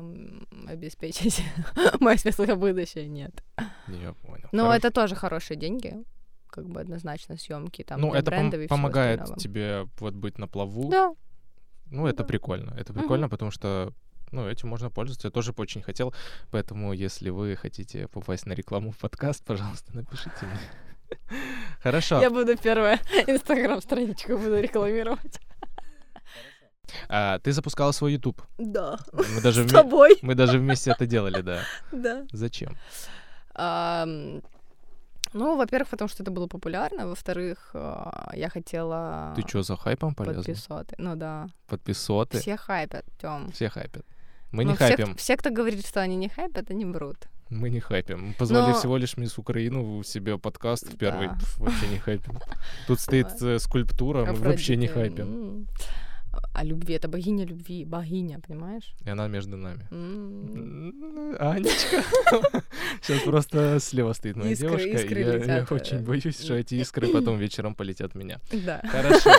обеспечить 0.67 1.43
мое 1.99 2.17
светлое 2.17 2.55
будущее, 2.55 3.07
нет. 3.07 3.43
Я 3.87 4.13
понял. 4.13 4.47
Но 4.51 4.63
Хорошо. 4.63 4.77
это 4.77 4.91
тоже 4.91 5.15
хорошие 5.15 5.57
деньги, 5.57 6.03
как 6.47 6.67
бы 6.67 6.81
однозначно 6.81 7.37
съемки 7.37 7.83
там 7.83 8.01
Ну, 8.01 8.13
это 8.13 8.31
пом- 8.31 8.63
и 8.63 8.67
помогает 8.67 9.35
тебе 9.37 9.87
вот 9.99 10.15
быть 10.15 10.39
на 10.39 10.47
плаву. 10.47 10.89
Да, 10.89 11.13
Ну, 11.91 12.07
это 12.07 12.23
да. 12.23 12.23
прикольно. 12.23 12.73
Это 12.79 12.93
прикольно, 12.93 13.29
потому 13.29 13.51
что 13.51 13.93
ну, 14.35 14.47
этим 14.49 14.69
можно 14.69 14.89
пользоваться. 14.89 15.27
Я 15.27 15.31
тоже 15.31 15.53
бы 15.53 15.61
очень 15.63 15.81
хотел. 15.81 16.13
Поэтому, 16.51 16.93
если 16.93 17.29
вы 17.29 17.55
хотите 17.55 18.07
попасть 18.07 18.45
на 18.45 18.53
рекламу 18.53 18.91
в 18.91 18.97
подкаст, 18.97 19.43
пожалуйста, 19.45 19.95
напишите 19.95 20.45
мне. 20.45 21.39
Хорошо. 21.83 22.21
я 22.21 22.29
буду 22.29 22.57
первая 22.57 22.99
инстаграм-страничку 23.27 24.37
буду 24.37 24.59
рекламировать. 24.59 25.39
А, 27.09 27.39
ты 27.39 27.51
запускала 27.51 27.91
свой 27.93 28.13
YouTube. 28.13 28.41
Да, 28.57 28.99
Мы 29.11 29.41
даже, 29.41 29.67
с 29.67 29.71
тобой, 29.71 30.17
мы 30.21 30.35
даже 30.35 30.59
вместе 30.59 30.91
это 30.91 31.05
делали, 31.05 31.41
да. 31.41 31.61
да. 31.91 32.25
Зачем? 32.31 32.77
Ну, 35.33 35.57
во-первых, 35.57 35.89
потому 35.89 36.07
что 36.07 36.23
это 36.23 36.31
было 36.31 36.47
популярно, 36.47 37.07
во-вторых, 37.07 37.71
а, 37.73 38.31
я 38.35 38.47
хотела 38.49 39.33
Ты 39.35 39.41
что, 39.45 39.63
за 39.63 39.75
хайпом 39.75 40.15
полезла? 40.15 40.43
подписоты. 40.43 40.95
Ну 40.97 41.15
да, 41.15 41.47
Подписоты? 41.67 42.39
все 42.39 42.55
хайпят, 42.55 43.05
Тём. 43.19 43.51
Все 43.51 43.69
хайпят. 43.69 44.05
Мы 44.55 44.63
Но 44.63 44.69
не 44.71 44.75
все, 44.77 44.85
хайпим. 44.87 45.15
все, 45.17 45.35
кто 45.35 45.49
говорит, 45.49 45.85
что 45.85 45.99
они 46.01 46.15
не 46.15 46.29
хайпят, 46.29 46.71
они 46.71 46.85
врут. 46.85 47.17
Мы 47.49 47.69
не 47.69 47.81
хайпим. 47.81 48.27
Мы 48.27 48.33
позвали 48.33 48.71
Но- 48.71 48.79
всего 48.79 48.95
лишь 48.95 49.17
Мисс 49.17 49.37
Украину 49.37 50.01
себе 50.03 50.37
подкаст 50.37 50.87
в 50.93 50.97
первый. 50.97 51.27
Да. 51.27 51.33
Пф, 51.35 51.57
вообще 51.57 51.87
не 51.89 51.97
хайпим. 51.99 52.39
Тут 52.87 53.01
стоит 53.01 53.27
э, 53.41 53.59
скульптура, 53.59 54.23
мы 54.25 54.33
вообще 54.35 54.77
не 54.77 54.87
хайпим. 54.87 55.67
А 56.53 56.63
любви, 56.63 56.93
это 56.95 57.09
богиня 57.09 57.45
любви, 57.45 57.83
богиня, 57.85 58.39
понимаешь? 58.39 58.93
И 59.05 59.09
она 59.09 59.27
между 59.27 59.57
нами. 59.57 59.87
Анечка. 61.37 62.01
Сейчас 63.01 63.21
просто 63.23 63.79
слева 63.81 64.13
стоит 64.13 64.37
моя 64.37 64.55
девушка. 64.55 64.87
я- 64.87 65.03
летят, 65.03 65.71
э. 65.71 65.75
очень 65.75 65.99
боюсь, 65.99 66.39
что 66.41 66.53
эти 66.55 66.75
искры 66.75 67.09
потом 67.09 67.37
вечером 67.37 67.75
полетят 67.75 68.15
меня. 68.15 68.39
Да. 68.51 68.81
Хорошо. 68.89 69.31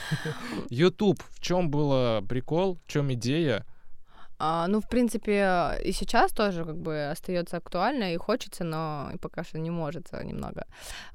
YouTube. 0.70 1.20
В 1.30 1.40
чем 1.40 1.70
был 1.70 2.22
прикол? 2.26 2.78
В 2.84 2.88
чем 2.92 3.12
идея? 3.14 3.66
А, 4.38 4.66
ну, 4.68 4.80
в 4.80 4.88
принципе, 4.88 5.78
и 5.84 5.92
сейчас 5.92 6.32
тоже 6.32 6.64
как 6.64 6.76
бы 6.76 7.10
остается 7.12 7.56
актуально 7.56 8.14
и 8.14 8.16
хочется, 8.16 8.64
но 8.64 9.10
пока 9.20 9.44
что 9.44 9.58
не 9.58 9.70
может 9.70 10.12
немного. 10.12 10.66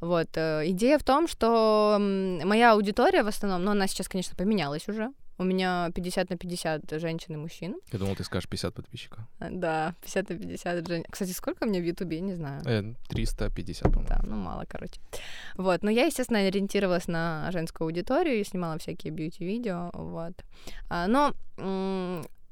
Вот. 0.01 0.29
э, 0.37 0.63
Идея 0.69 0.97
в 0.97 1.03
том, 1.03 1.27
что 1.27 1.97
моя 1.99 2.73
аудитория 2.73 3.23
в 3.23 3.27
основном, 3.27 3.63
ну, 3.65 3.71
она 3.71 3.87
сейчас, 3.87 4.07
конечно, 4.07 4.35
поменялась 4.35 4.87
уже. 4.89 5.11
У 5.41 5.43
меня 5.43 5.89
50 5.95 6.29
на 6.31 6.37
50 6.37 6.99
женщин 6.99 7.33
и 7.33 7.37
мужчин. 7.37 7.75
Я 7.93 7.99
думал, 7.99 8.15
ты 8.15 8.23
скажешь 8.25 8.49
50 8.49 8.73
подписчиков. 8.73 9.19
Э, 9.39 9.47
Да, 9.51 9.95
50 10.01 10.29
на 10.29 10.35
50 10.37 10.87
женщин. 10.87 11.05
Кстати, 11.09 11.31
сколько 11.31 11.65
меня 11.65 11.79
в 11.79 11.85
Ютубе, 11.85 12.17
я 12.17 12.21
не 12.23 12.35
знаю. 12.35 12.61
Э, 12.65 12.93
350, 13.09 13.83
по-моему. 13.83 14.05
Да, 14.09 14.19
ну 14.23 14.35
мало, 14.35 14.65
короче. 14.67 14.99
Вот, 15.55 15.83
но 15.83 15.89
я, 15.91 16.05
естественно, 16.05 16.39
ориентировалась 16.39 17.07
на 17.07 17.49
женскую 17.51 17.85
аудиторию 17.85 18.39
и 18.39 18.43
снимала 18.43 18.77
всякие 18.79 19.13
бьюти-видео, 19.13 19.91
вот. 19.93 20.33
А, 20.89 21.07
но 21.07 21.33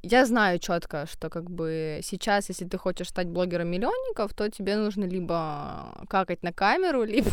я 0.10 0.26
знаю 0.26 0.60
четко, 0.60 1.06
что 1.06 1.30
как 1.30 1.50
бы 1.50 2.00
сейчас, 2.04 2.50
если 2.50 2.66
ты 2.66 2.78
хочешь 2.78 3.10
стать 3.10 3.28
блогером 3.28 3.70
миллионников, 3.70 4.34
то 4.34 4.50
тебе 4.50 4.76
нужно 4.76 5.06
либо 5.06 6.06
какать 6.10 6.44
на 6.44 6.54
камеру, 6.54 7.04
либо 7.16 7.32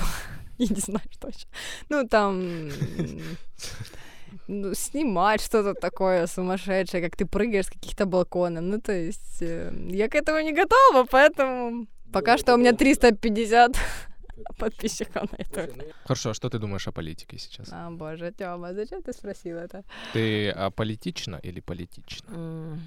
я 0.58 0.66
не 0.66 0.80
знаю, 0.80 1.06
что 1.10 1.28
еще. 1.28 1.46
Ну, 1.88 2.08
там 2.08 2.70
ну, 4.48 4.74
снимать 4.74 5.40
что-то 5.40 5.74
такое 5.74 6.26
сумасшедшее, 6.26 7.02
как 7.02 7.16
ты 7.16 7.26
прыгаешь 7.26 7.66
с 7.66 7.70
каких-то 7.70 8.06
балконов. 8.06 8.62
Ну, 8.62 8.80
то 8.80 8.92
есть 8.92 9.42
э, 9.42 9.72
я 9.90 10.08
к 10.08 10.14
этому 10.14 10.40
не 10.40 10.52
готова, 10.52 11.06
поэтому 11.10 11.86
пока 12.12 12.38
что 12.38 12.54
у 12.54 12.56
меня 12.56 12.72
350 12.72 13.76
подписчиков 14.58 15.32
на 15.32 15.36
это. 15.38 15.68
Хорошо, 16.04 16.30
а 16.30 16.34
что 16.34 16.48
ты 16.48 16.58
думаешь 16.58 16.88
о 16.88 16.92
политике 16.92 17.38
сейчас? 17.38 17.68
А, 17.72 17.90
боже, 17.90 18.32
Тёма, 18.38 18.74
зачем 18.74 19.02
ты 19.02 19.12
спросил 19.12 19.56
это? 19.56 19.82
Ты 20.12 20.50
аполитична 20.50 21.40
или 21.44 21.60
политична? 21.60 22.34
М, 22.34 22.80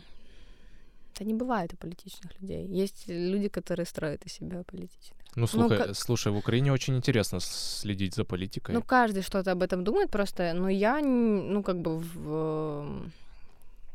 Да 1.20 1.26
не 1.26 1.34
бывает 1.34 1.74
у 1.74 1.78
политичных 1.78 2.32
людей. 2.42 2.68
Есть 2.84 3.08
люди, 3.08 3.48
которые 3.50 3.86
строят 3.86 4.26
из 4.26 4.34
себя 4.34 4.64
политичных. 4.64 5.18
Ну, 5.36 5.48
слушай, 5.48 5.78
ка- 5.78 5.94
слушай, 5.94 6.32
в 6.32 6.38
Украине 6.38 6.72
очень 6.72 6.96
интересно 6.96 7.40
следить 7.40 8.14
за 8.16 8.24
политикой. 8.24 8.74
Ну, 8.76 8.82
каждый 8.84 9.22
что-то 9.24 9.52
об 9.52 9.62
этом 9.64 9.84
думает 9.84 10.10
просто, 10.12 10.54
но 10.54 10.70
я, 10.70 11.00
н- 11.00 11.54
ну, 11.54 11.64
как 11.64 11.76
бы 11.82 11.98
в... 11.98 12.12
э, 12.28 13.10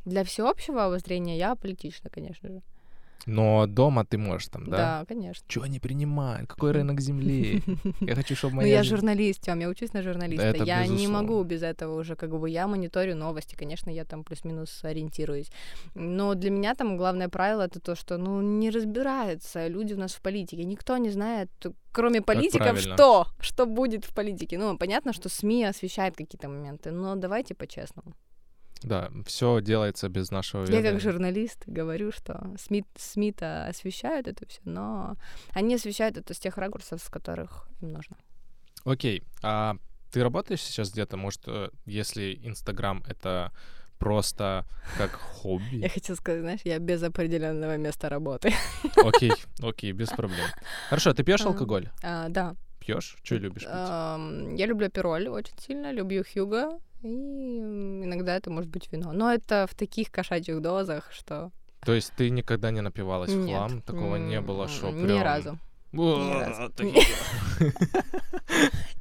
Для 0.05 0.23
всеобщего 0.25 0.85
обозрения 0.85 1.37
я 1.39 1.55
политична, 1.55 2.11
конечно 2.11 2.49
же. 2.49 2.61
Но 3.27 3.67
дома 3.67 4.05
ты 4.05 4.19
можешь 4.19 4.49
там, 4.49 4.65
да? 4.67 4.77
Да, 5.01 5.05
конечно. 5.07 5.45
Чего 5.49 5.65
они 5.65 5.79
принимают? 5.79 6.49
Какой 6.49 6.73
рынок 6.79 7.01
земли? 7.01 7.63
Я 8.01 8.15
хочу, 8.15 8.35
чтобы 8.37 8.55
Ну, 8.55 8.61
моя... 8.63 8.77
я 8.77 8.83
жен- 8.83 8.97
журналист, 8.99 9.41
Тём, 9.43 9.61
я 9.61 9.69
учусь 9.69 9.93
на 9.93 10.03
журналиста. 10.03 10.47
это 10.47 10.65
я 10.65 10.83
не 10.87 10.91
безусловно. 10.93 11.23
могу 11.23 11.43
без 11.45 11.63
этого 11.63 12.01
уже, 12.01 12.17
как 12.17 12.31
бы, 12.31 12.51
я 12.51 12.67
мониторю 12.67 13.17
новости, 13.17 13.55
конечно, 13.57 13.91
я 13.91 14.05
там 14.05 14.25
плюс-минус 14.25 14.81
ориентируюсь. 14.85 15.51
Но 15.95 16.35
для 16.35 16.51
меня 16.51 16.75
там 16.75 16.97
главное 16.97 17.29
правило 17.29 17.63
это 17.63 17.81
то, 17.81 17.95
что, 17.95 18.19
ну, 18.19 18.41
не 18.43 18.71
разбираются 18.71 19.69
люди 19.69 19.95
у 19.95 19.99
нас 19.99 20.13
в 20.15 20.21
политике. 20.21 20.65
Никто 20.65 20.97
не 20.99 21.11
знает, 21.11 21.51
кроме 21.93 22.21
политиков, 22.21 22.79
что, 22.81 23.27
что 23.41 23.67
будет 23.67 24.05
в 24.05 24.15
политике. 24.15 24.59
Ну, 24.59 24.77
понятно, 24.79 25.13
что 25.13 25.29
СМИ 25.29 25.65
освещают 25.65 26.17
какие-то 26.17 26.49
моменты, 26.49 26.91
но 26.91 27.15
давайте 27.17 27.55
по-честному. 27.55 28.13
Да, 28.85 29.11
все 29.27 29.61
делается 29.61 30.09
без 30.09 30.31
нашего 30.31 30.63
Я 30.67 30.79
ведома. 30.79 30.91
как 30.93 31.01
журналист 31.01 31.63
говорю, 31.67 32.13
что 32.13 32.55
СМИ, 32.59 32.85
СМИ-то 32.97 33.67
освещают 33.67 34.27
это 34.29 34.47
все, 34.47 34.61
но 34.65 35.17
они 35.53 35.75
освещают 35.75 36.17
это 36.17 36.35
с 36.35 36.39
тех 36.39 36.57
ракурсов, 36.59 37.01
с 37.03 37.09
которых 37.09 37.69
им 37.81 37.93
нужно. 37.93 38.17
Окей, 38.85 39.23
а 39.43 39.77
ты 40.11 40.23
работаешь 40.23 40.61
сейчас 40.63 40.91
где-то? 40.91 41.17
Может, 41.17 41.43
э, 41.47 41.71
если 41.87 42.39
Инстаграм— 42.43 43.03
это 43.09 43.53
просто 43.99 44.67
как 44.99 45.13
Я 45.13 45.17
хобби? 45.19 45.89
хотела 45.89 46.17
сказать, 46.17 46.41
знаешь, 46.41 46.61
я 46.65 46.79
без 46.81 47.03
определенного 47.05 47.77
места 47.77 48.09
работы. 48.09 48.53
Окей, 48.97 49.33
окей, 49.61 49.93
без 49.93 50.09
проблем. 50.11 50.47
Хорошо, 50.91 51.15
ты 51.15 51.23
пьешь 51.23 51.43
А. 51.43 51.49
алкоголь? 51.49 51.89
А, 52.03 52.29
да. 52.29 52.57
Пьешь? 52.81 53.17
Что 53.23 53.37
любишь 53.37 53.63
пить? 53.63 53.71
Я 54.59 54.67
люблю 54.67 54.91
пироль 54.91 55.29
очень 55.29 55.57
сильно, 55.61 55.93
люблю 55.93 56.25
Хьюго, 56.25 56.81
и 57.03 57.59
иногда 58.05 58.37
это 58.37 58.51
может 58.51 58.71
быть 58.71 58.91
вино. 58.93 59.13
Но 59.13 59.33
это 59.33 59.67
в 59.71 59.75
таких 59.75 60.11
кошачьих 60.11 60.61
дозах, 60.61 61.11
что... 61.13 61.51
То 61.85 61.93
есть 61.95 62.13
ты 62.17 62.31
никогда 62.31 62.71
не 62.71 62.81
напивалась 62.81 63.31
в 63.33 63.37
Нет. 63.37 63.49
хлам? 63.57 63.83
Такого 63.83 64.17
не 64.17 64.41
было, 64.41 64.69
что 64.69 64.89
прям... 64.93 65.07
Ни 65.07 65.19
разу. 65.21 65.59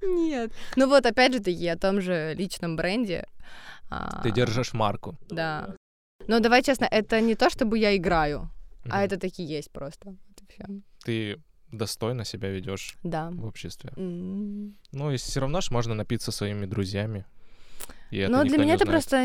Нет. 0.02 0.52
Ну 0.76 0.88
вот, 0.88 1.06
опять 1.06 1.34
же 1.34 1.40
таки, 1.40 1.68
о 1.68 1.78
том 1.78 2.02
же 2.02 2.34
личном 2.36 2.76
бренде. 2.76 3.26
а, 3.90 4.22
Ты 4.24 4.32
держишь 4.32 4.74
марку. 4.74 5.16
Да. 5.30 5.76
Но 6.28 6.40
давай 6.40 6.64
честно, 6.64 6.86
это 6.86 7.22
не 7.22 7.36
то, 7.36 7.50
чтобы 7.50 7.78
я 7.80 7.96
играю, 7.96 8.50
а 8.90 9.04
это 9.04 9.18
таки 9.18 9.44
есть 9.44 9.72
просто. 9.72 10.16
Ты 11.04 11.42
достойно 11.72 12.26
себя 12.26 12.50
ведешь 12.50 12.98
Да. 13.04 13.30
в 13.32 13.46
обществе. 13.46 13.92
Ну, 13.96 15.12
и 15.12 15.18
все 15.18 15.40
равно 15.40 15.62
ж 15.62 15.72
можно 15.72 15.94
напиться 15.94 16.32
своими 16.32 16.66
друзьями. 16.66 17.26
И 18.12 18.28
Но 18.28 18.43
для 18.43 18.58
меня 18.58 18.76
это 18.76 18.86
просто... 18.86 19.17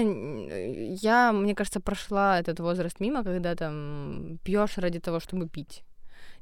Я, 1.03 1.33
мне 1.33 1.55
кажется, 1.55 1.81
прошла 1.81 2.39
этот 2.39 2.61
возраст 2.61 3.01
мимо, 3.01 3.25
когда 3.25 3.55
там 3.55 4.39
пьешь 4.45 4.79
ради 4.79 5.01
того, 5.01 5.21
чтобы 5.21 5.49
пить. 5.49 5.83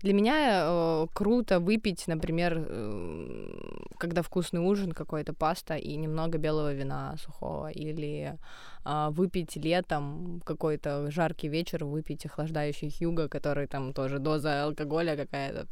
Для 0.02 0.12
меня 0.12 0.64
э, 0.66 1.06
круто 1.14 1.60
выпить, 1.60 2.06
например, 2.06 2.66
э, 2.68 3.86
когда 3.96 4.20
вкусный 4.20 4.60
ужин, 4.60 4.92
какой-то 4.92 5.32
паста 5.32 5.76
и 5.76 5.96
немного 5.96 6.36
белого 6.36 6.74
вина 6.74 7.16
сухого, 7.16 7.70
или 7.70 8.38
а, 8.84 9.10
выпить 9.10 9.56
летом 9.56 10.42
какой-то 10.44 11.10
жаркий 11.10 11.48
вечер, 11.48 11.86
выпить 11.86 12.26
охлаждающий 12.26 12.90
хьюго, 12.90 13.28
который 13.28 13.66
там 13.66 13.94
тоже 13.94 14.18
доза 14.18 14.64
алкоголя 14.64 15.16
какая-то. 15.16 15.66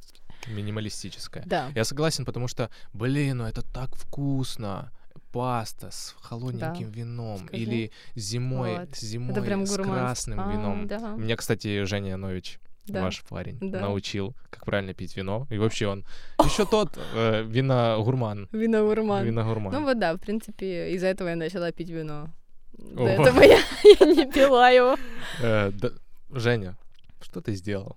Минималистическое. 0.49 1.43
Да. 1.47 1.71
Я 1.75 1.85
согласен, 1.85 2.25
потому 2.25 2.49
что, 2.49 2.71
блин, 2.95 3.39
ну 3.39 3.45
это 3.45 3.63
так 3.63 3.95
вкусно. 3.95 4.91
Паста 5.33 5.91
с 5.91 6.15
холодненьким 6.21 6.91
вином 6.91 7.39
Скажи. 7.47 7.63
или 7.63 7.91
зимой, 8.15 8.79
Вот. 8.79 8.97
зимой 8.97 9.33
Это 9.33 9.43
прям 9.43 9.67
с 9.67 9.77
красным 9.77 10.41
А, 10.41 10.53
вином. 10.53 10.87
да. 10.87 11.15
Меня, 11.17 11.37
кстати, 11.37 11.85
Женя 11.85 12.11
Янович, 12.11 12.59
Да. 12.87 13.03
ваш 13.03 13.23
парень, 13.29 13.59
Да. 13.61 13.81
научил, 13.81 14.35
как 14.51 14.65
правильно 14.67 14.93
пить 14.95 15.17
вино. 15.17 15.47
И 15.51 15.59
вообще 15.59 15.87
он 15.89 16.05
еще 16.45 16.67
тот 16.67 16.99
э, 17.15 17.43
виногурман. 17.45 18.49
Виногурман. 18.53 19.25
Виногурман. 19.25 19.73
Ну 19.73 19.83
вот 19.85 19.99
да, 19.99 20.15
в 20.15 20.19
принципе, 20.19 20.91
из-за 20.95 21.07
этого 21.09 21.29
я 21.29 21.37
начала 21.37 21.73
пить 21.73 21.91
вино. 21.91 22.29
До 22.73 23.05
О. 23.05 23.09
этого 23.09 23.41
я, 23.41 23.59
я 24.01 24.07
не 24.15 24.31
пила 24.31 24.69
его. 24.71 24.97
Э, 25.43 25.71
да- 25.73 25.93
Женя, 26.31 26.77
что 27.21 27.41
ты 27.41 27.55
сделал? 27.55 27.97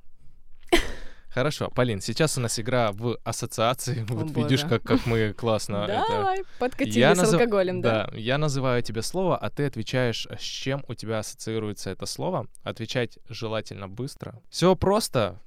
Хорошо, 1.35 1.69
Полин, 1.69 1.99
сейчас 1.99 2.37
у 2.37 2.41
нас 2.41 2.57
игра 2.61 2.93
в 2.93 3.19
ассоциации. 3.25 4.05
Вот 4.07 4.31
видишь, 4.31 4.63
боже. 4.63 4.79
как, 4.79 4.83
как 4.83 5.05
мы 5.05 5.33
классно 5.33 5.83
это... 5.83 6.05
Давай, 6.09 6.43
подкатили 6.59 6.97
Я 6.97 7.13
с 7.13 7.33
алкоголем, 7.33 7.81
да? 7.81 8.07
Да, 8.09 8.17
я 8.17 8.37
называю 8.37 8.81
тебе 8.81 9.01
слово, 9.01 9.37
а 9.37 9.49
ты 9.49 9.65
отвечаешь, 9.65 10.27
с 10.39 10.41
чем 10.41 10.85
у 10.87 10.93
тебя 10.93 11.19
ассоциируется 11.19 11.89
это 11.89 12.05
слово. 12.05 12.47
Отвечать 12.63 13.19
желательно 13.27 13.89
быстро. 13.89 14.41
Все 14.49 14.77
просто. 14.77 15.37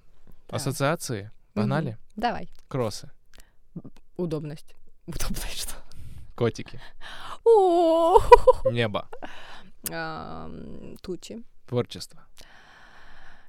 Ассоциации. 0.51 1.31
Погнали. 1.55 1.97
Давай. 2.17 2.51
Кроссы. 2.69 3.11
Удобность. 4.19 4.75
Удобность 5.07 5.63
что? 5.63 5.73
Котики. 6.37 6.83
О, 7.47 8.21
Небо. 8.71 9.09
Тучи. 11.01 11.43
Творчество. 11.67 12.27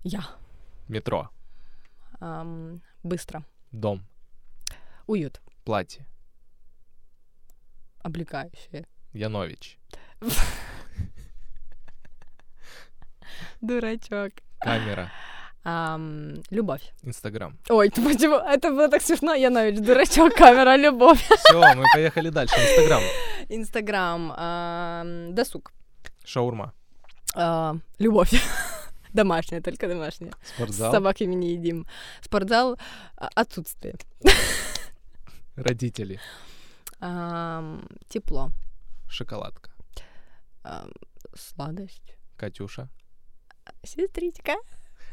Я. 0.04 0.24
Метро. 0.88 1.30
Ам, 2.20 2.82
Быстро. 3.04 3.44
Дом. 3.72 4.04
Уют. 5.08 5.42
Платье. 5.64 6.06
Облекающее. 8.02 8.86
Янович. 9.14 9.78
Дурачок. 13.62 14.32
Камера. 14.60 15.12
Ам, 15.64 16.36
Любовь. 16.50 16.82
Инстаграм. 17.04 17.58
Ой, 17.70 17.90
ты 17.90 18.02
почему? 18.02 18.36
Это 18.36 18.70
было 18.70 18.90
так 18.90 19.02
смешно, 19.02 19.34
Янович. 19.34 19.80
Дурачок, 19.80 20.34
камера, 20.34 20.76
любовь. 20.78 21.22
Все, 21.46 21.76
мы 21.76 21.84
поехали 21.94 22.30
дальше. 22.30 22.56
Инстаграм. 22.56 23.02
Инстаграм. 23.50 24.34
ам, 24.36 25.36
Досуг. 25.36 25.72
Шаурма. 26.26 26.74
А, 27.36 27.76
Любовь. 28.00 28.32
Домашняя, 29.14 29.62
только 29.62 29.88
домашняя. 29.88 30.32
С 30.44 30.50
Спортзал. 30.56 30.92
собаками 30.92 31.34
не 31.36 31.54
едим. 31.54 31.86
Спортзал 32.22 32.78
а, 33.18 33.30
отсутствие. 33.36 33.96
Родители. 35.56 36.20
Тепло. 38.10 38.52
Шоколадка. 39.10 39.72
Сладость. 41.36 42.16
Катюша. 42.38 42.90
Сестричка. 43.84 44.56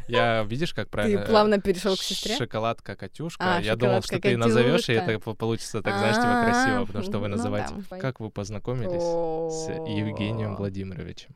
Я, 0.09 0.44
видишь, 0.44 0.72
как 0.72 0.88
правильно? 0.88 1.18
Ты 1.18 1.24
э, 1.24 1.28
плавно 1.28 1.61
перешел 1.61 1.96
к 1.96 2.00
сестре? 2.00 2.37
Шоколадка 2.37 2.94
Катюшка. 2.94 3.56
А, 3.56 3.61
Я 3.61 3.74
думал, 3.74 4.02
что 4.02 4.14
шоколадка 4.14 4.28
ты 4.28 4.37
назовешь, 4.37 4.88
и 4.88 4.94
Катюшка. 4.94 5.11
это 5.12 5.20
по- 5.20 5.35
получится 5.35 5.82
так, 5.82 5.98
знаешь, 5.98 6.14
типа 6.16 6.44
красиво, 6.44 6.85
потому 6.87 7.04
что 7.04 7.18
вы 7.18 7.28
ну 7.28 7.37
называете. 7.37 7.74
да. 7.90 7.98
Как 7.98 8.20
вы 8.20 8.30
познакомились 8.30 9.02
с 9.02 9.68
Евгением 9.88 10.54
Владимировичем? 10.56 11.35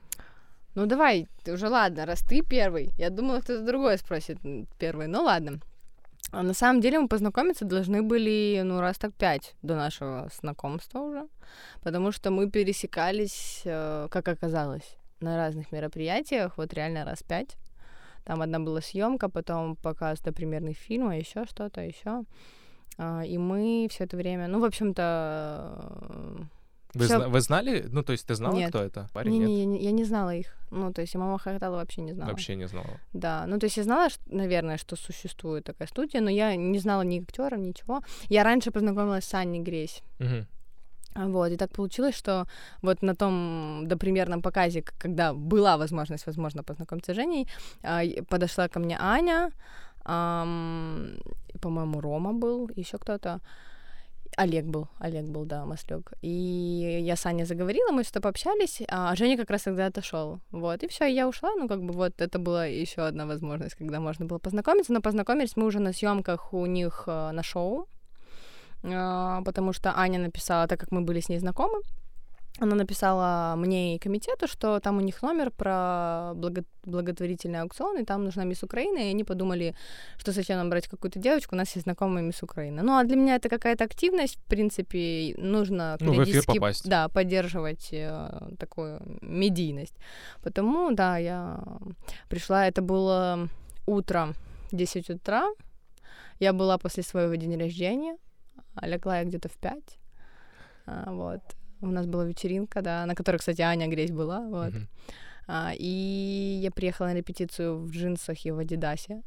Ну 0.74 0.86
давай, 0.86 1.26
ты 1.44 1.52
уже 1.52 1.68
ладно, 1.68 2.06
раз 2.06 2.20
ты 2.20 2.42
первый. 2.42 2.90
Я 2.96 3.10
думала, 3.10 3.40
кто-то 3.40 3.64
другой 3.64 3.98
спросит 3.98 4.38
первый. 4.78 5.08
Ну 5.08 5.22
ладно. 5.22 5.60
А 6.32 6.42
на 6.42 6.54
самом 6.54 6.80
деле 6.80 7.00
мы 7.00 7.08
познакомиться 7.08 7.64
должны 7.64 8.02
были, 8.02 8.60
ну, 8.62 8.80
раз 8.80 8.98
так 8.98 9.12
пять 9.14 9.54
до 9.62 9.74
нашего 9.74 10.28
знакомства 10.40 11.00
уже. 11.00 11.28
Потому 11.82 12.12
что 12.12 12.30
мы 12.30 12.48
пересекались, 12.50 13.62
э, 13.64 14.06
как 14.10 14.28
оказалось, 14.28 14.96
на 15.20 15.36
разных 15.36 15.72
мероприятиях, 15.72 16.56
вот 16.56 16.72
реально 16.72 17.04
раз 17.04 17.22
пять. 17.22 17.56
Там 18.24 18.42
одна 18.42 18.60
была 18.60 18.80
съемка, 18.80 19.28
потом 19.28 19.74
показ 19.76 20.20
допримерных 20.20 20.76
фильма, 20.76 21.18
еще 21.18 21.46
что-то, 21.46 21.80
еще. 21.80 22.24
И 23.26 23.38
мы 23.38 23.88
все 23.90 24.04
это 24.04 24.16
время, 24.16 24.46
ну, 24.46 24.60
в 24.60 24.64
общем-то, 24.64 26.46
Вы, 26.94 27.04
Всё. 27.04 27.16
зна- 27.16 27.28
вы 27.28 27.40
знали? 27.40 27.86
Ну, 27.92 28.02
то 28.02 28.12
есть 28.12 28.26
ты 28.26 28.34
знала, 28.34 28.54
Нет. 28.56 28.68
кто 28.70 28.82
это? 28.82 29.08
Парень? 29.12 29.32
не, 29.32 29.38
Нет? 29.38 29.48
не, 29.48 29.58
я, 29.60 29.64
не, 29.66 29.78
я 29.84 29.92
не 29.92 30.04
знала 30.04 30.34
их. 30.34 30.46
Ну, 30.70 30.92
то 30.92 31.00
есть 31.02 31.14
и 31.14 31.18
мама 31.18 31.38
Хахтала 31.38 31.76
вообще 31.76 32.00
не 32.02 32.12
знала. 32.14 32.30
Вообще 32.30 32.56
не 32.56 32.68
знала. 32.68 32.86
Да, 33.12 33.44
ну 33.46 33.58
то 33.58 33.66
есть 33.66 33.76
я 33.76 33.82
знала, 33.84 34.08
ш- 34.10 34.18
наверное, 34.26 34.76
что 34.78 34.96
существует 34.96 35.64
такая 35.64 35.88
студия, 35.88 36.20
но 36.20 36.30
я 36.30 36.56
не 36.56 36.78
знала 36.80 37.02
ни 37.02 37.20
актеров, 37.20 37.58
ничего. 37.60 38.00
Я 38.28 38.42
раньше 38.44 38.70
познакомилась 38.70 39.24
с 39.24 39.34
Аней 39.34 39.60
Гресь. 39.62 40.02
Мгм. 40.18 40.46
А 41.14 41.26
Вот, 41.26 41.50
и 41.52 41.56
так 41.56 41.70
получилось, 41.72 42.14
что 42.16 42.46
вот 42.82 43.02
на 43.02 43.14
том 43.14 43.82
допримерном 43.88 44.42
показе, 44.42 44.82
когда 44.98 45.32
была 45.34 45.76
возможность, 45.76 46.26
возможно, 46.26 46.62
познакомиться 46.62 47.12
с 47.12 47.16
Женей, 47.16 47.48
а, 47.82 48.02
подошла 48.28 48.68
ко 48.68 48.78
мне 48.78 48.96
Аня, 49.00 49.50
и, 50.06 51.58
по-моему, 51.58 52.00
Рома 52.00 52.32
был, 52.32 52.70
еще 52.76 52.98
кто-то. 52.98 53.40
Олег 54.36 54.64
был, 54.64 54.88
Олег 54.98 55.24
был, 55.26 55.44
да, 55.44 55.64
Маслюк. 55.64 56.12
И 56.22 57.00
я 57.02 57.16
с 57.16 57.26
Аней 57.26 57.44
заговорила, 57.44 57.92
мы 57.92 58.04
что-то 58.04 58.20
пообщались, 58.20 58.80
а 58.88 59.14
Женя 59.16 59.36
как 59.36 59.50
раз 59.50 59.62
тогда 59.62 59.86
отошел. 59.86 60.40
Вот, 60.50 60.82
и 60.82 60.88
все, 60.88 61.06
я 61.06 61.28
ушла. 61.28 61.50
Ну, 61.56 61.68
как 61.68 61.82
бы 61.82 61.92
вот 61.92 62.20
это 62.20 62.38
была 62.38 62.66
еще 62.66 63.02
одна 63.02 63.26
возможность, 63.26 63.74
когда 63.74 64.00
можно 64.00 64.26
было 64.26 64.38
познакомиться. 64.38 64.92
Но 64.92 65.00
познакомились 65.00 65.56
мы 65.56 65.66
уже 65.66 65.80
на 65.80 65.92
съемках 65.92 66.52
у 66.52 66.66
них 66.66 67.04
э, 67.06 67.30
на 67.32 67.42
шоу. 67.42 67.88
А, 68.82 69.42
потому 69.42 69.72
что 69.72 69.92
Аня 69.98 70.18
написала, 70.18 70.66
так 70.66 70.80
как 70.80 70.90
мы 70.90 71.02
были 71.02 71.20
с 71.20 71.28
ней 71.28 71.38
знакомы, 71.38 71.80
она 72.58 72.74
написала 72.76 73.54
мне 73.56 73.96
и 73.96 73.98
комитету, 73.98 74.46
что 74.46 74.80
там 74.80 74.98
у 74.98 75.00
них 75.00 75.22
номер 75.22 75.50
про 75.50 76.32
благо- 76.34 76.64
благотворительный 76.84 77.60
аукцион, 77.60 77.98
и 77.98 78.04
там 78.04 78.24
нужна 78.24 78.44
мисс 78.44 78.62
Украина, 78.62 78.98
и 78.98 79.10
они 79.10 79.24
подумали, 79.24 79.74
что 80.18 80.32
зачем 80.32 80.58
нам 80.58 80.68
брать 80.68 80.88
какую-то 80.88 81.18
девочку, 81.18 81.54
у 81.54 81.58
нас 81.58 81.74
есть 81.76 81.84
знакомая 81.84 82.22
мисс 82.22 82.42
Украина. 82.42 82.82
Ну, 82.82 82.98
а 82.98 83.04
для 83.04 83.16
меня 83.16 83.36
это 83.36 83.48
какая-то 83.48 83.84
активность, 83.84 84.36
в 84.36 84.44
принципе, 84.48 85.34
нужно 85.38 85.96
Ну, 86.00 86.12
периодически, 86.12 86.58
попасть. 86.58 86.88
да, 86.88 87.08
поддерживать 87.08 87.88
э, 87.92 88.50
такую 88.58 89.00
медийность. 89.22 89.94
Потому, 90.42 90.90
да, 90.94 91.16
я 91.18 91.60
пришла, 92.28 92.66
это 92.66 92.82
было 92.82 93.48
утро, 93.86 94.34
10 94.72 95.10
утра, 95.10 95.48
я 96.40 96.52
была 96.52 96.76
после 96.78 97.02
своего 97.02 97.34
дня 97.36 97.58
рождения, 97.58 98.16
а 98.74 98.86
легла 98.86 99.18
я 99.20 99.24
где-то 99.24 99.48
в 99.48 99.56
5, 99.56 99.98
а, 100.86 101.10
вот. 101.12 101.40
У 101.80 101.86
нас 101.86 102.06
была 102.06 102.24
вечеринка, 102.24 102.82
да, 102.82 103.06
на 103.06 103.14
которой, 103.14 103.36
кстати, 103.38 103.62
Аня 103.62 103.88
Гресь 103.88 104.10
была, 104.12 104.40
вот. 104.40 104.72
Мгм. 104.74 104.88
А, 105.46 105.72
и 105.76 106.60
я 106.62 106.70
приехала 106.70 107.08
на 107.08 107.14
репетицию 107.14 107.78
в 107.78 107.90
джинсах 107.90 108.44
и 108.46 108.50
в 108.50 108.58
Адидасе. 108.58 109.22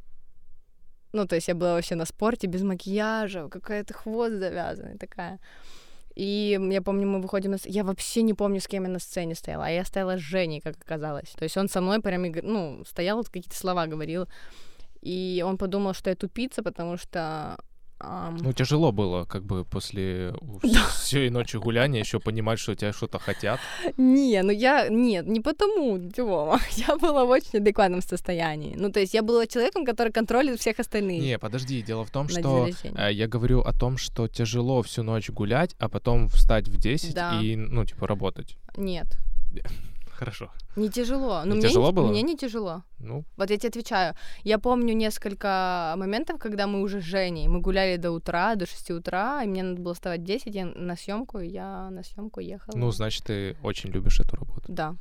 Ну, 1.14 1.28
то 1.28 1.36
есть 1.36 1.48
я 1.48 1.56
была 1.56 1.74
вообще 1.74 1.96
на 1.96 2.06
спорте, 2.06 2.48
без 2.48 2.64
макияжа, 2.64 3.48
какая-то 3.50 3.94
хвост 3.94 4.36
завязанный 4.36 4.98
такая. 4.98 5.40
И 6.16 6.58
я 6.72 6.82
помню, 6.82 7.08
мы 7.08 7.22
выходим 7.22 7.52
на... 7.52 7.58
с- 7.58 7.66
Я 7.66 7.84
вообще 7.84 8.22
не 8.22 8.34
помню, 8.34 8.60
с 8.60 8.68
кем 8.68 8.84
я 8.84 8.90
на 8.90 9.00
сцене 9.00 9.36
стояла, 9.36 9.66
а 9.66 9.70
я 9.70 9.84
стояла 9.84 10.18
с 10.18 10.22
Женей, 10.22 10.62
как 10.62 10.76
оказалось. 10.78 11.30
То 11.32 11.44
есть 11.44 11.58
он 11.58 11.68
со 11.70 11.82
мной 11.82 12.02
прям, 12.02 12.24
ну, 12.44 12.84
стоял, 12.86 13.18
вот 13.18 13.28
какие-то 13.30 13.56
слова 13.58 13.88
говорил. 13.88 14.28
И 15.02 15.44
он 15.46 15.58
подумал, 15.58 15.94
что 15.94 16.10
я 16.10 16.16
тупица, 16.16 16.62
потому 16.64 16.98
что... 16.98 17.58
Ну, 18.40 18.54
тяжело 18.54 18.92
было, 18.92 19.26
как 19.26 19.44
бы 19.44 19.66
после 19.66 20.34
всей 20.92 21.30
ночи 21.30 21.58
гуляния 21.58 22.02
еще 22.02 22.20
понимать, 22.20 22.60
что 22.60 22.76
тебя 22.76 22.94
что-то 22.94 23.20
хотят. 23.20 23.60
Не, 23.98 24.42
ну 24.44 24.52
я... 24.52 24.88
Нет, 24.90 25.28
не 25.28 25.40
потому, 25.40 26.00
Тёма. 26.12 26.60
Я 26.88 26.96
была 26.98 27.26
в 27.26 27.30
очень 27.30 27.60
адекватном 27.60 28.02
состоянии. 28.02 28.74
Ну, 28.76 28.92
то 28.92 29.00
есть 29.00 29.14
я 29.14 29.22
была 29.22 29.48
человеком, 29.48 29.86
который 29.86 30.12
контролит 30.12 30.60
всех 30.60 30.80
остальных. 30.80 31.22
Не, 31.22 31.38
подожди, 31.40 31.82
дело 31.82 32.04
в 32.04 32.10
том, 32.10 32.30
что 32.30 32.68
э, 32.84 33.14
я 33.14 33.28
говорю 33.28 33.62
о 33.62 33.74
том, 33.74 33.98
что 33.98 34.28
тяжело 34.28 34.82
всю 34.82 35.04
ночь 35.04 35.30
гулять, 35.30 35.76
а 35.80 35.90
потом 35.90 36.28
встать 36.28 36.68
в 36.68 36.78
10 36.78 37.14
Да. 37.14 37.40
и, 37.42 37.56
ну, 37.56 37.86
типа, 37.86 38.08
работать. 38.08 38.58
Нет, 38.78 39.18
Хорошо. 40.20 40.50
не 40.76 40.90
тяжело. 40.90 41.42
Ну, 41.46 41.54
Не 41.54 41.60
мне 41.60 41.62
тяжело 41.62 41.88
не, 41.88 41.94
было? 41.94 42.08
Мне 42.08 42.22
не 42.24 42.36
тяжело. 42.36 42.84
Ну, 43.00 43.24
Вот 43.38 43.50
я 43.50 43.58
тебе 43.58 43.70
отвечаю. 43.70 44.14
Я 44.44 44.58
помню 44.58 44.96
несколько 44.96 45.94
моментов, 45.98 46.40
когда 46.40 46.68
мы 46.68 46.82
уже 46.82 47.00
с 47.02 47.04
Женей, 47.04 47.48
мы 47.48 47.60
гуляли 47.62 47.98
до 47.98 48.12
утра, 48.12 48.56
до 48.56 48.66
6 48.66 48.92
утра, 48.92 49.44
и 49.44 49.48
мне 49.48 49.64
надо 49.64 49.82
было 49.82 49.94
вставать 49.94 50.22
в 50.22 50.24
10, 50.24 50.56
я 50.56 50.66
на 50.66 50.96
съемку, 50.96 51.40
и 51.40 51.48
я 51.48 51.90
на 51.90 52.04
съемку 52.04 52.42
ехала. 52.42 52.78
ну, 52.78 52.92
значит, 52.92 53.24
ты 53.24 53.56
очень 53.64 53.92
любишь 53.92 54.20
эту 54.20 54.36
работу. 54.36 54.64
Да, 54.68 54.96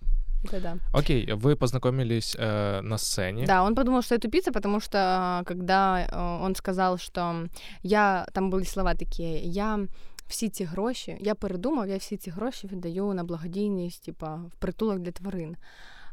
это 0.44 0.60
да. 0.60 0.76
Окей, 0.92 1.32
вы 1.32 1.56
познакомились 1.56 2.36
э, 2.38 2.80
на 2.82 2.98
сцене. 2.98 3.46
Да, 3.46 3.62
он 3.62 3.74
подумал, 3.74 4.02
что 4.02 4.14
я 4.14 4.18
тупица, 4.18 4.52
потому 4.52 4.80
что 4.80 4.98
а, 4.98 5.42
когда 5.44 6.06
э, 6.10 6.44
он 6.44 6.54
сказал, 6.56 6.98
что 6.98 7.48
я, 7.82 8.26
там 8.32 8.50
були 8.50 8.64
слова 8.64 8.94
такі, 8.94 9.40
я 9.44 9.78
всі 10.31 10.49
ці 10.49 10.63
гроші, 10.63 11.17
я 11.19 11.35
передумав, 11.35 11.87
я 11.89 11.97
всі 11.97 12.17
ці 12.17 12.29
гроші 12.31 12.67
віддаю 12.67 13.13
на 13.13 13.23
благодійність, 13.23 14.03
типа, 14.03 14.35
в 14.35 14.51
притулок 14.59 14.99
для 14.99 15.11
тварин. 15.11 15.55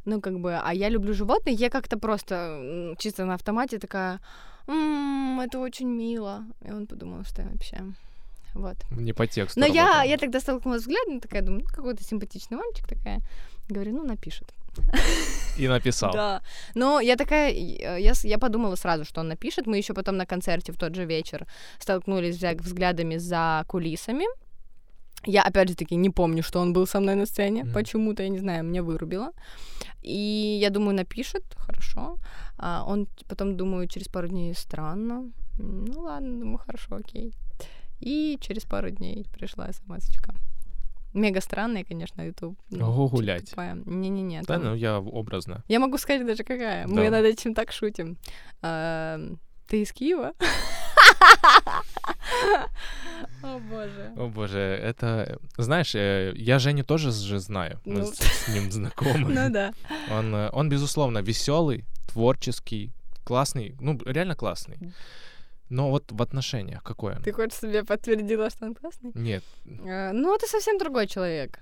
Ну, 0.07 0.21
как 0.21 0.35
бы, 0.35 0.61
а 0.65 0.73
я 0.73 0.91
люблю 0.91 1.13
животных, 1.15 1.61
я 1.61 1.69
как-то 1.71 1.99
просто 1.99 2.35
м, 2.35 2.97
чисто 2.97 3.25
на 3.25 3.35
автомате 3.35 3.79
такая, 3.79 4.19
«М, 4.69 5.41
это 5.41 5.59
очень 5.61 5.89
мило. 5.89 6.45
И 6.69 6.73
он 6.73 6.87
подумал, 6.87 7.25
что 7.25 7.43
я 7.43 7.49
вообще 7.49 7.77
Вот. 8.55 8.77
Не 8.91 9.13
по 9.13 9.27
тексту 9.27 9.61
Но 9.61 9.67
я, 9.67 9.85
работаем. 9.85 10.11
я 10.11 10.17
тогда 10.19 10.41
столкнулась 10.41 10.83
взглядом, 10.83 11.21
такая 11.21 11.43
думаю, 11.43 11.63
ну, 11.63 11.75
какой-то 11.75 12.05
симпатичный 12.05 12.57
мальчик 12.59 12.87
такая. 12.89 13.21
Говорю, 13.71 13.93
ну, 13.93 14.05
напишет. 14.05 14.55
И 15.58 15.68
написал. 15.68 16.14
Да. 16.14 16.42
Но 16.76 17.02
я 17.02 17.16
такая, 17.16 17.52
э, 17.52 18.02
я, 18.02 18.14
я 18.24 18.38
подумала 18.38 18.76
сразу, 18.76 19.04
что 19.04 19.22
он 19.22 19.28
напишет. 19.28 19.68
Мы 19.68 19.78
еще 19.78 19.94
потом 19.94 20.18
на 20.18 20.26
концерте 20.26 20.72
в 20.72 20.78
тот 20.78 20.96
же 20.96 21.06
вечер 21.06 21.46
столкнулись 21.80 22.42
взглядами 22.42 23.18
за 23.18 23.64
кулисами. 23.68 24.26
Я, 25.26 25.44
опять 25.44 25.70
же 25.70 25.76
таки, 25.76 25.98
не 25.98 26.10
помню, 26.10 26.44
что 26.44 26.62
он 26.62 26.74
был 26.74 26.88
со 26.88 27.00
мной 27.00 27.16
на 27.16 27.26
сцене. 27.26 27.64
Мгм. 27.64 27.74
Почему-то, 27.74 28.24
я 28.24 28.30
не 28.30 28.40
знаю, 28.40 28.64
меня 28.64 28.84
вырубило. 28.84 29.32
И 30.02 30.60
я 30.62 30.70
думаю, 30.70 30.96
напишет, 30.96 31.44
хорошо. 31.58 32.18
А 32.58 32.86
он 32.88 33.08
потом, 33.28 33.58
думаю, 33.58 33.88
через 33.88 34.08
пару 34.08 34.28
дней 34.28 34.54
странно. 34.56 35.30
Ну 35.58 36.02
ладно, 36.02 36.40
думаю, 36.40 36.58
хорошо, 36.58 36.96
окей. 36.96 37.34
И 38.00 38.38
через 38.40 38.64
пару 38.64 38.90
дней 38.92 39.26
пришла 39.34 39.68
смс-очка. 39.68 40.34
Мега 41.14 41.42
странная, 41.42 41.84
конечно, 41.84 42.22
YouTube. 42.22 42.58
ну, 42.70 42.86
Ого, 42.88 43.08
типа 43.08 43.16
гулять. 43.18 43.50
такая. 43.50 43.76
Не-не-не. 43.86 44.42
Да, 44.44 44.58
ну 44.60 44.76
я 44.76 45.00
образно. 45.00 45.64
я 45.68 45.80
могу 45.80 45.98
сказать 45.98 46.26
даже 46.26 46.44
какая. 46.44 46.88
Да. 46.88 46.94
Мы 46.94 47.10
над 47.10 47.26
этим 47.26 47.54
так 47.54 47.72
шутим. 47.72 48.18
Эм, 48.62 49.40
Ты 49.68 49.82
из 49.82 49.92
Киева? 49.92 50.34
О 53.44 53.60
боже. 53.60 54.12
О 54.18 54.28
боже, 54.28 54.60
это... 54.60 55.40
Знаешь, 55.58 55.96
э, 55.96 56.34
я 56.36 56.60
Женю 56.60 56.84
тоже 56.84 57.12
же 57.12 57.40
знаю. 57.40 57.80
Мы 57.86 58.00
Ну. 58.00 58.06
с, 58.06 58.18
с 58.18 58.48
ним 58.50 58.72
знакомы. 58.72 59.30
Ну 59.34 59.50
да. 59.50 59.74
Он, 60.12 60.34
э, 60.36 60.50
он, 60.52 60.70
безусловно, 60.70 61.20
веселый, 61.20 61.86
творческий, 62.08 62.92
классный, 63.24 63.76
ну, 63.80 64.00
реально 64.06 64.36
классный. 64.36 64.78
Но 65.70 65.90
вот 65.90 66.12
в 66.12 66.22
отношениях 66.22 66.84
какой 66.84 67.16
он? 67.16 67.22
Ты 67.22 67.32
хочешь 67.32 67.60
себе 67.60 67.84
подтвердила, 67.84 68.50
что 68.50 68.66
он 68.66 68.76
классный? 68.76 69.12
Нет. 69.14 69.44
Э, 69.66 70.12
Ну, 70.12 70.36
это 70.36 70.48
совсем 70.48 70.78
другой 70.78 71.08
человек. 71.08 71.60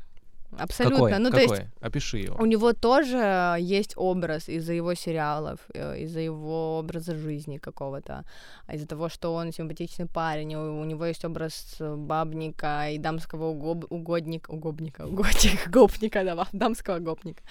Абсолютно. 0.57 0.97
Какой? 0.97 1.19
Ну, 1.19 1.29
то 1.29 1.37
Какой? 1.39 1.57
есть 1.57 1.69
Опиши 1.81 2.17
его. 2.17 2.37
у 2.39 2.45
него 2.45 2.73
тоже 2.73 3.57
есть 3.59 3.93
образ 3.97 4.49
из-за 4.49 4.73
его 4.73 4.93
сериалов, 4.95 5.59
э, 5.73 5.99
из-за 6.03 6.19
его 6.21 6.79
образа 6.79 7.15
жизни 7.15 7.57
какого-то, 7.57 8.23
а 8.65 8.75
из-за 8.75 8.87
того, 8.87 9.09
что 9.09 9.33
он 9.33 9.51
симпатичный 9.51 10.05
парень, 10.07 10.55
у, 10.55 10.81
у 10.81 10.85
него 10.85 11.05
есть 11.05 11.25
образ 11.25 11.75
бабника 11.79 12.89
и 12.89 12.97
дамского 12.97 13.53
угоб- 13.53 13.87
угодника, 13.89 14.51
угодника, 14.51 15.05
угодника, 15.05 15.69
гопника, 15.69 16.23
да, 16.23 16.47
дамского 16.53 16.99
гопника 16.99 17.41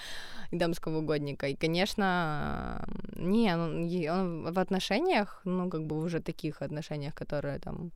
и 0.51 0.57
дамского 0.57 0.99
угодника. 0.99 1.47
И, 1.49 1.55
конечно, 1.55 2.85
не, 3.17 3.55
он, 3.55 3.89
он 4.11 4.53
в 4.53 4.59
отношениях, 4.59 5.41
ну, 5.45 5.69
как 5.71 5.85
бы 5.85 5.97
уже 6.03 6.21
таких 6.21 6.63
отношениях, 6.63 7.15
которые 7.15 7.59
там 7.59 7.91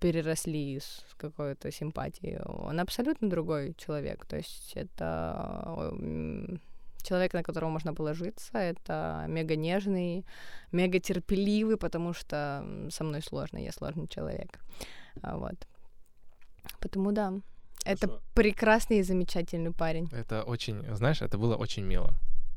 переросли 0.00 0.80
с 0.80 1.04
какой-то 1.16 1.70
симпатией. 1.70 2.38
Он 2.44 2.80
абсолютно 2.80 3.28
другой 3.30 3.74
человек. 3.78 4.24
То 4.26 4.36
есть 4.36 4.72
это 4.76 5.92
человек, 7.02 7.32
на 7.34 7.42
которого 7.42 7.70
можно 7.70 7.94
положиться. 7.94 8.58
Это 8.58 9.24
мега 9.28 9.56
нежный, 9.56 10.24
мега 10.72 10.98
терпеливый, 11.00 11.76
потому 11.76 12.12
что 12.14 12.64
со 12.90 13.04
мной 13.04 13.22
сложно, 13.22 13.58
я 13.58 13.72
сложный 13.72 14.06
человек. 14.08 14.58
А, 15.22 15.36
Вот. 15.36 15.66
Потому 16.80 17.12
да. 17.12 17.32
Это 17.86 18.06
Хорошо. 18.08 18.22
прекрасный 18.34 18.98
и 18.98 19.02
замечательный 19.02 19.72
парень. 19.72 20.08
Это 20.12 20.42
очень, 20.42 20.84
знаешь, 20.94 21.22
это 21.22 21.38
было 21.38 21.56
очень 21.56 21.82
мило. 21.84 22.12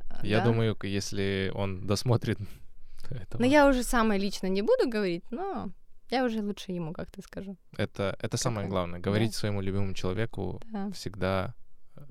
А, 0.10 0.26
Я 0.26 0.40
да? 0.40 0.46
думаю, 0.46 0.76
к- 0.76 0.84
если 0.88 1.52
он 1.56 1.88
досмотрит 1.88 2.38
этого, 3.10 3.40
Но 3.42 3.46
я 3.48 3.68
уже 3.68 3.84
самое 3.84 4.20
лично 4.20 4.48
не 4.48 4.62
буду 4.62 4.90
говорить, 4.90 5.24
но 5.32 5.70
я 6.10 6.24
уже 6.26 6.42
лучше 6.42 6.72
ему 6.72 6.94
как-то 6.94 7.22
скажу. 7.22 7.58
это, 7.78 8.16
это 8.22 8.38
самое 8.38 8.68
Какая? 8.68 8.70
главное. 8.72 9.00
Говорить 9.00 9.34
своему 9.36 9.62
любимому 9.62 9.94
человеку 9.94 10.62
Да. 10.72 10.90
всегда 10.92 11.54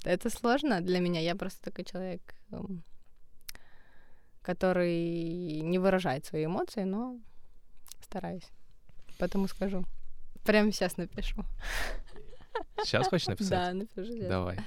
Это 0.04 0.30
сложно 0.30 0.80
для 0.80 1.00
меня. 1.00 1.20
Я 1.20 1.34
просто 1.34 1.60
такой 1.70 1.84
человек, 1.84 2.20
эм, 2.52 2.82
который 4.42 5.60
не 5.60 5.78
выражает 5.78 6.24
свои 6.24 6.44
эмоции, 6.46 6.84
но 6.84 7.18
стараюсь. 8.00 8.48
Потому 9.18 9.48
скажу. 9.48 9.84
Прямо 10.44 10.72
сейчас 10.72 10.96
напишу. 10.96 11.44
Сейчас 12.84 13.08
хочешь 13.08 13.26
написать? 13.28 13.50
Да, 13.50 13.72
напишу 13.74 14.04
сейчас. 14.12 14.28
Давай. 14.28 14.58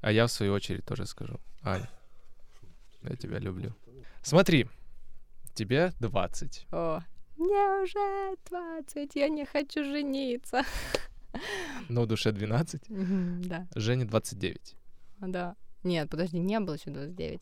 А 0.00 0.12
я, 0.12 0.26
в 0.26 0.30
свою 0.30 0.52
очередь, 0.52 0.84
тоже 0.84 1.06
скажу. 1.06 1.38
Ань, 1.62 1.86
я 3.02 3.16
тебя 3.16 3.38
люблю. 3.38 3.72
Смотри, 4.22 4.68
тебе 5.56 5.92
20. 6.00 6.66
О, 6.70 7.00
мне 7.36 7.82
уже 7.82 8.36
20, 8.48 9.16
я 9.16 9.28
не 9.28 9.44
хочу 9.44 9.82
жениться. 9.84 10.62
Но 11.88 12.02
в 12.02 12.06
душе 12.06 12.32
12. 12.32 12.88
Мгм, 12.88 13.42
Да, 13.42 13.66
Жене 13.74 14.04
29. 14.04 14.74
да. 15.20 15.56
Нет, 15.82 16.08
подожди, 16.10 16.38
не 16.38 16.58
было 16.60 16.74
еще 16.74 16.90
29. 16.90 17.40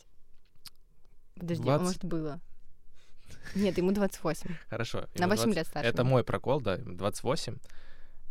Подожди, 1.37 1.63
а 1.63 1.79
20. 1.79 1.85
может 1.87 2.05
было? 2.05 2.41
Нет, 3.55 3.79
ему 3.79 3.93
28. 3.93 4.51
Хорошо. 4.69 5.07
На 5.17 5.25
ему 5.25 5.31
8 5.31 5.45
20. 5.45 5.57
лет 5.57 5.67
старше. 5.67 5.89
Это 5.89 6.05
мой 6.05 6.25
прокол, 6.25 6.61
да, 6.61 6.77
28. 6.79 7.57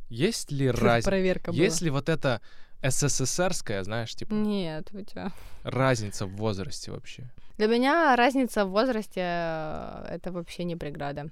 Есть 0.10 0.52
ли 0.52 0.70
разница? 0.70 1.10
Проверка 1.10 1.52
была. 1.52 1.64
Есть 1.64 1.82
ли 1.82 1.90
вот 1.90 2.10
эта 2.10 2.42
СССРская, 2.84 3.84
знаешь, 3.84 4.14
типа, 4.16 4.34
Нет, 4.34 4.92
вы 4.92 5.06
чё? 5.06 5.32
разница 5.64 6.26
в 6.26 6.36
возрасте 6.36 6.92
вообще? 6.92 7.32
Для 7.58 7.68
меня 7.68 8.16
разница 8.16 8.66
в 8.66 8.70
возрасте 8.70 9.22
э, 9.22 10.06
это 10.10 10.32
вообще 10.32 10.64
не 10.64 10.76
преграда. 10.76 11.30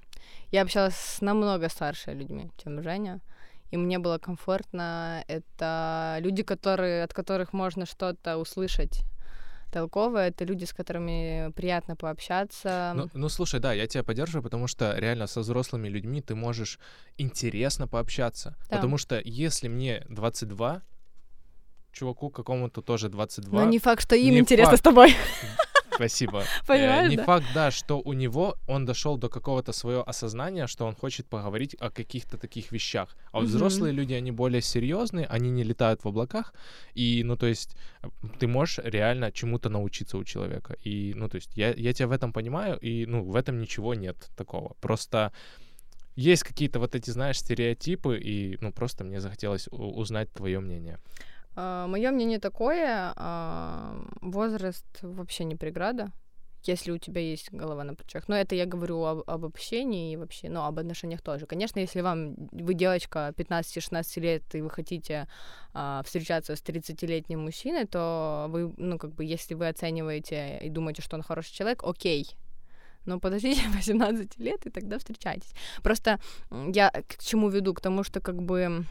Я 0.51 0.61
общалась 0.61 0.95
с 0.95 1.21
намного 1.21 1.67
старше 1.69 2.13
людьми, 2.13 2.51
чем 2.63 2.83
Женя. 2.83 3.21
И 3.71 3.77
мне 3.77 3.99
было 3.99 4.17
комфортно. 4.17 5.23
Это 5.27 6.17
люди, 6.19 6.43
которые, 6.43 7.03
от 7.03 7.13
которых 7.13 7.53
можно 7.53 7.85
что-то 7.85 8.37
услышать 8.37 9.03
толковое. 9.71 10.27
Это 10.27 10.45
люди, 10.45 10.65
с 10.65 10.73
которыми 10.73 11.51
приятно 11.53 11.95
пообщаться. 11.95 12.91
Ну, 12.95 13.09
ну, 13.13 13.29
слушай, 13.29 13.59
да, 13.59 13.73
я 13.73 13.87
тебя 13.87 14.03
поддерживаю, 14.03 14.43
потому 14.43 14.67
что 14.67 14.93
реально 14.97 15.27
со 15.27 15.39
взрослыми 15.39 15.87
людьми 15.87 16.21
ты 16.21 16.35
можешь 16.35 16.79
интересно 17.17 17.87
пообщаться. 17.87 18.55
Да. 18.69 18.75
Потому 18.75 18.97
что 18.97 19.21
если 19.23 19.69
мне 19.69 20.05
22, 20.09 20.81
чуваку 21.93 22.29
какому-то 22.29 22.81
тоже 22.81 23.09
22, 23.09 23.63
Но 23.63 23.69
не 23.69 23.79
факт, 23.79 24.03
что 24.03 24.15
им 24.15 24.33
не 24.33 24.39
интересно 24.39 24.71
факт. 24.71 24.79
с 24.79 24.83
тобой. 24.83 25.15
спасибо. 26.01 26.41
Э, 26.41 26.45
Понимаешь, 26.67 27.09
Не 27.09 27.17
да? 27.17 27.23
факт, 27.23 27.45
да, 27.53 27.71
что 27.71 28.01
у 28.05 28.13
него 28.13 28.55
он 28.67 28.85
дошел 28.85 29.17
до 29.17 29.29
какого-то 29.29 29.73
своего 29.73 30.07
осознания, 30.09 30.67
что 30.67 30.85
он 30.85 30.95
хочет 30.95 31.27
поговорить 31.27 31.75
о 31.79 31.89
каких-то 31.89 32.37
таких 32.37 32.71
вещах. 32.71 33.15
А 33.31 33.39
вот 33.39 33.47
взрослые 33.47 33.93
люди, 33.93 34.13
они 34.13 34.31
более 34.31 34.61
серьезные, 34.61 35.25
они 35.25 35.51
не 35.51 35.63
летают 35.63 36.03
в 36.03 36.07
облаках. 36.07 36.53
И, 36.95 37.23
ну, 37.23 37.37
то 37.37 37.47
есть, 37.47 37.75
э, 38.03 38.09
ты 38.39 38.47
можешь 38.47 38.79
реально 38.83 39.31
чему-то 39.31 39.69
научиться 39.69 40.17
у 40.17 40.23
человека. 40.23 40.75
И, 40.83 41.13
ну, 41.15 41.29
то 41.29 41.35
есть, 41.35 41.51
я, 41.55 41.73
я 41.73 41.93
тебя 41.93 42.07
в 42.07 42.11
этом 42.11 42.33
понимаю, 42.33 42.77
и, 42.79 43.05
ну, 43.05 43.23
в 43.23 43.35
этом 43.35 43.59
ничего 43.59 43.93
нет 43.93 44.29
такого. 44.35 44.75
Просто 44.81 45.31
есть 46.15 46.43
какие-то 46.43 46.79
вот 46.79 46.95
эти, 46.95 47.11
знаешь, 47.11 47.39
стереотипы, 47.39 48.17
и, 48.17 48.57
ну, 48.61 48.71
просто 48.71 49.03
мне 49.03 49.19
захотелось 49.19 49.67
узнать 49.71 50.31
твое 50.33 50.59
мнение. 50.59 50.97
Мое 51.55 52.11
мнение 52.11 52.39
такое, 52.39 53.13
а, 53.15 54.01
возраст 54.21 54.85
вообще 55.01 55.43
не 55.43 55.55
преграда, 55.55 56.11
если 56.63 56.91
у 56.91 56.97
тебя 56.97 57.21
есть 57.21 57.51
голова 57.51 57.83
на 57.83 57.95
плечах. 57.95 58.27
Но 58.27 58.35
это 58.35 58.55
я 58.55 58.65
говорю 58.65 59.03
об, 59.03 59.29
об 59.29 59.45
общении 59.45 60.13
и 60.13 60.17
вообще, 60.17 60.49
ну, 60.49 60.61
об 60.61 60.79
отношениях 60.79 61.21
тоже. 61.21 61.45
Конечно, 61.45 61.79
если 61.79 62.01
вам, 62.01 62.35
вы 62.51 62.73
девочка 62.73 63.33
15-16 63.35 64.19
лет, 64.19 64.43
и 64.55 64.61
вы 64.61 64.69
хотите 64.69 65.27
а, 65.73 66.01
встречаться 66.05 66.55
с 66.55 66.61
30-летним 66.61 67.39
мужчиной, 67.39 67.85
то 67.85 68.47
вы, 68.49 68.73
ну, 68.77 68.97
как 68.97 69.13
бы, 69.13 69.25
если 69.25 69.55
вы 69.55 69.67
оцениваете 69.67 70.59
и 70.61 70.69
думаете, 70.69 71.01
что 71.01 71.15
он 71.15 71.23
хороший 71.23 71.53
человек, 71.53 71.83
окей. 71.83 72.27
Но 73.05 73.19
подождите 73.19 73.61
18 73.73 74.37
лет, 74.37 74.65
и 74.65 74.69
тогда 74.69 74.99
встречайтесь. 74.99 75.53
Просто 75.83 76.19
я 76.49 76.91
к 76.91 77.17
чему 77.17 77.49
веду? 77.49 77.73
К 77.73 77.81
тому, 77.81 78.03
что 78.03 78.21
как 78.21 78.41
бы 78.41 78.85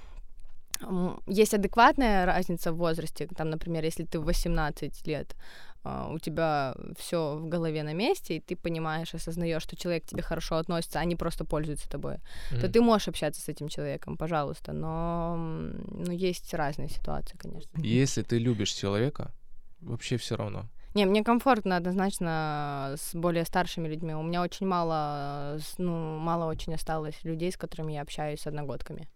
есть 1.26 1.54
адекватная 1.54 2.26
разница 2.26 2.72
в 2.72 2.76
возрасте. 2.76 3.28
Там, 3.36 3.50
например, 3.50 3.84
если 3.84 4.04
ты 4.04 4.18
в 4.18 4.24
18 4.24 5.06
лет, 5.06 5.36
а, 5.82 6.08
у 6.12 6.18
тебя 6.18 6.74
все 6.98 7.36
в 7.36 7.48
голове 7.48 7.82
на 7.82 7.94
месте, 7.94 8.36
и 8.36 8.40
ты 8.40 8.56
понимаешь, 8.56 9.14
осознаешь, 9.14 9.62
что 9.62 9.76
человек 9.76 10.04
к 10.04 10.08
тебе 10.08 10.22
хорошо 10.22 10.56
относится, 10.56 11.00
а 11.00 11.04
не 11.04 11.16
просто 11.16 11.44
пользуется 11.44 11.88
тобой, 11.88 12.16
то 12.50 12.56
Мгм. 12.56 12.72
ты 12.72 12.80
можешь 12.82 13.08
общаться 13.08 13.40
с 13.40 13.48
этим 13.48 13.68
человеком, 13.68 14.16
пожалуйста. 14.16 14.72
Но 14.72 15.36
ну, 15.36 16.12
есть 16.12 16.52
разные 16.54 16.88
ситуации, 16.88 17.36
конечно. 17.38 17.70
Если 17.82 18.22
ты 18.22 18.38
любишь 18.38 18.72
человека, 18.72 19.32
вообще 19.80 20.16
все 20.16 20.36
равно. 20.36 20.66
Не, 20.94 21.06
мне 21.06 21.22
комфортно 21.22 21.76
однозначно 21.76 22.96
с 22.96 23.14
более 23.14 23.44
старшими 23.44 23.88
людьми. 23.88 24.14
У 24.14 24.22
меня 24.22 24.42
очень 24.42 24.66
мало, 24.66 25.58
ну, 25.78 26.18
мало 26.18 26.50
очень 26.50 26.74
осталось 26.74 27.22
людей, 27.22 27.52
с 27.52 27.56
которыми 27.56 27.92
я 27.92 28.02
общаюсь 28.02 28.40
с 28.40 28.46
одногодками. 28.46 29.08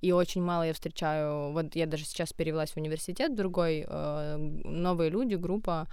И 0.00 0.12
очень 0.12 0.42
мало 0.42 0.64
я 0.64 0.72
встречаю, 0.72 1.52
вот 1.52 1.76
я 1.76 1.86
даже 1.86 2.04
сейчас 2.04 2.32
перевелась 2.32 2.72
в 2.72 2.76
университет 2.76 3.34
другой, 3.34 3.84
э, 3.86 4.36
новые 4.64 5.10
люди, 5.10 5.34
группа, 5.34 5.88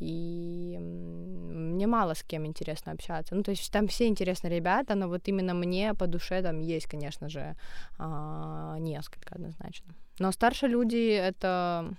и 0.00 0.76
мне 0.78 1.86
мало 1.86 2.14
с 2.14 2.22
кем 2.22 2.46
интересно 2.46 2.92
общаться. 2.92 3.34
Ну, 3.34 3.42
то 3.42 3.50
есть 3.50 3.72
там 3.72 3.88
все 3.88 4.06
интересные 4.06 4.54
ребята, 4.54 4.94
но 4.94 5.08
вот 5.08 5.28
именно 5.28 5.54
мне 5.54 5.94
по 5.94 6.06
душе 6.06 6.42
там 6.42 6.60
есть, 6.60 6.86
конечно 6.86 7.28
же, 7.28 7.56
а, 7.98 8.76
несколько 8.78 9.34
однозначно. 9.34 9.94
Но 10.20 10.32
старшие 10.32 10.70
люди 10.70 11.10
это 11.10 11.96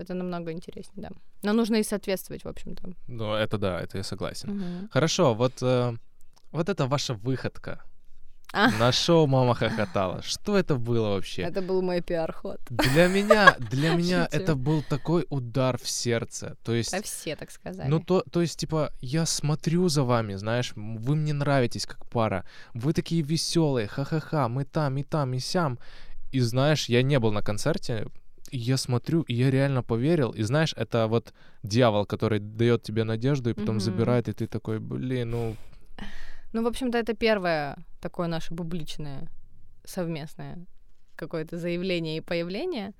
это 0.00 0.14
намного 0.14 0.52
интереснее, 0.52 1.08
да. 1.08 1.16
Но 1.42 1.52
нужно 1.52 1.76
и 1.76 1.82
соответствовать, 1.82 2.44
в 2.44 2.48
общем-то. 2.48 2.90
Ну, 3.08 3.34
это 3.34 3.58
да, 3.58 3.80
это 3.80 3.98
я 3.98 4.04
согласен. 4.04 4.50
Мгм. 4.50 4.88
Хорошо, 4.92 5.34
вот, 5.34 5.62
э, 5.62 5.96
вот 6.52 6.68
это 6.68 6.86
ваша 6.86 7.14
выходка. 7.14 7.82
На 8.52 8.92
шоу 8.92 9.26
«Мама 9.26 9.54
хохотала». 9.54 10.22
Что 10.22 10.56
это 10.56 10.76
было 10.76 11.08
вообще? 11.10 11.42
Это 11.42 11.60
был 11.62 11.82
мой 11.82 12.00
пиар-ход. 12.00 12.60
Для 12.70 13.08
меня, 13.08 13.54
для 13.58 13.90
меня 13.90 14.24
Шучу. 14.24 14.42
это 14.42 14.54
был 14.54 14.82
такой 14.82 15.26
удар 15.30 15.76
в 15.78 15.88
сердце. 15.88 16.56
То 16.64 16.72
есть, 16.74 16.92
Да 16.92 17.02
все 17.02 17.36
так 17.36 17.50
сказали. 17.50 17.88
ну 17.88 18.00
то, 18.00 18.22
то 18.30 18.40
есть, 18.40 18.58
типа, 18.58 18.92
я 19.00 19.26
смотрю 19.26 19.88
за 19.88 20.02
вами, 20.02 20.34
знаешь, 20.36 20.72
вы 20.76 21.14
мне 21.16 21.32
нравитесь 21.32 21.86
как 21.86 22.06
пара, 22.06 22.44
вы 22.74 22.92
такие 22.92 23.22
веселые, 23.22 23.86
ха-ха-ха, 23.86 24.48
мы 24.48 24.64
там 24.64 24.96
и 24.98 25.02
там 25.02 25.34
и 25.34 25.38
сям. 25.38 25.78
И 26.32 26.40
знаешь, 26.40 26.88
я 26.88 27.02
не 27.02 27.18
был 27.18 27.32
на 27.32 27.42
концерте, 27.42 28.06
и 28.50 28.58
я 28.58 28.76
смотрю, 28.78 29.22
и 29.22 29.34
я 29.34 29.50
реально 29.50 29.82
поверил. 29.82 30.30
И 30.30 30.42
знаешь, 30.42 30.72
это 30.76 31.06
вот 31.06 31.32
дьявол, 31.62 32.06
который 32.06 32.38
дает 32.40 32.82
тебе 32.82 33.04
надежду 33.04 33.50
и 33.50 33.54
потом 33.54 33.76
Мгм. 33.76 33.80
забирает, 33.80 34.28
и 34.28 34.32
ты 34.32 34.46
такой, 34.46 34.78
блин, 34.78 35.30
ну 35.30 35.56
Ну, 36.52 36.62
в 36.62 36.66
общем-то, 36.66 36.98
это 36.98 37.14
первое 37.14 37.76
такое 38.00 38.28
наше 38.28 38.54
публичное 38.54 39.28
совместное 39.84 40.58
какое-то 41.16 41.58
заявление 41.58 42.16
и 42.16 42.20
появление. 42.20 42.92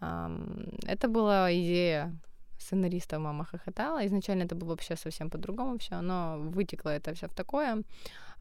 Это 0.00 1.08
была 1.08 1.52
идея 1.52 2.12
сценариста 2.58 3.18
«Мама 3.18 3.44
хохотала». 3.44 4.06
Изначально 4.06 4.44
это 4.44 4.54
было 4.54 4.70
вообще 4.70 4.96
совсем 4.96 5.30
по-другому 5.30 5.78
все, 5.78 6.00
но 6.00 6.38
вытекло 6.38 6.90
это 6.90 7.14
все 7.14 7.26
в 7.26 7.34
такое. 7.34 7.82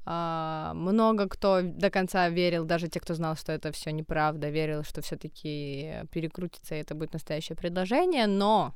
А, 0.05 0.73
Много 0.73 1.27
кто 1.27 1.61
до 1.61 1.89
конца 1.89 2.29
верил, 2.29 2.65
даже 2.65 2.87
те, 2.87 2.99
кто 2.99 3.13
знал, 3.13 3.35
что 3.35 3.51
это 3.51 3.71
все 3.71 3.91
неправда, 3.91 4.49
верил, 4.49 4.83
что 4.83 5.01
все-таки 5.01 5.93
перекрутится 6.11 6.75
и 6.75 6.79
это 6.79 6.95
будет 6.95 7.13
настоящее 7.13 7.55
предложение, 7.57 8.27
но 8.27 8.73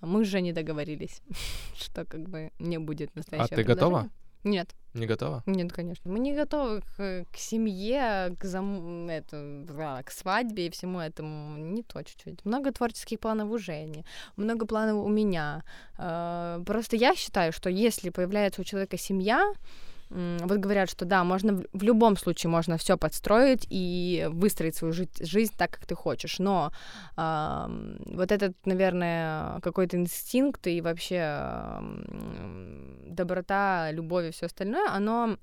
мы 0.00 0.24
же 0.24 0.42
не 0.42 0.52
договорились, 0.52 1.22
что 1.76 2.04
как 2.04 2.28
бы 2.28 2.50
не 2.58 2.78
будет 2.78 3.16
настоящее 3.16 3.54
А 3.54 3.56
ты 3.56 3.64
готова? 3.64 4.10
Нет, 4.44 4.74
не 4.94 5.06
готова? 5.06 5.42
нет, 5.46 5.72
конечно. 5.72 6.10
Мы 6.10 6.18
не 6.18 6.34
готовы 6.34 6.82
к, 6.82 7.24
к 7.32 7.36
семье, 7.36 8.36
к, 8.38 8.44
зам... 8.44 9.08
это, 9.08 9.64
да, 9.66 10.02
к 10.02 10.10
свадьбе 10.10 10.66
и 10.66 10.70
всему 10.70 11.00
этому. 11.00 11.56
Не 11.56 11.82
то 11.82 12.02
чуть-чуть. 12.02 12.44
Много 12.44 12.72
творческих 12.72 13.20
планов 13.20 13.50
у 13.50 13.58
Жени, 13.58 14.04
много 14.36 14.66
планов 14.66 15.04
у 15.04 15.08
меня. 15.08 15.64
Э, 15.98 16.62
Просто 16.66 16.96
я 16.96 17.14
считаю, 17.14 17.52
что 17.52 17.70
если 17.70 18.10
появляется 18.10 18.60
у 18.60 18.64
человека 18.64 18.98
семья, 18.98 19.52
вот 20.12 20.58
говорят, 20.58 20.90
что 20.90 21.04
да, 21.04 21.24
можно 21.24 21.62
в- 21.72 21.82
любом 21.82 22.16
случае 22.16 22.50
можно 22.50 22.76
все 22.76 22.96
подстроить 22.96 23.66
и 23.70 24.28
выстроить 24.30 24.76
свою 24.76 24.92
жи- 24.92 25.08
жизнь 25.20 25.54
так, 25.56 25.70
как 25.70 25.86
ты 25.86 25.94
хочешь. 25.94 26.38
Но 26.38 26.70
ам, 27.16 27.96
вот 28.06 28.30
этот, 28.32 28.54
наверное, 28.66 29.60
какой-то 29.60 29.96
инстинкт 29.96 30.66
и 30.66 30.80
вообще 30.80 31.20
ам, 31.20 32.04
доброта, 33.14 33.90
любовь 33.92 34.26
и 34.26 34.30
все 34.30 34.46
остальное, 34.46 34.90
оно 34.90 35.36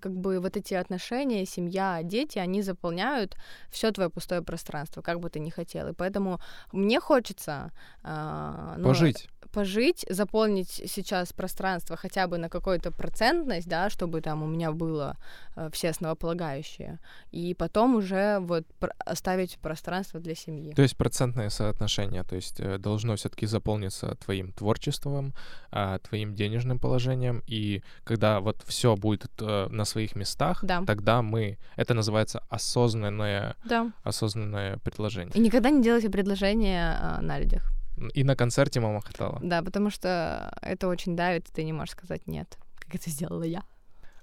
как 0.00 0.16
бы 0.16 0.40
вот 0.40 0.56
эти 0.56 0.74
отношения, 0.74 1.44
семья, 1.44 2.00
дети, 2.02 2.38
они 2.38 2.62
заполняют 2.62 3.36
все 3.70 3.90
твое 3.90 4.08
пустое 4.08 4.40
пространство, 4.42 5.02
как 5.02 5.20
бы 5.20 5.28
ты 5.28 5.40
ни 5.40 5.50
хотел. 5.50 5.88
И 5.88 5.92
поэтому 5.92 6.40
мне 6.72 7.00
хочется 7.00 7.70
а, 8.02 8.76
ну, 8.78 8.84
Пожить. 8.84 9.28
Пожить, 9.54 10.04
заполнить 10.10 10.82
сейчас 10.86 11.32
пространство 11.32 11.96
хотя 11.96 12.26
бы 12.26 12.38
на 12.38 12.48
какую-то 12.48 12.90
процентность, 12.90 13.68
да, 13.68 13.88
чтобы 13.90 14.20
там 14.20 14.42
у 14.42 14.46
меня 14.46 14.72
было 14.72 15.16
э, 15.56 15.70
все 15.72 15.90
основополагающие, 15.90 16.98
и 17.32 17.54
потом 17.54 17.94
уже 17.94 18.38
вот 18.40 18.64
пр- 18.80 18.92
оставить 19.06 19.58
пространство 19.58 20.20
для 20.20 20.34
семьи. 20.34 20.72
То 20.74 20.82
есть 20.82 20.96
процентное 20.96 21.50
соотношение, 21.50 22.24
то 22.24 22.36
есть 22.36 22.60
э, 22.60 22.78
должно 22.78 23.14
все-таки 23.16 23.46
заполниться 23.46 24.16
твоим 24.24 24.52
творчеством, 24.52 25.32
а, 25.70 25.98
твоим 25.98 26.34
денежным 26.34 26.78
положением, 26.78 27.42
и 27.46 27.82
когда 28.04 28.40
вот 28.40 28.56
все 28.66 28.96
будет 28.96 29.30
э, 29.40 29.68
на 29.70 29.84
своих 29.84 30.16
местах, 30.16 30.64
Да. 30.64 30.82
тогда 30.86 31.22
мы, 31.22 31.58
это 31.76 31.94
называется 31.94 32.42
осознанное, 32.48 33.54
Да. 33.64 33.92
осознанное 34.02 34.78
предложение. 34.78 35.32
И 35.34 35.40
никогда 35.40 35.70
не 35.70 35.82
делайте 35.82 36.10
предложения 36.10 36.98
а, 37.00 37.20
на 37.22 37.38
людях. 37.38 37.73
И 38.14 38.24
на 38.24 38.36
концерте 38.36 38.80
мама 38.80 39.00
хотела. 39.00 39.38
Да, 39.42 39.62
потому 39.62 39.90
что 39.90 40.56
это 40.62 40.88
очень 40.88 41.16
давит, 41.16 41.46
ты 41.52 41.64
не 41.64 41.72
можешь 41.72 41.92
сказать 41.92 42.26
нет, 42.26 42.58
как 42.76 42.94
это 42.94 43.10
сделала 43.10 43.44
я. 43.44 43.62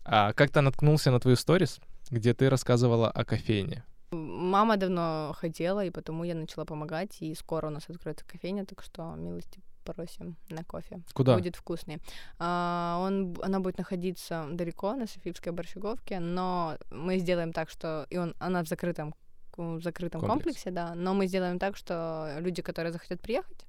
А 0.04 0.34
как-то 0.34 0.62
наткнулся 0.62 1.12
на 1.12 1.20
твою 1.20 1.38
сторис, 1.38 1.80
где 2.10 2.34
ты 2.34 2.50
рассказывала 2.50 3.10
о 3.10 3.24
кофейне. 3.24 3.84
Мама 4.12 4.76
давно 4.76 5.34
хотела, 5.38 5.86
и 5.86 5.90
потому 5.90 6.26
я 6.26 6.36
начала 6.36 6.66
помогать, 6.66 7.22
и 7.22 7.34
скоро 7.36 7.68
у 7.68 7.70
нас 7.70 7.90
откроется 7.90 8.26
кофейня, 8.26 8.66
так 8.66 8.84
что 8.84 9.16
милости 9.16 9.62
просим 9.86 10.36
на 10.50 10.64
кофе. 10.64 11.02
Куда? 11.14 11.36
Будет 11.36 11.56
вкусный. 11.56 12.00
А, 12.40 13.00
он, 13.02 13.38
она 13.42 13.60
будет 13.60 13.78
находиться 13.78 14.48
далеко, 14.52 14.94
на 14.96 15.08
Софийской 15.08 15.54
Борщаговке, 15.54 16.20
но 16.20 16.78
мы 16.92 17.20
сделаем 17.20 17.54
так, 17.54 17.70
что... 17.70 18.06
И 18.10 18.18
он, 18.18 18.36
она 18.40 18.64
в 18.64 18.68
закрытом, 18.68 19.16
в 19.58 19.82
закрытом 19.82 20.22
Комплекс. 20.22 20.44
комплексе, 20.46 20.72
да, 20.72 20.94
но 20.96 21.14
мы 21.14 21.28
сделаем 21.28 21.60
так, 21.60 21.76
что 21.78 22.36
люди, 22.40 22.62
которые 22.62 22.92
захотят 22.92 23.20
приехать, 23.22 23.66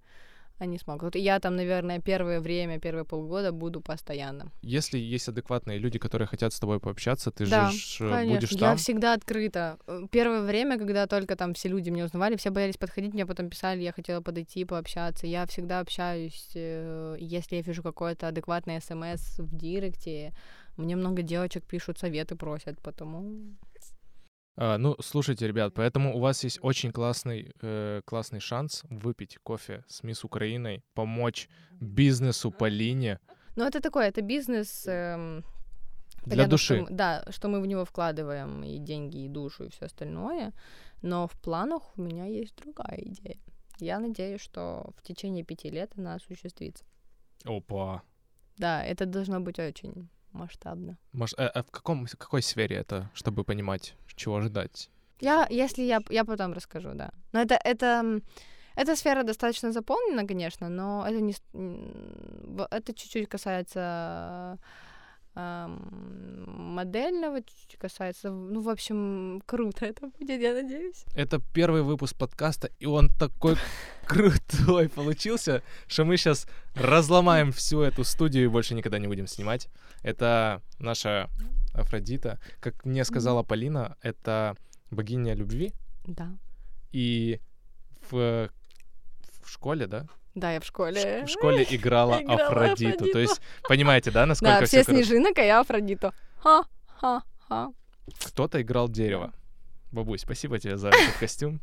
они 0.58 0.78
смогут. 0.78 1.16
Я 1.16 1.40
там, 1.40 1.56
наверное, 1.56 1.98
первое 2.00 2.38
время, 2.40 2.78
первые 2.78 3.04
полгода 3.04 3.50
буду 3.50 3.80
постоянно. 3.80 4.52
Если 4.62 4.96
есть 4.96 5.28
адекватные 5.28 5.78
люди, 5.78 5.98
которые 5.98 6.28
хотят 6.28 6.52
с 6.52 6.60
тобой 6.60 6.78
пообщаться, 6.78 7.32
ты 7.32 7.46
Да, 7.46 7.70
же 7.72 8.04
э, 8.04 8.10
Конечно, 8.10 8.34
будешь 8.36 8.52
я 8.52 8.58
там. 8.58 8.76
всегда 8.76 9.14
открыта. 9.14 9.78
Э, 9.88 10.06
Первое 10.12 10.42
время, 10.42 10.78
когда 10.78 11.06
только 11.08 11.34
там 11.34 11.54
все 11.54 11.68
люди 11.68 11.90
меня 11.90 12.04
узнавали, 12.04 12.36
все 12.36 12.50
боялись 12.50 12.76
подходить, 12.76 13.12
мне 13.12 13.26
потом 13.26 13.48
писали, 13.50 13.82
я 13.82 13.92
хотела 13.92 14.20
подойти, 14.20 14.64
пообщаться. 14.64 15.26
Я 15.26 15.46
всегда 15.46 15.80
общаюсь, 15.80 16.50
э, 16.54 17.16
если 17.18 17.56
я 17.56 17.62
вижу 17.62 17.82
какое-то 17.82 18.28
адекватное 18.28 18.80
смс 18.80 19.38
в 19.40 19.56
директе, 19.56 20.32
мне 20.76 20.94
много 20.94 21.22
девочек 21.22 21.64
пишут, 21.64 21.98
советы 21.98 22.36
просят, 22.36 22.78
потому... 22.82 23.40
А, 24.56 24.76
ну, 24.78 24.96
слушайте, 25.00 25.46
ребят, 25.46 25.72
поэтому 25.74 26.14
у 26.16 26.20
вас 26.20 26.44
есть 26.44 26.58
очень 26.62 26.92
классный, 26.92 27.52
э, 27.62 28.02
классный 28.04 28.40
шанс 28.40 28.82
выпить 28.90 29.38
кофе 29.42 29.82
с 29.88 30.02
Мисс 30.02 30.24
Украиной, 30.24 30.82
помочь 30.94 31.48
бизнесу 31.80 32.50
Полине 32.50 33.18
Ну, 33.56 33.64
это 33.64 33.80
такое, 33.80 34.08
это 34.08 34.20
бизнес... 34.22 34.84
эм, 34.86 35.42
для 36.24 36.30
понятно, 36.36 36.50
души. 36.50 36.74
что 36.74 36.84
мы- 36.84 36.96
да, 36.96 37.24
что 37.30 37.48
мы 37.48 37.60
в 37.60 37.66
него 37.66 37.84
вкладываем 37.84 38.62
и 38.62 38.78
деньги, 38.78 39.24
и 39.24 39.28
душу, 39.28 39.64
и 39.64 39.68
все 39.70 39.86
остальное, 39.86 40.52
но 41.02 41.26
в 41.26 41.32
планах 41.40 41.82
у 41.98 42.02
меня 42.02 42.26
есть 42.26 42.54
другая 42.56 43.00
идея. 43.00 43.38
Я 43.80 43.98
надеюсь, 43.98 44.40
что 44.42 44.92
в 44.96 45.02
течение 45.02 45.44
пяти 45.44 45.70
лет 45.70 45.92
она 45.96 46.14
осуществится. 46.14 46.84
Опа. 47.44 48.02
Да, 48.58 48.84
это 48.84 49.06
должно 49.06 49.40
быть 49.40 49.58
очень 49.58 50.08
масштабно. 50.32 50.96
Может, 51.12 51.38
а, 51.38 51.48
а 51.48 51.62
в 51.62 51.70
каком, 51.70 52.06
в 52.06 52.16
какой 52.16 52.42
сфере 52.42 52.76
это, 52.76 53.10
чтобы 53.14 53.44
понимать, 53.44 53.94
чего 54.14 54.36
ожидать? 54.36 54.90
Я, 55.20 55.46
если 55.50 55.82
я, 55.82 56.00
я 56.10 56.24
потом 56.24 56.52
расскажу, 56.52 56.90
да. 56.94 57.10
Но 57.32 57.40
это, 57.40 57.54
это, 57.54 58.20
эта 58.74 58.96
сфера 58.96 59.22
достаточно 59.22 59.72
заполнена, 59.72 60.26
конечно, 60.26 60.68
но 60.68 61.06
это 61.06 61.20
не, 61.20 61.34
это 62.70 62.92
чуть-чуть 62.92 63.28
касается 63.28 64.58
модельного, 65.34 67.42
чуть-чуть 67.42 67.78
касается, 67.78 68.30
ну, 68.30 68.60
в 68.60 68.68
общем, 68.68 69.42
круто 69.46 69.86
это 69.86 70.08
будет, 70.18 70.40
я 70.40 70.52
надеюсь. 70.52 71.04
Это 71.14 71.40
первый 71.54 71.82
выпуск 71.82 72.16
подкаста, 72.16 72.70
и 72.78 72.86
он 72.86 73.08
такой 73.08 73.56
крутой 74.06 74.88
получился, 74.88 75.62
что 75.86 76.04
мы 76.04 76.18
сейчас 76.18 76.46
разломаем 76.74 77.52
всю 77.52 77.80
эту 77.80 78.04
студию 78.04 78.44
и 78.44 78.48
больше 78.48 78.74
никогда 78.74 78.98
не 78.98 79.08
будем 79.08 79.26
снимать. 79.26 79.68
Это 80.02 80.60
наша 80.78 81.30
Афродита. 81.72 82.38
Как 82.60 82.84
мне 82.84 83.04
сказала 83.04 83.42
Полина, 83.42 83.96
это 84.02 84.56
богиня 84.90 85.34
любви. 85.34 85.72
Да. 86.04 86.36
И 86.92 87.40
в, 88.10 88.50
в 89.42 89.50
школе, 89.50 89.86
да? 89.86 90.06
Да, 90.34 90.52
я 90.52 90.60
в 90.60 90.64
школе. 90.64 91.24
В 91.26 91.28
школе 91.28 91.66
играла 91.68 92.20
Играла 92.22 92.46
Афродиту. 92.46 92.98
То 92.98 93.04
Афродиту. 93.04 93.18
есть, 93.18 93.40
понимаете, 93.68 94.10
да, 94.10 94.26
насколько 94.26 94.60
Да, 94.60 94.66
все 94.66 94.82
все 94.82 94.92
снежинок, 94.92 95.38
а 95.38 95.42
я 95.42 95.60
Афродиту. 95.60 96.12
Ха-ха-ха. 96.38 97.72
Кто-то 98.26 98.60
играл 98.62 98.88
дерево. 98.88 99.32
Бабусь, 99.92 100.22
спасибо 100.22 100.58
тебе 100.58 100.76
за 100.78 100.88
этот 100.88 101.16
костюм. 101.20 101.60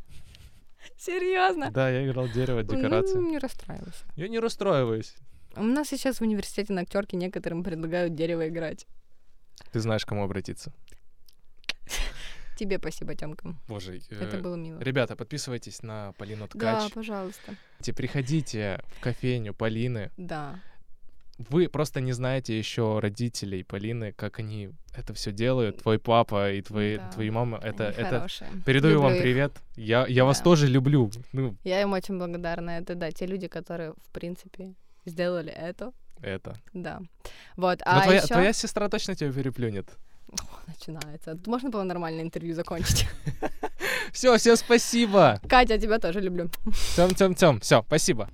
Серьезно? 0.98 1.72
Да, 1.72 1.90
я 1.90 2.06
играл 2.06 2.28
дерево, 2.28 2.64
декорации. 2.64 3.16
Ну, 3.16 3.30
не 3.30 3.40
расстраивайся. 3.40 4.06
Я 4.16 4.28
не 4.28 4.40
расстраиваюсь. 4.40 5.16
У 5.56 5.64
нас 5.64 5.88
сейчас 5.88 6.20
в 6.20 6.22
университете 6.22 6.74
на 6.74 6.82
актерке 6.82 7.18
некоторым 7.18 7.64
предлагают 7.64 8.14
дерево 8.14 8.48
играть. 8.48 8.86
Ты 9.72 9.80
знаешь, 9.80 10.06
к 10.06 10.08
кому 10.10 10.24
обратиться. 10.24 10.72
Тебе 12.60 12.78
спасибо, 12.78 13.16
Тёмка. 13.16 13.56
Боже, 13.70 14.02
Это 14.10 14.36
э, 14.38 14.42
было 14.42 14.56
мило. 14.56 14.80
Ребята, 14.82 15.16
подписывайтесь 15.16 15.82
на 15.82 16.12
Полину 16.18 16.48
Да, 16.54 16.80
Ткач. 16.80 16.92
пожалуйста. 16.94 17.56
Те, 17.80 17.94
Приходите 17.94 18.82
в 18.98 19.00
кофейню 19.00 19.54
Полины. 19.54 20.12
Да. 20.18 20.60
Вы 21.38 21.70
просто 21.70 22.02
не 22.02 22.12
знаете 22.12 22.58
еще 22.58 23.00
родителей 23.00 23.64
Полины, 23.64 24.12
как 24.12 24.40
они 24.40 24.72
это 24.94 25.14
все 25.14 25.32
делают. 25.32 25.78
Твой 25.84 26.00
папа 26.00 26.52
и 26.52 26.62
твои, 26.62 26.98
Да, 26.98 27.10
твои 27.12 27.30
мамы. 27.30 27.60
Это, 27.64 27.86
это... 27.86 28.10
хорошие. 28.18 28.50
Передаю 28.66 28.96
Люблю 28.96 29.04
вам 29.08 29.14
их. 29.16 29.22
привет. 29.22 29.54
Я, 29.78 30.06
я 30.08 30.26
вас 30.26 30.40
Да. 30.40 30.44
тоже 30.44 30.68
люблю. 30.68 31.10
Ну, 31.32 31.56
Я 31.64 31.82
им 31.82 31.94
очень 31.94 32.18
благодарна. 32.18 32.72
Это, 32.72 32.96
да, 32.96 33.10
те 33.12 33.26
люди, 33.26 33.48
которые, 33.48 33.94
в 33.94 34.10
принципе, 34.12 34.74
сделали 35.06 35.54
это. 35.54 35.94
это. 36.22 36.58
Да. 36.74 37.00
Вот, 37.56 37.80
Но 37.86 37.86
а 37.86 38.04
твоя, 38.04 38.18
ещё- 38.20 38.28
твоя 38.34 38.52
сестра 38.52 38.90
точно 38.90 39.16
тебя 39.16 39.32
переплюнет. 39.32 39.88
Начинается. 40.68 41.36
Тут 41.36 41.48
Можно 41.48 41.70
было 41.70 41.84
нормальное 41.84 42.24
интервью 42.24 42.56
закончить? 42.56 43.08
Все, 44.12 44.38
всем 44.38 44.56
спасибо. 44.56 45.40
Катя, 45.48 45.78
тебя 45.78 46.00
тоже 46.00 46.20
люблю. 46.20 46.50
Тем, 46.96 47.14
тем, 47.14 47.36
тем. 47.36 47.60
Все, 47.60 47.84
спасибо. 47.88 48.30